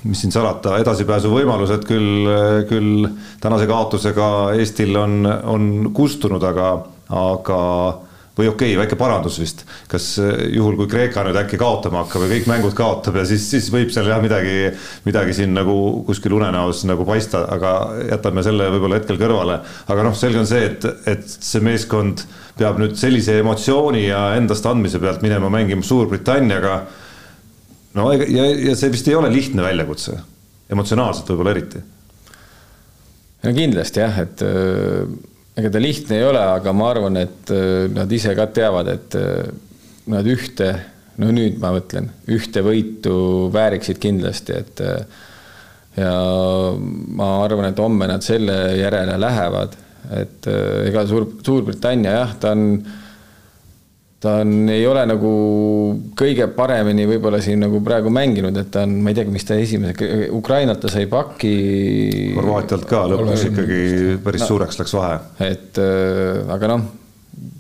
mis 0.09 0.22
siin 0.24 0.32
salata, 0.32 0.78
edasipääsu 0.80 1.32
võimalused 1.34 1.84
küll, 1.84 2.30
küll 2.70 3.09
tänase 3.40 3.68
kaotusega 3.68 4.30
Eestil 4.57 4.96
on, 4.96 5.26
on 5.28 5.90
kustunud, 5.92 6.42
aga, 6.48 6.72
aga 7.12 7.61
või 8.41 8.49
okei 8.49 8.72
okay,, 8.72 8.78
väike 8.80 8.97
parandus 8.99 9.36
vist, 9.41 9.62
kas 9.91 10.07
eh, 10.22 10.47
juhul, 10.57 10.76
kui 10.78 10.88
Kreeka 10.91 11.24
nüüd 11.26 11.38
äkki 11.43 11.59
kaotama 11.61 12.05
hakkab 12.05 12.24
ja 12.24 12.30
kõik 12.32 12.49
mängud 12.51 12.76
kaotab 12.78 13.20
ja 13.20 13.26
siis, 13.28 13.45
siis 13.53 13.68
võib 13.72 13.93
seal 13.95 14.09
jah 14.11 14.20
midagi, 14.22 14.72
midagi 15.07 15.36
siin 15.36 15.55
nagu 15.57 15.74
kuskil 16.09 16.34
unenäos 16.38 16.82
nagu 16.88 17.07
paista, 17.09 17.45
aga 17.53 17.74
jätame 18.09 18.45
selle 18.47 18.70
võib-olla 18.74 19.01
hetkel 19.01 19.20
kõrvale. 19.20 19.61
aga 19.93 20.07
noh, 20.07 20.16
selge 20.16 20.41
on 20.43 20.49
see, 20.49 20.64
et, 20.70 20.88
et 21.11 21.24
see 21.28 21.62
meeskond 21.64 22.24
peab 22.59 22.80
nüüd 22.80 22.97
sellise 23.01 23.38
emotsiooni 23.41 24.07
ja 24.09 24.24
endast 24.41 24.66
andmise 24.68 25.01
pealt 25.03 25.24
minema 25.24 25.53
mängima 25.53 25.84
Suurbritanniaga. 25.86 26.82
no 28.01 28.11
ja, 28.16 28.51
ja 28.70 28.76
see 28.76 28.93
vist 28.93 29.09
ei 29.09 29.16
ole 29.18 29.32
lihtne 29.32 29.64
väljakutse, 29.64 30.18
emotsionaalselt 30.72 31.32
võib-olla 31.32 31.57
eriti. 31.57 31.82
no 33.45 33.57
kindlasti 33.57 34.05
jah, 34.05 34.22
et 34.24 34.49
ega 35.61 35.72
ta 35.72 35.82
lihtne 35.82 36.18
ei 36.18 36.26
ole, 36.26 36.40
aga 36.56 36.72
ma 36.76 36.88
arvan, 36.90 37.18
et 37.20 37.52
äh, 37.54 37.88
nad 37.92 38.12
ise 38.12 38.34
ka 38.38 38.48
teavad, 38.54 38.88
et 38.92 39.16
äh, 39.18 39.50
nad 40.11 40.28
ühte, 40.28 40.70
no 41.20 41.32
nüüd 41.34 41.58
ma 41.62 41.74
mõtlen, 41.76 42.08
ühte 42.32 42.64
võitu 42.64 43.14
vääriksid 43.54 44.00
kindlasti, 44.02 44.56
et 44.56 44.82
äh, 44.84 45.20
ja 46.00 46.14
ma 47.20 47.30
arvan, 47.44 47.70
et 47.70 47.82
homme 47.82 48.08
nad 48.08 48.24
selle 48.24 48.56
järele 48.78 49.18
lähevad, 49.20 49.76
et 50.16 50.46
ega 50.48 51.04
Suur, 51.06 51.26
Suurbritannia 51.44 52.14
jah, 52.16 52.30
ta 52.40 52.54
on 52.56 52.62
ta 54.21 54.35
on, 54.43 54.68
ei 54.68 54.85
ole 54.85 55.03
nagu 55.09 55.31
kõige 56.18 56.51
paremini 56.53 57.07
võib-olla 57.09 57.41
siin 57.43 57.62
nagu 57.64 57.81
praegu 57.85 58.12
mänginud, 58.12 58.57
et 58.61 58.68
ta 58.73 58.85
on, 58.85 58.99
ma 59.01 59.12
ei 59.12 59.16
teagi, 59.16 59.33
mis 59.33 59.49
ta 59.49 59.57
esimese, 59.57 60.09
Ukrainalt 60.37 60.83
ta 60.85 60.93
sai 60.93 61.09
pakki. 61.11 61.53
Horvaatialt 62.37 62.89
ka 62.91 63.05
lõpuks 63.14 63.47
ikkagi 63.49 63.83
päris 64.25 64.45
no, 64.45 64.51
suureks 64.53 64.81
läks 64.83 64.97
vahe. 64.99 65.21
et 65.49 65.81
äh, 65.81 66.43
aga 66.53 66.75
noh, 66.75 66.89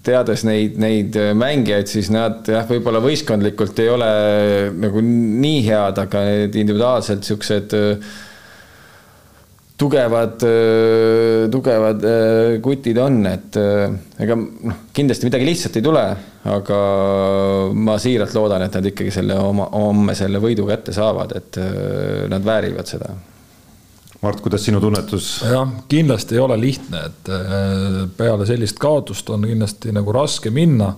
teades 0.04 0.44
neid, 0.48 0.76
neid 0.80 1.16
mängijaid, 1.40 1.88
siis 1.88 2.10
nad 2.12 2.44
jah, 2.48 2.68
võib-olla 2.68 3.00
võistkondlikult 3.04 3.80
ei 3.80 3.92
ole 3.92 4.10
nagu 4.76 5.04
nii 5.04 5.62
head, 5.64 6.02
aga 6.04 6.26
need 6.28 6.60
individuaalselt 6.60 7.24
siuksed 7.24 7.78
äh, 7.78 8.18
tugevad, 9.80 10.44
tugevad 11.52 12.04
kutid 12.62 12.98
on, 13.00 13.22
et 13.30 13.56
ega 13.56 14.36
noh, 14.36 14.82
kindlasti 14.96 15.28
midagi 15.28 15.48
lihtsalt 15.48 15.78
ei 15.80 15.86
tule, 15.86 16.04
aga 16.52 16.80
ma 17.76 17.96
siiralt 18.00 18.36
loodan, 18.36 18.66
et 18.66 18.76
nad 18.76 18.90
ikkagi 18.92 19.14
selle 19.14 19.38
oma, 19.40 19.70
homme 19.72 20.16
selle 20.18 20.42
võidu 20.42 20.68
kätte 20.68 20.92
saavad, 20.96 21.32
et 21.40 21.60
nad 22.30 22.44
väärivad 22.44 22.92
seda. 22.92 23.14
Mart, 24.20 24.42
kuidas 24.44 24.66
sinu 24.66 24.82
tunnetus? 24.84 25.30
jah, 25.48 25.68
kindlasti 25.88 26.36
ei 26.36 26.42
ole 26.44 26.58
lihtne, 26.60 27.06
et 27.08 27.30
peale 28.18 28.44
sellist 28.48 28.76
kaotust 28.80 29.30
on 29.32 29.46
kindlasti 29.48 29.94
nagu 29.96 30.12
raske 30.12 30.52
minna. 30.52 30.92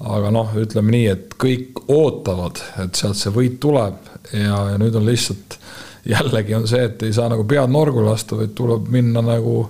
aga 0.00 0.30
noh, 0.32 0.52
ütleme 0.56 0.92
nii, 0.92 1.06
et 1.12 1.34
kõik 1.40 1.82
ootavad, 1.92 2.60
et 2.84 2.96
sealt 2.96 3.18
see 3.20 3.32
võit 3.32 3.58
tuleb 3.60 3.96
ja, 4.32 4.60
ja 4.72 4.78
nüüd 4.80 4.96
on 4.96 5.04
lihtsalt 5.08 5.59
jällegi 6.04 6.54
on 6.54 6.68
see, 6.68 6.84
et 6.84 7.02
ei 7.02 7.12
saa 7.12 7.28
nagu 7.28 7.44
pead 7.44 7.70
norgu 7.70 8.04
lasta, 8.04 8.36
vaid 8.36 8.54
tuleb 8.56 8.88
minna 8.88 9.22
nagu 9.24 9.66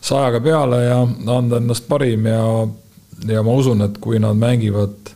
sajaga 0.00 0.40
peale 0.40 0.84
ja 0.84 1.00
anda 1.36 1.60
endast 1.60 1.88
parim 1.88 2.26
ja, 2.26 2.44
ja 3.28 3.42
ma 3.42 3.56
usun, 3.56 3.82
et 3.84 3.98
kui 4.00 4.18
nad 4.18 4.36
mängivad 4.36 5.14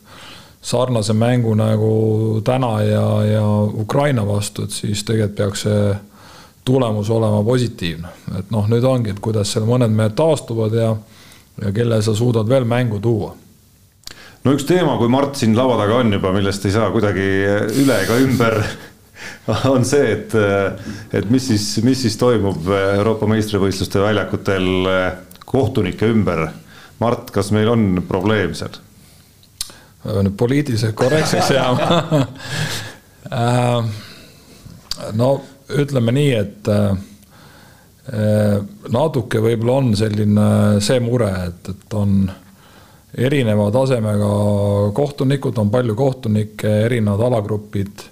sarnase 0.65 1.13
mängu 1.13 1.55
nagu 1.55 2.41
täna 2.45 2.83
ja, 2.83 3.07
ja 3.25 3.47
Ukraina 3.63 4.27
vastu, 4.27 4.65
et 4.65 4.73
siis 4.73 5.05
tegelikult 5.05 5.37
peaks 5.37 5.65
see 5.67 5.95
tulemus 6.65 7.11
olema 7.11 7.43
positiivne. 7.45 8.09
et 8.39 8.51
noh, 8.51 8.69
nüüd 8.69 8.85
ongi, 8.89 9.13
et 9.13 9.21
kuidas 9.21 9.53
seal 9.53 9.67
mõned 9.69 9.93
mehed 9.93 10.17
taastuvad 10.17 10.73
ja, 10.73 10.95
ja 11.61 11.73
kelle 11.73 12.01
sa 12.03 12.15
suudad 12.17 12.49
veel 12.49 12.65
mängu 12.65 13.01
tuua 13.05 13.35
no 14.45 14.53
üks 14.57 14.65
teema, 14.69 14.97
kui 14.97 15.09
Mart 15.13 15.37
siin 15.37 15.57
laua 15.57 15.77
taga 15.81 16.01
on 16.01 16.17
juba, 16.17 16.33
millest 16.33 16.65
ei 16.65 16.73
saa 16.73 16.91
kuidagi 16.95 17.29
üle 17.85 18.01
ega 18.07 18.17
ümber 18.25 18.61
on 19.75 19.85
see, 19.87 20.13
et, 20.15 20.35
et 21.13 21.31
mis 21.31 21.47
siis, 21.53 21.67
mis 21.85 22.01
siis 22.07 22.17
toimub 22.21 22.69
Euroopa 22.75 23.29
meistrivõistluste 23.31 24.03
väljakutel 24.03 24.69
kohtunike 25.45 26.09
ümber. 26.11 26.49
Mart, 27.03 27.31
kas 27.35 27.51
meil 27.55 27.71
on 27.73 28.03
probleem 28.09 28.57
seal? 28.59 28.81
nüüd 30.05 30.35
poliitiliselt 30.37 30.93
korrektseks 31.01 31.51
jääma 31.57 32.19
äh, 33.33 33.87
no 35.17 35.29
ütleme 35.73 36.13
nii, 36.13 36.33
et 36.37 36.69
äh, 36.69 36.97
natuke 38.93 39.41
võib-olla 39.41 39.79
on 39.81 39.95
selline 39.97 40.49
see 40.85 41.01
mure, 41.01 41.31
et, 41.49 41.71
et 41.73 41.97
on 41.97 42.27
erineva 43.15 43.71
tasemega 43.73 44.31
kohtunikud, 44.95 45.59
on 45.63 45.71
palju 45.73 45.97
kohtunikke, 45.97 46.71
erinevad 46.89 47.25
alagrupid 47.31 48.05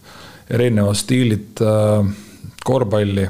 erineva 0.50 0.94
stiilit 0.94 1.60
korvpalli. 2.64 3.28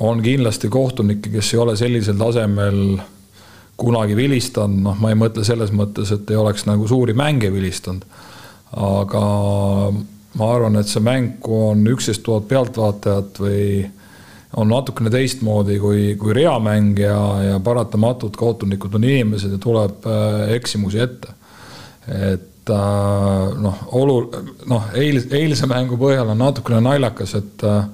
on 0.00 0.22
kindlasti 0.22 0.68
kohtunikke, 0.68 1.30
kes 1.30 1.54
ei 1.54 1.58
ole 1.58 1.76
sellisel 1.76 2.14
tasemel 2.18 3.00
kunagi 3.76 4.16
vilistanud, 4.16 4.82
noh, 4.84 4.98
ma 5.00 5.10
ei 5.10 5.18
mõtle 5.18 5.44
selles 5.44 5.72
mõttes, 5.74 6.12
et 6.14 6.30
ei 6.30 6.38
oleks 6.38 6.66
nagu 6.68 6.86
suuri 6.88 7.14
mänge 7.16 7.52
vilistanud. 7.52 8.04
aga 8.70 9.22
ma 10.38 10.50
arvan, 10.54 10.76
et 10.78 10.86
see 10.86 11.02
mäng, 11.02 11.40
kui 11.42 11.64
on 11.72 11.80
üksteist 11.90 12.22
tuhat 12.22 12.46
pealtvaatajat 12.50 13.40
või 13.42 13.64
on 14.60 14.70
natukene 14.70 15.10
teistmoodi 15.10 15.78
kui, 15.82 16.14
kui 16.18 16.34
reamäng 16.34 16.98
ja, 16.98 17.16
ja 17.42 17.58
paratamatult 17.62 18.36
kohtunikud 18.38 18.94
on 18.98 19.06
inimesed 19.06 19.54
ja 19.54 19.58
tuleb 19.62 20.06
äh, 20.06 20.54
eksimusi 20.56 21.02
ette. 21.02 21.34
et 22.10 22.49
äh, 22.68 23.56
noh, 23.60 23.80
olu-, 23.96 24.28
noh, 24.68 24.90
eil-, 24.94 25.24
eilse 25.36 25.68
mängu 25.70 25.96
põhjal 26.00 26.34
on 26.34 26.38
natukene 26.38 26.82
naljakas, 26.84 27.34
et 27.40 27.64
äh, 27.64 27.84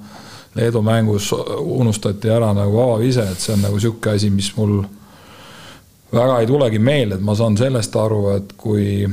Leedu 0.57 0.81
mängus 0.81 1.29
unustati 1.59 2.31
ära 2.33 2.49
nagu 2.57 2.73
vabavise, 2.73 3.27
et 3.29 3.41
see 3.41 3.53
on 3.53 3.61
nagu 3.67 3.77
sihuke 3.79 4.15
asi, 4.15 4.31
mis 4.33 4.49
mul 4.57 4.79
väga 6.13 6.39
ei 6.41 6.47
tulegi 6.49 6.79
meelde, 6.81 7.19
et 7.19 7.25
ma 7.25 7.35
saan 7.37 7.57
sellest 7.59 7.95
aru, 7.99 8.23
et 8.33 8.55
kui 8.57 9.05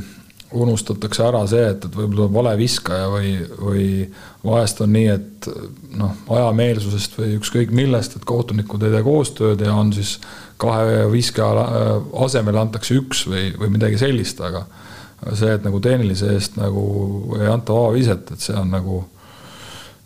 unustatakse 0.55 1.23
ära 1.25 1.41
see, 1.49 1.65
et, 1.73 1.85
et 1.85 1.97
võib-olla 1.97 2.27
vale 2.31 2.53
viskaja 2.59 3.09
või, 3.11 3.33
või 3.59 3.85
vahest 4.45 4.81
on 4.85 4.93
nii, 4.95 5.07
et 5.11 5.49
noh, 5.99 6.15
ajameelsusest 6.37 7.17
või 7.19 7.35
ükskõik 7.39 7.73
millest, 7.75 8.15
et 8.15 8.25
kohtunikud 8.27 8.85
ei 8.85 8.93
tee 8.93 9.03
koostööd 9.05 9.61
ja 9.65 9.73
on 9.75 9.91
siis 9.95 10.15
kahe 10.61 11.03
viskaja 11.11 11.67
asemele 12.25 12.61
antakse 12.61 12.95
üks 12.97 13.25
või, 13.29 13.49
või 13.59 13.73
midagi 13.75 13.99
sellist, 14.01 14.41
aga 14.45 14.63
see, 15.33 15.51
et 15.55 15.65
nagu 15.65 15.79
tehnilise 15.83 16.33
eest 16.35 16.57
nagu 16.59 16.85
ei 17.39 17.49
anta 17.51 17.75
vabaviset, 17.75 18.31
et 18.35 18.47
see 18.47 18.55
on 18.59 18.73
nagu 18.73 19.03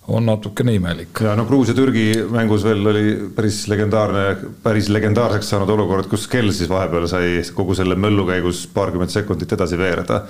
on 0.09 0.25
natukene 0.25 0.73
imelik. 0.73 1.21
ja 1.21 1.35
no 1.37 1.45
Gruusia-Türgi 1.45 2.05
mängus 2.33 2.63
veel 2.65 2.87
oli 2.91 3.03
päris 3.35 3.61
legendaarne, 3.69 4.23
päris 4.63 4.89
legendaarseks 4.89 5.51
saanud 5.53 5.69
olukord, 5.75 6.09
kus 6.09 6.25
kell 6.31 6.49
siis 6.55 6.69
vahepeal 6.69 7.05
sai 7.11 7.43
kogu 7.55 7.77
selle 7.77 7.97
möllu 7.99 8.25
käigus 8.29 8.65
paarkümmend 8.73 9.13
sekundit 9.13 9.53
edasi 9.53 9.77
veereda. 9.77 10.23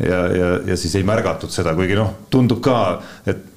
ja, 0.00 0.20
ja, 0.36 0.50
ja 0.72 0.76
siis 0.76 0.94
ei 0.96 1.04
märgatud 1.04 1.52
seda, 1.52 1.74
kuigi 1.76 1.98
noh, 1.98 2.14
tundub 2.32 2.62
ka, 2.64 2.78
et 3.28 3.49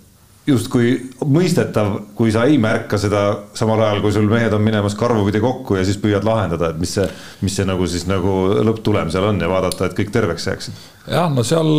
justkui 0.47 0.95
mõistetav, 1.23 1.93
kui 2.17 2.31
sa 2.33 2.43
ei 2.49 2.57
märka 2.61 2.97
seda 2.99 3.21
samal 3.55 3.79
ajal, 3.85 4.01
kui 4.03 4.11
sul 4.15 4.27
mehed 4.31 4.53
on 4.55 4.63
minemas 4.63 4.95
karvupidi 4.99 5.39
kokku 5.43 5.77
ja 5.77 5.85
siis 5.87 5.99
püüad 6.01 6.25
lahendada, 6.27 6.73
et 6.73 6.81
mis 6.81 6.95
see, 6.97 7.05
mis 7.41 7.55
see 7.55 7.67
nagu 7.67 7.87
siis 7.87 8.03
nagu 8.09 8.33
lõpptulem 8.67 9.11
seal 9.13 9.29
on 9.29 9.39
ja 9.39 9.47
vaadata, 9.51 9.87
et 9.87 9.95
kõik 9.99 10.11
terveks 10.11 10.47
jääksid. 10.51 10.81
jah, 11.07 11.31
no 11.31 11.45
seal 11.47 11.71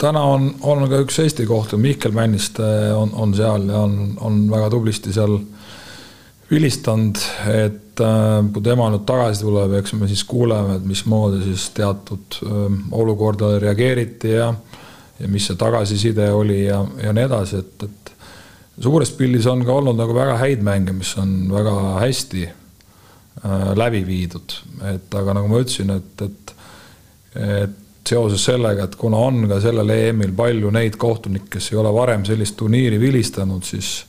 täna 0.00 0.24
on, 0.34 0.50
on 0.60 0.84
ka 0.90 1.00
üks 1.06 1.22
Eesti 1.24 1.48
kohtunik, 1.48 1.82
Mihkel 1.82 2.16
Männiste 2.16 2.68
on, 2.96 3.14
on 3.16 3.32
seal 3.36 3.70
ja 3.72 3.80
on, 3.86 3.96
on 4.20 4.44
väga 4.50 4.68
tublisti 4.76 5.14
seal 5.16 5.38
vilistanud, 6.52 7.16
et 7.48 8.00
äh, 8.04 8.28
kui 8.52 8.64
tema 8.64 8.90
nüüd 8.92 9.08
tagasi 9.08 9.46
tuleb, 9.46 9.78
eks 9.80 9.96
me 9.96 10.10
siis 10.10 10.26
kuuleme, 10.28 10.76
et 10.76 10.84
mismoodi 10.84 11.40
siis 11.46 11.70
teatud 11.72 12.42
äh, 12.44 12.78
olukordadele 12.92 13.64
reageeriti 13.64 14.36
ja 14.36 14.52
ja 15.22 15.28
mis 15.30 15.46
see 15.46 15.58
tagasiside 15.58 16.30
oli 16.34 16.64
ja, 16.64 16.80
ja 17.02 17.12
nii 17.14 17.26
edasi, 17.28 17.60
et, 17.62 17.84
et 17.86 18.01
suures 18.80 19.12
pildis 19.16 19.46
on 19.50 19.64
ka 19.66 19.74
olnud 19.80 19.98
nagu 19.98 20.14
väga 20.16 20.38
häid 20.40 20.62
mänge, 20.64 20.94
mis 20.96 21.12
on 21.20 21.50
väga 21.52 21.76
hästi 22.00 22.46
äh, 22.48 23.72
läbi 23.76 24.02
viidud, 24.06 24.56
et 24.94 25.14
aga 25.14 25.36
nagu 25.38 25.50
ma 25.50 25.60
ütlesin, 25.62 25.92
et, 25.96 26.26
et, 26.26 26.54
et 27.42 28.08
seoses 28.08 28.44
sellega, 28.44 28.86
et 28.88 28.96
kuna 28.98 29.20
on 29.28 29.44
ka 29.50 29.60
sellel 29.62 29.90
EM-il 29.94 30.32
palju 30.36 30.72
neid 30.74 30.96
kohtunikke, 31.00 31.56
kes 31.56 31.72
ei 31.72 31.78
ole 31.82 31.92
varem 31.94 32.24
sellist 32.26 32.56
turniiri 32.58 32.98
vilistanud, 33.00 33.64
siis, 33.66 34.02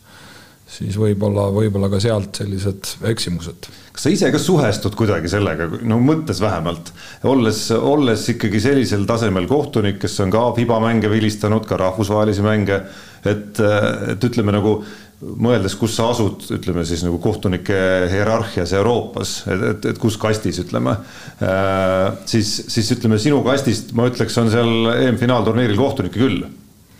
siis 0.73 0.97
võib-olla, 0.99 1.49
võib-olla 1.53 1.91
ka 1.93 2.01
sealt 2.03 2.41
sellised 2.41 2.97
eksimused 3.13 3.71
kas 3.93 4.07
sa 4.07 4.09
ise 4.09 4.29
ka 4.33 4.39
suhestud 4.41 4.95
kuidagi 4.97 5.29
sellega, 5.29 5.67
no 5.85 5.99
mõttes 6.01 6.39
vähemalt, 6.41 6.89
olles, 7.29 7.67
olles 7.77 8.25
ikkagi 8.33 8.61
sellisel 8.63 9.05
tasemel 9.09 9.45
kohtunik, 9.49 9.99
kes 10.01 10.17
on 10.25 10.33
ka 10.33 10.47
FIBA 10.57 10.79
mänge 10.81 11.11
vilistanud, 11.11 11.67
ka 11.69 11.77
rahvusvahelisi 11.77 12.45
mänge, 12.45 12.79
et, 13.21 13.61
et 13.61 14.25
ütleme 14.25 14.55
nagu 14.55 14.79
mõeldes, 15.23 15.75
kus 15.79 15.93
sa 15.95 16.09
asud, 16.11 16.41
ütleme 16.57 16.83
siis 16.89 17.03
nagu 17.05 17.19
kohtunike 17.21 17.77
hierarhias 18.11 18.73
Euroopas, 18.75 19.35
et, 19.53 19.67
et, 19.69 19.85
et 19.93 20.01
kus 20.01 20.17
kastis 20.19 20.57
ütleme 20.65 20.97
äh,, 20.97 22.25
siis, 22.29 22.49
siis 22.73 22.89
ütleme 22.97 23.21
sinu 23.21 23.43
kastist, 23.45 23.93
ma 23.95 24.09
ütleks, 24.09 24.41
on 24.41 24.49
seal 24.51 24.73
EM-finaalturniiril 24.97 25.79
kohtunikke 25.79 26.19
küll. 26.19 26.41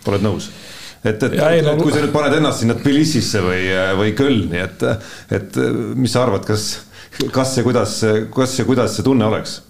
oled 0.06 0.24
nõus? 0.24 0.48
Et, 1.04 1.22
et, 1.22 1.34
et, 1.36 1.66
et 1.68 1.82
kui 1.82 1.92
sa 1.92 2.00
nüüd 2.00 2.14
paned 2.14 2.38
ennast 2.38 2.62
sinna 2.62 2.76
Tbilisisse 2.78 3.42
või, 3.44 3.68
või 4.00 4.16
Kölni, 4.16 4.62
et, 4.64 4.82
et 5.34 5.60
mis 5.94 6.12
sa 6.14 6.24
arvad, 6.24 6.46
kas, 6.48 6.68
kas 7.34 7.58
ja 7.58 7.66
kuidas, 7.66 8.00
kas 8.34 8.58
ja 8.58 8.66
kuidas 8.68 8.96
see 8.96 9.06
tunne 9.06 9.28
oleks? 9.28 9.60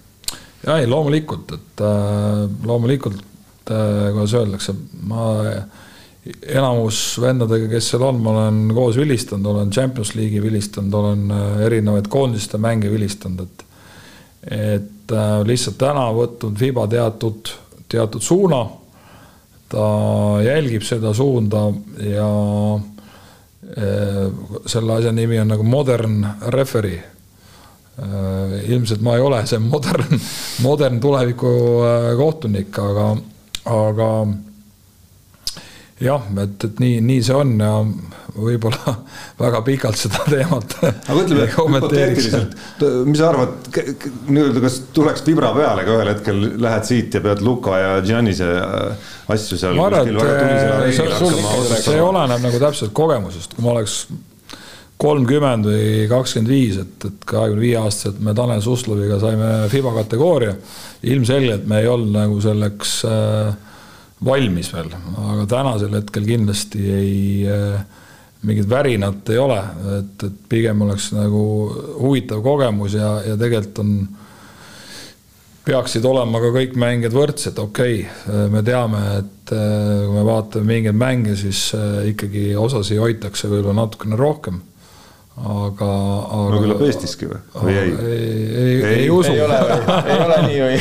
ja 0.64 0.78
ei, 0.80 0.86
loomulikult, 0.88 1.52
et 1.56 1.82
äh, 1.84 2.44
loomulikult 2.66 3.20
äh,, 3.70 4.12
kuidas 4.14 4.34
öeldakse, 4.38 4.74
ma 5.04 5.26
enamus 6.24 7.18
vendadega, 7.20 7.68
kes 7.68 7.90
seal 7.92 8.06
on, 8.06 8.22
ma 8.24 8.32
olen 8.32 8.62
koos 8.76 8.96
vilistanud, 8.96 9.50
olen 9.50 9.72
Champions 9.74 10.14
League'i 10.16 10.40
vilistanud, 10.42 10.94
olen 11.00 11.26
äh, 11.34 11.60
erinevaid 11.66 12.08
koondiste 12.12 12.60
mänge 12.62 12.92
vilistanud, 12.92 13.44
et 13.44 13.70
et 14.44 15.12
lihtsalt 15.48 15.78
täna 15.80 16.02
võtnud 16.12 16.58
FIBA 16.60 16.82
teatud, 16.92 17.48
teatud 17.88 18.20
suuna 18.24 18.58
ta 19.74 19.88
jälgib 20.44 20.84
seda 20.86 21.14
suunda 21.14 21.66
ja 21.98 22.28
eh, 23.76 24.28
selle 24.70 25.00
asja 25.00 25.12
nimi 25.12 25.40
on 25.42 25.50
nagu 25.50 25.66
modern 25.66 26.22
referee. 26.54 27.02
Eh, 27.94 28.54
ilmselt 28.70 29.02
ma 29.06 29.16
ei 29.18 29.22
ole 29.22 29.42
see 29.46 29.60
modern, 29.62 30.18
modern 30.66 31.00
tuleviku 31.02 31.52
eh, 31.88 32.10
kohtunik, 32.18 32.78
aga, 32.78 33.10
aga 33.70 34.10
jah, 36.02 36.26
et, 36.42 36.66
et 36.66 36.82
nii, 36.82 36.98
nii 37.06 37.22
see 37.22 37.36
on 37.38 37.54
ja 37.60 37.72
võib-olla 38.34 38.96
väga 39.44 39.60
pikalt 39.66 39.98
seda 39.98 40.24
teemat 40.26 40.76
aga 40.82 41.16
ütleme 41.20 41.46
hüpoteetiliselt, 41.52 42.56
mis 43.06 43.20
sa 43.20 43.30
arvad, 43.30 43.70
nii-öelda 44.26 44.62
kas 44.64 44.80
tuleks 44.96 45.24
vibra 45.28 45.52
peale 45.54 45.86
ka 45.86 45.96
ühel 45.98 46.10
hetkel, 46.10 46.44
lähed 46.64 46.88
siit 46.88 47.14
ja 47.14 47.22
pead 47.24 47.44
Luka 47.46 47.78
ja 47.78 47.96
Giannise 48.04 48.50
äh, 48.58 49.08
asju 49.34 49.58
seal 49.60 49.78
ma 49.78 49.88
arvan, 49.90 50.10
et 50.10 50.98
see, 50.98 51.82
see 51.86 52.02
oleneb 52.02 52.42
nagu 52.42 52.62
täpselt 52.62 52.94
kogemusest, 52.96 53.54
kui 53.54 53.66
ma 53.66 53.76
oleks 53.76 54.00
kolmkümmend 55.04 55.68
või 55.68 56.08
kakskümmend 56.10 56.50
viis, 56.50 56.78
et, 56.80 57.06
et 57.06 57.28
kahekümne 57.28 57.62
viie 57.62 57.78
aastaselt 57.80 58.20
me 58.24 58.34
Tanel 58.36 58.62
Susloviga 58.64 59.18
saime 59.22 59.68
FIBA 59.70 59.94
kategooria, 60.00 60.54
ilmselgelt 61.10 61.66
me 61.70 61.82
ei 61.82 61.90
olnud 61.90 62.14
nagu 62.14 62.38
selleks 62.42 62.96
äh, 63.10 63.54
valmis 64.24 64.70
veel, 64.72 64.90
aga 65.20 65.44
tänasel 65.50 65.98
hetkel 65.98 66.26
kindlasti 66.28 66.84
ei 66.94 67.18
äh, 67.50 67.84
mingit 68.44 68.68
värinat 68.68 69.30
ei 69.32 69.38
ole, 69.40 69.60
et, 69.98 70.26
et 70.26 70.36
pigem 70.48 70.82
oleks 70.86 71.10
nagu 71.16 71.44
huvitav 72.00 72.42
kogemus 72.44 72.96
ja, 72.96 73.16
ja 73.24 73.38
tegelikult 73.40 73.80
on, 73.84 73.94
peaksid 75.64 76.04
olema 76.04 76.42
ka 76.42 76.52
kõik 76.58 76.76
mängijad 76.80 77.16
võrdsed, 77.16 77.60
okei. 77.62 78.02
Okay,, 78.04 78.48
me 78.52 78.60
teame, 78.66 79.00
et 79.22 79.54
äh, 79.56 80.04
kui 80.04 80.18
me 80.18 80.26
vaatame 80.28 80.68
mingeid 80.68 81.00
mänge, 81.00 81.38
siis 81.40 81.66
äh, 81.76 82.10
ikkagi 82.12 82.50
osasi 82.60 83.00
hoitakse 83.00 83.48
võib-olla 83.48 83.84
natukene 83.84 84.20
rohkem. 84.20 84.60
Aga, 85.34 85.86
aga. 86.30 86.50
no 86.52 86.58
küllap 86.62 86.82
Eestiski 86.86 87.26
või, 87.26 87.40
või 87.56 87.72
ei? 87.74 87.88
ei, 87.90 88.10
ei, 88.14 88.74
ei, 88.74 88.98
ei. 89.00 89.08
usu. 89.10 89.32
ei 89.32 89.40
ole, 89.42 89.56
ei 90.06 90.20
ole 90.22 90.36
nii 90.44 90.60
või 90.62 90.76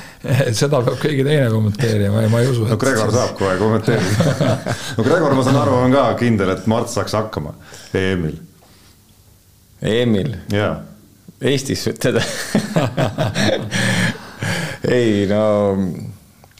seda 0.60 0.82
peab 0.84 0.98
keegi 1.00 1.24
teine 1.24 1.48
kommenteerima, 1.52 2.22
ei, 2.24 2.28
ma 2.32 2.42
ei 2.42 2.50
usu. 2.50 2.66
no 2.68 2.76
Gregor 2.80 3.12
saab 3.14 3.34
kohe 3.38 3.56
kommenteerida 3.60 4.56
no 4.98 5.06
Gregor, 5.06 5.34
ma 5.36 5.46
saan 5.46 5.60
aru, 5.62 5.78
on 5.86 5.96
ka 5.96 6.04
kindel, 6.20 6.52
et 6.54 6.66
Mart 6.70 6.92
saaks 6.92 7.16
hakkama 7.16 7.54
EM-il. 7.96 8.38
EM-il? 9.80 10.36
jaa. 10.52 10.74
Eestis 11.40 11.86
ütled 11.88 12.20
ei 14.98 15.24
no 15.30 15.44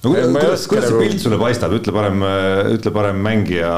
no 0.05 0.13
kuidas, 0.33 0.65
kuidas 0.71 0.89
see 0.89 1.01
pilt 1.03 1.21
sulle 1.21 1.37
paistab, 1.41 1.75
ütle 1.77 1.93
parem, 1.93 2.23
ütle 2.73 2.93
parem 2.95 3.21
mängija 3.25 3.71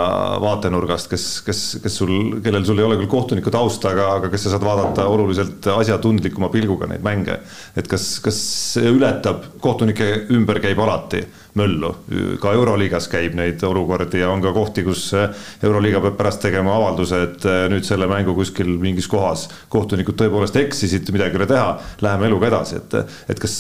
vaatenurgast, 0.42 1.10
kes, 1.10 1.26
kes, 1.46 1.62
kes 1.82 1.98
sul, 1.98 2.12
kellel 2.44 2.66
sul 2.68 2.78
ei 2.78 2.86
ole 2.86 2.98
küll 3.00 3.10
kohtuniku 3.10 3.50
tausta, 3.54 3.90
aga, 3.90 4.08
aga 4.20 4.30
kes 4.30 4.46
sa 4.46 4.54
saad 4.54 4.66
vaadata 4.66 5.08
oluliselt 5.10 5.66
asjatundlikuma 5.74 6.52
pilguga 6.54 6.86
neid 6.90 7.02
mänge. 7.06 7.40
et 7.74 7.90
kas, 7.90 8.14
kas 8.22 8.38
see 8.76 8.94
ületab, 8.94 9.48
kohtunike 9.62 10.12
ümber 10.30 10.62
käib 10.62 10.82
alati 10.84 11.24
möllu. 11.58 11.90
ka 12.40 12.52
Euroliigas 12.56 13.08
käib 13.12 13.34
neid 13.36 13.62
olukordi 13.66 14.22
ja 14.22 14.30
on 14.32 14.42
ka 14.42 14.52
kohti, 14.52 14.84
kus 14.86 15.10
Euroliiga 15.62 16.00
peab 16.04 16.16
pärast 16.20 16.42
tegema 16.44 16.76
avalduse, 16.78 17.22
et 17.26 17.48
nüüd 17.72 17.86
selle 17.86 18.08
mängu 18.10 18.34
kuskil 18.36 18.70
mingis 18.80 19.08
kohas 19.10 19.48
kohtunikud 19.72 20.16
tõepoolest 20.20 20.56
eksisid, 20.62 21.10
midagi 21.12 21.36
ei 21.36 21.42
ole 21.42 21.50
teha, 21.50 21.74
läheme 22.04 22.30
eluga 22.30 22.48
edasi, 22.48 22.80
et, 22.80 22.96
et 23.32 23.42
kas 23.42 23.58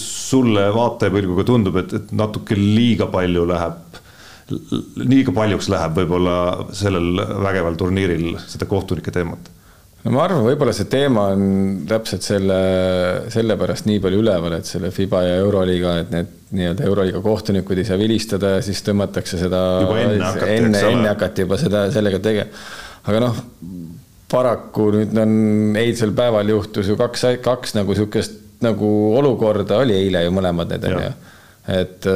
sulle 0.00 0.68
vaatajapõlguga 0.74 1.44
tundub, 1.48 1.76
et, 1.82 1.92
et 2.00 2.14
natuke 2.16 2.56
liiga 2.58 3.10
palju 3.12 3.44
läheb 3.52 4.00
liiga 5.00 5.32
paljuks 5.32 5.70
läheb 5.72 5.94
võib-olla 6.02 6.34
sellel 6.76 7.22
vägeval 7.44 7.78
turniiril 7.80 8.34
seda 8.44 8.68
kohtunike 8.68 9.12
teemat 9.14 9.48
no 10.04 10.12
ma 10.12 10.24
arvan, 10.26 10.44
võib-olla 10.44 10.74
see 10.76 10.88
teema 10.92 11.28
on 11.32 11.44
täpselt 11.88 12.26
selle, 12.26 12.58
sellepärast 13.32 13.88
nii 13.88 14.02
palju 14.04 14.20
üleval, 14.20 14.58
et 14.58 14.68
selle 14.68 14.92
Fiba 14.94 15.24
ja 15.24 15.38
Euroliiga, 15.40 15.96
et 16.02 16.12
need 16.12 16.32
nii-öelda 16.54 16.86
Euroliiga 16.86 17.22
kohtunikud 17.24 17.80
ei 17.80 17.88
saa 17.88 17.98
vilistada 18.00 18.56
ja 18.56 18.62
siis 18.64 18.84
tõmmatakse 18.86 19.40
seda 19.40 19.64
juba 19.82 19.98
enne 20.02 20.20
hakati, 20.22 20.56
enne, 20.58 20.84
enne 20.92 21.10
hakati 21.14 21.46
juba 21.46 21.58
seda, 21.60 21.86
sellega 21.94 22.20
tegema. 22.22 22.64
aga 23.08 23.26
noh, 23.26 23.42
paraku 24.30 24.90
nüüd 24.98 25.20
on 25.20 25.36
eilsel 25.80 26.14
päeval 26.16 26.52
juhtus 26.52 26.88
ju 26.90 26.98
kaks, 27.00 27.28
kaks 27.44 27.76
nagu 27.78 27.94
niisugust 27.94 28.40
nagu 28.64 28.90
olukorda 29.18 29.80
oli 29.82 29.96
eile 29.98 30.24
ju 30.24 30.32
mõlemad 30.34 30.70
need 30.72 30.88
on 30.88 31.00
ju. 31.02 31.12
Et 31.74 32.06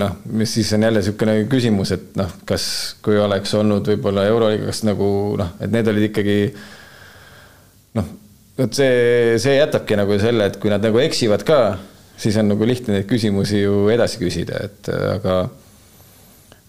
noh, 0.00 0.16
mis 0.34 0.50
siis 0.50 0.72
on 0.74 0.82
jälle 0.82 0.98
niisugune 0.98 1.34
küsimus, 1.50 1.92
et 1.94 2.16
noh, 2.18 2.30
kas, 2.46 2.64
kui 3.06 3.18
oleks 3.22 3.52
olnud 3.54 3.86
võib-olla 3.86 4.26
Euroliiga, 4.26 4.66
kas 4.72 4.82
nagu 4.86 5.08
noh, 5.38 5.52
et 5.62 5.70
need 5.70 5.90
olid 5.92 6.08
ikkagi 6.10 6.38
noh, 7.98 8.12
vot 8.58 8.78
see, 8.78 9.34
see 9.42 9.58
jätabki 9.58 9.98
nagu 9.98 10.18
selle, 10.22 10.48
et 10.50 10.60
kui 10.62 10.72
nad 10.72 10.84
nagu 10.84 11.00
eksivad 11.02 11.44
ka, 11.46 11.60
siis 12.20 12.38
on 12.40 12.52
nagu 12.52 12.66
lihtne 12.68 12.98
neid 12.98 13.10
küsimusi 13.10 13.64
ju 13.64 13.86
edasi 13.94 14.20
küsida, 14.22 14.64
et 14.68 14.90
aga 14.94 15.44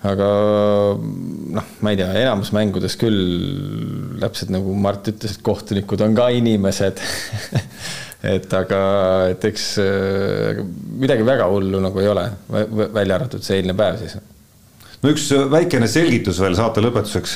aga 0.06 0.30
noh, 1.56 1.70
ma 1.82 1.92
ei 1.94 1.98
tea, 1.98 2.12
enamus 2.22 2.52
mängudes 2.54 2.98
küll 3.02 4.20
täpselt 4.22 4.52
nagu 4.54 4.76
Mart 4.78 5.08
ütles, 5.10 5.38
et 5.38 5.46
kohtunikud 5.46 6.04
on 6.06 6.14
ka 6.18 6.28
inimesed 6.36 7.02
et 8.36 8.54
aga, 8.60 8.82
et 9.34 9.50
eks 9.50 9.66
midagi 11.02 11.26
väga 11.26 11.50
hullu 11.50 11.82
nagu 11.82 12.02
ei 12.04 12.12
ole, 12.12 12.28
välja 12.50 13.18
arvatud 13.18 13.46
see 13.46 13.62
eilne 13.62 13.78
päev 13.78 14.02
siis 14.04 14.18
no 15.06 15.12
üks 15.14 15.28
väikene 15.52 15.88
selgitus 15.92 16.40
veel 16.42 16.56
saate 16.58 16.82
lõpetuseks 16.82 17.36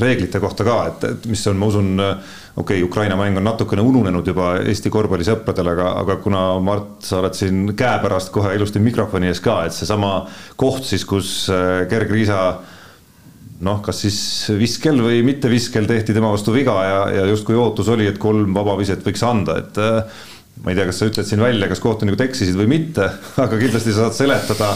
reeglite 0.00 0.40
kohta 0.42 0.66
ka, 0.66 0.78
et, 0.90 1.04
et 1.12 1.28
mis 1.30 1.44
on, 1.46 1.58
ma 1.60 1.68
usun, 1.70 1.92
okei 2.00 2.80
okay,, 2.80 2.82
Ukraina 2.86 3.18
mäng 3.18 3.38
on 3.38 3.46
natukene 3.46 3.84
ununenud 3.86 4.26
juba 4.26 4.56
Eesti 4.64 4.90
korvpallisõpradel, 4.92 5.70
aga, 5.76 5.92
aga 6.02 6.18
kuna 6.24 6.44
Mart, 6.64 6.96
sa 7.06 7.20
oled 7.20 7.38
siin 7.38 7.68
käepärast 7.78 8.32
kohe 8.34 8.54
ilusti 8.58 8.82
mikrofoni 8.82 9.30
ees 9.30 9.42
ka, 9.44 9.60
et 9.68 9.76
seesama 9.76 10.24
koht 10.60 10.82
siis, 10.88 11.06
kus 11.06 11.34
äh, 11.54 11.84
Gerg 11.90 12.10
Riisa 12.10 12.40
noh, 13.64 13.78
kas 13.84 14.02
siis 14.02 14.18
viskel 14.58 14.98
või 15.04 15.22
mitte 15.26 15.48
viskel 15.52 15.86
tehti 15.88 16.16
tema 16.16 16.32
vastu 16.34 16.52
viga 16.54 16.74
ja, 16.82 17.00
ja 17.20 17.28
justkui 17.30 17.56
ootus 17.58 17.88
oli, 17.94 18.08
et 18.10 18.18
kolm 18.20 18.56
vabaviset 18.56 19.06
võiks 19.06 19.22
anda, 19.26 19.60
et 19.62 19.78
äh, 19.80 20.26
ma 20.64 20.74
ei 20.74 20.80
tea, 20.80 20.90
kas 20.90 20.98
sa 21.00 21.08
ütled 21.12 21.30
siin 21.30 21.46
välja, 21.46 21.70
kas 21.70 21.82
kohtunikud 21.84 22.26
eksisid 22.26 22.58
või 22.58 22.72
mitte, 22.74 23.06
aga 23.44 23.62
kindlasti 23.62 23.94
sa 23.94 24.08
saad 24.08 24.18
seletada 24.18 24.74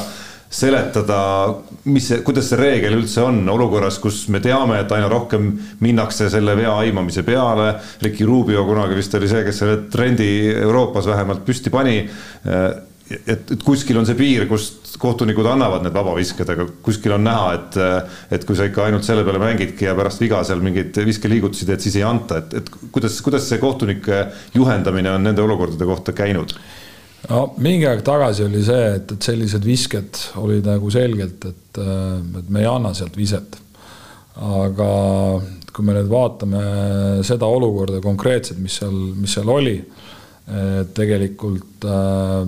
seletada, 0.49 1.21
mis 1.93 2.09
see, 2.09 2.23
kuidas 2.25 2.49
see 2.49 2.59
reegel 2.59 2.97
üldse 2.97 3.21
on 3.25 3.43
olukorras, 3.53 3.99
kus 4.01 4.25
me 4.33 4.41
teame, 4.45 4.81
et 4.81 4.93
aina 4.97 5.11
rohkem 5.13 5.51
minnakse 5.85 6.31
selle 6.33 6.57
vea 6.57 6.73
aimamise 6.85 7.25
peale. 7.27 7.75
Ricky 8.05 8.27
Rubio 8.29 8.65
kunagi 8.69 8.97
vist 8.97 9.15
oli 9.19 9.29
see, 9.29 9.45
kes 9.47 9.63
selle 9.63 9.83
trendi 9.93 10.31
Euroopas 10.55 11.09
vähemalt 11.11 11.45
püsti 11.47 11.73
pani. 11.73 11.99
et, 13.09 13.51
et 13.53 13.63
kuskil 13.65 13.97
on 13.97 14.09
see 14.09 14.17
piir, 14.17 14.49
kust 14.49 14.97
kohtunikud 15.01 15.47
annavad 15.49 15.85
need 15.85 15.95
vabavisked, 15.97 16.49
aga 16.53 16.67
kuskil 16.85 17.15
on 17.17 17.25
näha, 17.25 17.53
et, 17.57 17.79
et 18.37 18.45
kui 18.45 18.57
sa 18.57 18.67
ikka 18.69 18.89
ainult 18.89 19.07
selle 19.07 19.25
peale 19.25 19.41
mängidki 19.41 19.87
ja 19.87 19.95
pärast 19.97 20.21
viga 20.21 20.43
seal 20.45 20.61
mingeid 20.65 20.97
viskeliigutusi 21.07 21.69
teed, 21.69 21.85
siis 21.85 21.97
ei 22.01 22.05
anta, 22.09 22.43
et, 22.43 22.59
et 22.61 22.91
kuidas, 22.93 23.21
kuidas 23.25 23.49
see 23.49 23.61
kohtunike 23.63 24.27
juhendamine 24.57 25.13
on 25.15 25.25
nende 25.29 25.45
olukordade 25.45 25.89
kohta 25.89 26.17
käinud 26.17 26.57
no 27.27 27.45
mingi 27.63 27.87
aeg 27.89 28.03
tagasi 28.07 28.47
oli 28.47 28.63
see, 28.65 28.91
et, 28.99 29.15
et 29.17 29.29
sellised 29.31 29.65
visked 29.67 30.21
olid 30.41 30.69
nagu 30.69 30.91
selgelt, 30.93 31.49
et, 31.51 31.81
et 31.81 32.53
me 32.53 32.63
ei 32.63 32.69
anna 32.71 32.95
sealt 32.97 33.17
viset. 33.19 33.59
aga 34.39 34.93
kui 35.75 35.87
me 35.87 35.97
nüüd 35.97 36.11
vaatame 36.11 36.61
seda 37.27 37.47
olukorda 37.51 37.99
konkreetselt, 38.03 38.61
mis 38.63 38.79
seal, 38.79 38.95
mis 39.19 39.35
seal 39.35 39.51
oli, 39.51 39.77
et 40.49 40.95
tegelikult 40.97 41.85
äh, 41.87 42.47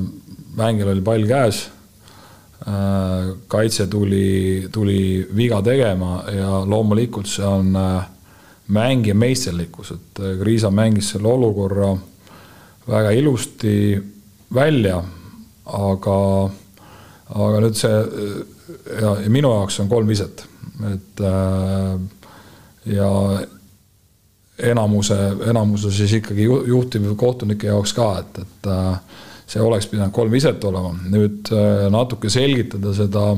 mängijal 0.58 0.94
oli 0.94 1.04
pall 1.04 1.26
käes 1.28 1.66
äh,. 2.64 3.34
kaitse 3.50 3.86
tuli, 3.92 4.68
tuli 4.72 5.26
viga 5.36 5.60
tegema 5.62 6.22
ja 6.32 6.62
loomulikult 6.64 7.28
see 7.28 7.44
on 7.46 7.74
äh, 7.76 8.06
mängija 8.70 9.14
meisterlikkus, 9.18 9.92
et 9.98 10.22
Kriisa 10.40 10.70
mängis 10.70 11.10
selle 11.12 11.28
olukorra 11.28 11.90
väga 12.88 13.10
ilusti 13.18 13.74
välja, 14.54 14.98
aga, 15.70 16.16
aga 17.30 17.62
nüüd 17.62 17.78
see 17.78 17.94
ja, 19.00 19.14
ja 19.22 19.30
minu 19.30 19.52
jaoks 19.54 19.80
on 19.82 19.88
kolm 19.90 20.10
viset, 20.10 20.44
et 20.90 21.22
äh, 21.26 21.94
ja 22.96 23.10
enamuse, 24.70 25.16
enamuse 25.50 25.92
siis 25.94 26.18
ikkagi 26.20 26.44
juhtivkohtunike 26.44 27.70
jaoks 27.70 27.94
ka, 27.96 28.10
et, 28.20 28.42
et 28.44 28.70
äh, 28.70 29.24
see 29.50 29.62
oleks 29.62 29.88
pidanud 29.90 30.14
kolm 30.14 30.32
viset 30.32 30.64
olema. 30.64 30.94
nüüd 31.10 31.50
äh, 31.54 31.88
natuke 31.92 32.30
selgitada 32.30 32.94
seda 32.96 33.34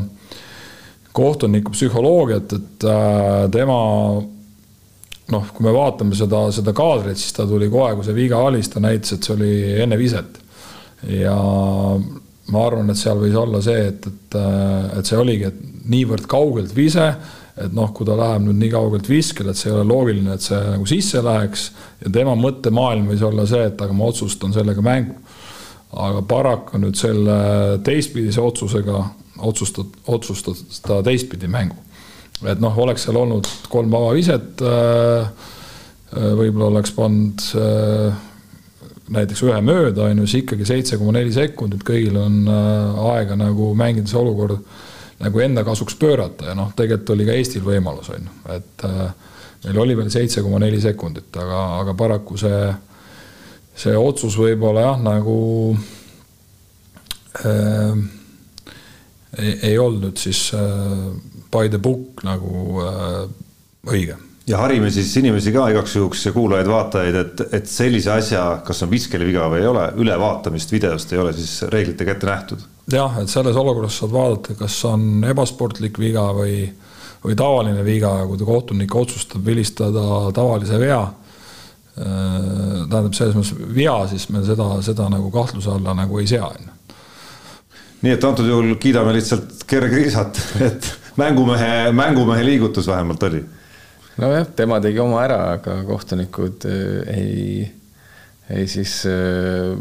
kohtuniku 1.13 1.75
psühholoogiat, 1.75 2.55
et 2.57 2.85
tema 3.53 3.75
noh, 5.33 5.51
kui 5.53 5.67
me 5.67 5.75
vaatame 5.77 6.17
seda, 6.17 6.47
seda 6.57 6.73
kaadrit, 6.77 7.21
siis 7.21 7.35
ta 7.37 7.45
tuli 7.49 7.69
kohe, 7.73 7.91
kui 7.99 8.07
see 8.07 8.17
viga 8.17 8.41
siis 8.57 8.71
ta 8.73 8.81
näitas, 8.81 9.13
et 9.13 9.29
see 9.29 9.35
oli 9.37 9.53
enne 9.85 9.99
viset 10.01 10.42
ja 11.09 11.37
ma 12.53 12.65
arvan, 12.67 12.91
et 12.93 13.01
seal 13.01 13.21
võis 13.23 13.37
olla 13.39 13.63
see, 13.65 13.87
et, 13.93 14.07
et, 14.07 14.41
et 14.99 15.09
see 15.09 15.19
oligi, 15.19 15.49
et 15.49 15.89
niivõrd 15.93 16.27
kaugelt 16.31 16.75
vise, 16.77 17.07
et 17.63 17.73
noh, 17.77 17.91
kui 17.93 18.07
ta 18.09 18.17
läheb 18.17 18.47
nüüd 18.47 18.59
nii 18.61 18.73
kaugelt 18.73 19.09
viskele, 19.11 19.53
et 19.53 19.61
see 19.61 19.71
ei 19.71 19.77
ole 19.77 19.87
loogiline, 19.89 20.35
et 20.35 20.45
see 20.45 20.59
nagu 20.59 20.87
sisse 20.89 21.23
läheks 21.25 21.69
ja 22.01 22.13
tema 22.15 22.35
mõttemaailm 22.39 23.11
võis 23.13 23.25
olla 23.27 23.47
see, 23.49 23.67
et 23.69 23.85
aga 23.85 23.97
ma 23.97 24.09
otsustan 24.09 24.55
sellega 24.55 24.85
mängu. 24.85 25.19
aga 25.93 26.23
paraku 26.25 26.79
nüüd 26.81 26.97
selle 26.97 27.35
teistpidise 27.85 28.41
otsusega 28.41 29.03
otsustad, 29.45 29.91
otsustad 30.07 30.57
ta 30.87 31.03
teistpidi 31.03 31.49
mängu. 31.49 31.77
et 32.49 32.61
noh, 32.61 32.79
oleks 32.79 33.05
seal 33.07 33.17
olnud 33.17 33.47
kolm 33.71 33.91
vaba 33.93 34.15
viset, 34.17 34.63
äh, 34.63 35.29
äh, 36.17 36.33
võib-olla 36.39 36.73
oleks 36.73 36.91
pannud 36.97 37.45
äh, 37.61 38.17
näiteks 39.13 39.43
ühe 39.47 39.59
mööda, 39.65 40.07
on 40.09 40.23
ju, 40.23 40.29
siis 40.29 40.45
ikkagi 40.45 40.67
seitse 40.69 40.99
koma 41.01 41.17
neli 41.17 41.33
sekundit, 41.35 41.85
kõigil 41.87 42.17
on 42.21 42.41
äh, 42.49 43.03
aega 43.13 43.37
nagu 43.39 43.73
mängida 43.79 44.11
see 44.11 44.21
olukord 44.21 44.63
nagu 45.23 45.43
enda 45.45 45.65
kasuks 45.67 45.97
pöörata 46.01 46.51
ja 46.51 46.57
noh, 46.59 46.73
tegelikult 46.77 47.15
oli 47.15 47.27
ka 47.29 47.37
Eestil 47.39 47.67
võimalus, 47.67 48.11
on 48.15 48.27
ju, 48.27 48.39
et 48.57 48.87
äh, 48.89 49.05
meil 49.67 49.83
oli 49.85 49.99
veel 49.99 50.11
seitse 50.13 50.43
koma 50.43 50.63
neli 50.63 50.81
sekundit, 50.83 51.31
aga, 51.39 51.61
aga 51.83 51.95
paraku 51.99 52.39
see, 52.41 52.73
see 53.85 53.95
otsus 53.99 54.39
võib-olla 54.41 54.89
jah, 54.89 55.05
nagu 55.05 55.37
äh, 57.45 58.03
ei, 59.39 59.55
ei 59.73 59.79
olnud 59.79 60.19
siis 60.21 60.49
äh, 60.57 61.09
by 61.53 61.71
the 61.71 61.79
book 61.79 62.25
nagu 62.27 62.83
äh, 62.83 63.25
õige 63.93 64.19
ja 64.47 64.59
harime 64.59 64.91
siis 64.91 65.13
inimesi 65.17 65.53
ka 65.55 65.69
igaks 65.71 65.97
juhuks 65.97 66.27
ja 66.27 66.33
kuulajaid-vaatajaid, 66.35 67.19
et, 67.21 67.43
et 67.59 67.69
sellise 67.71 68.11
asja, 68.13 68.43
kas 68.67 68.83
on 68.83 68.91
viskeli 68.91 69.29
viga 69.29 69.47
või 69.51 69.63
ei 69.63 69.69
ole, 69.71 69.87
ülevaatamist 70.03 70.73
videost 70.75 71.13
ei 71.13 71.23
ole 71.23 71.35
siis 71.37 71.63
reeglitega 71.71 72.17
ette 72.17 72.27
nähtud. 72.27 72.67
jah, 72.93 73.21
et 73.23 73.31
selles 73.31 73.57
olukorras 73.57 74.01
saad 74.03 74.15
vaadata, 74.15 74.57
kas 74.59 74.81
on 74.91 75.25
ebasportlik 75.31 75.99
viga 76.03 76.27
või, 76.35 76.67
või 77.23 77.39
tavaline 77.39 77.87
viga, 77.87 78.17
kui 78.27 78.41
ta 78.41 78.49
kohtunik 78.49 78.95
otsustab 78.95 79.47
vilistada 79.47 80.07
tavalise 80.35 80.79
vea. 80.81 81.03
Äh, 81.93 82.07
tähendab, 82.89 83.13
selles 83.13 83.37
mõttes 83.37 83.75
vea, 83.77 83.95
siis 84.09 84.31
me 84.33 84.41
seda, 84.47 84.69
seda 84.83 85.11
nagu 85.13 85.29
kahtluse 85.31 85.71
alla 85.71 85.93
nagu 85.95 86.19
ei 86.19 86.27
sea, 86.27 86.49
on 86.49 86.69
ju 86.69 86.79
nii 88.03 88.17
et 88.17 88.25
antud 88.27 88.49
juhul 88.49 88.73
kiidame 88.83 89.13
lihtsalt 89.15 89.61
Gerg 89.71 89.93
Riisat, 89.95 90.39
et 90.67 90.89
mängumehe, 91.21 91.93
mängumehe 91.95 92.43
liigutus 92.49 92.89
vähemalt 92.91 93.23
oli 93.29 93.45
nojah, 94.21 94.47
tema 94.57 94.81
tegi 94.85 95.01
oma 95.03 95.23
ära, 95.25 95.41
aga 95.57 95.81
kohtunikud 95.89 96.67
äh, 96.69 97.17
ei, 97.17 97.67
ei 98.53 98.69
siis, 98.71 99.03
äh, 99.09 99.77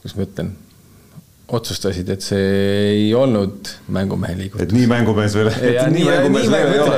kuidas 0.00 0.16
ma 0.18 0.26
ütlen, 0.28 0.54
otsustasid, 1.54 2.08
et 2.08 2.24
see 2.24 2.46
ei 2.88 3.10
olnud 3.14 3.68
mängumehe 3.92 4.38
liigutus. 4.38 4.64
et 4.64 4.72
nii 4.74 4.88
mängumees 4.90 5.36
veel. 5.36 5.52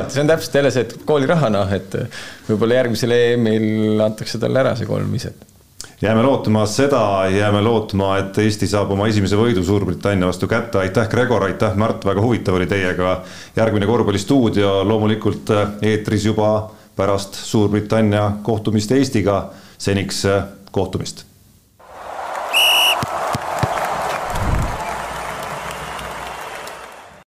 see 0.15 0.23
on 0.23 0.31
täpselt 0.31 0.61
jälle 0.61 0.73
see, 0.75 0.87
et 0.87 0.95
kooliraha 1.09 1.51
noh, 1.53 1.75
et 1.75 1.99
võib-olla 2.47 2.81
järgmisel 2.81 3.17
EM-il 3.17 4.07
antakse 4.07 4.41
talle 4.43 4.63
ära 4.63 4.77
see 4.79 4.89
kolm 4.89 5.13
viset 5.17 5.56
jääme 6.03 6.23
lootma 6.23 6.67
seda, 6.67 7.29
jääme 7.33 7.61
lootma, 7.63 8.17
et 8.19 8.39
Eesti 8.39 8.69
saab 8.69 8.91
oma 8.93 9.09
esimese 9.09 9.37
võidu 9.39 9.65
Suurbritannia 9.65 10.29
vastu 10.29 10.49
kätte. 10.49 10.79
aitäh, 10.79 11.09
Gregor, 11.09 11.45
aitäh, 11.45 11.77
Märt, 11.77 12.05
väga 12.05 12.21
huvitav 12.21 12.55
oli 12.55 12.67
teiega. 12.67 13.23
järgmine 13.57 13.87
korvpallistuudio 13.87 14.85
loomulikult 14.89 15.51
eetris 15.83 16.25
juba 16.25 16.71
pärast 16.97 17.35
Suurbritannia 17.35 18.33
kohtumist 18.43 18.93
Eestiga. 18.93 19.51
seniks 19.79 20.27
kohtumist 20.71 21.36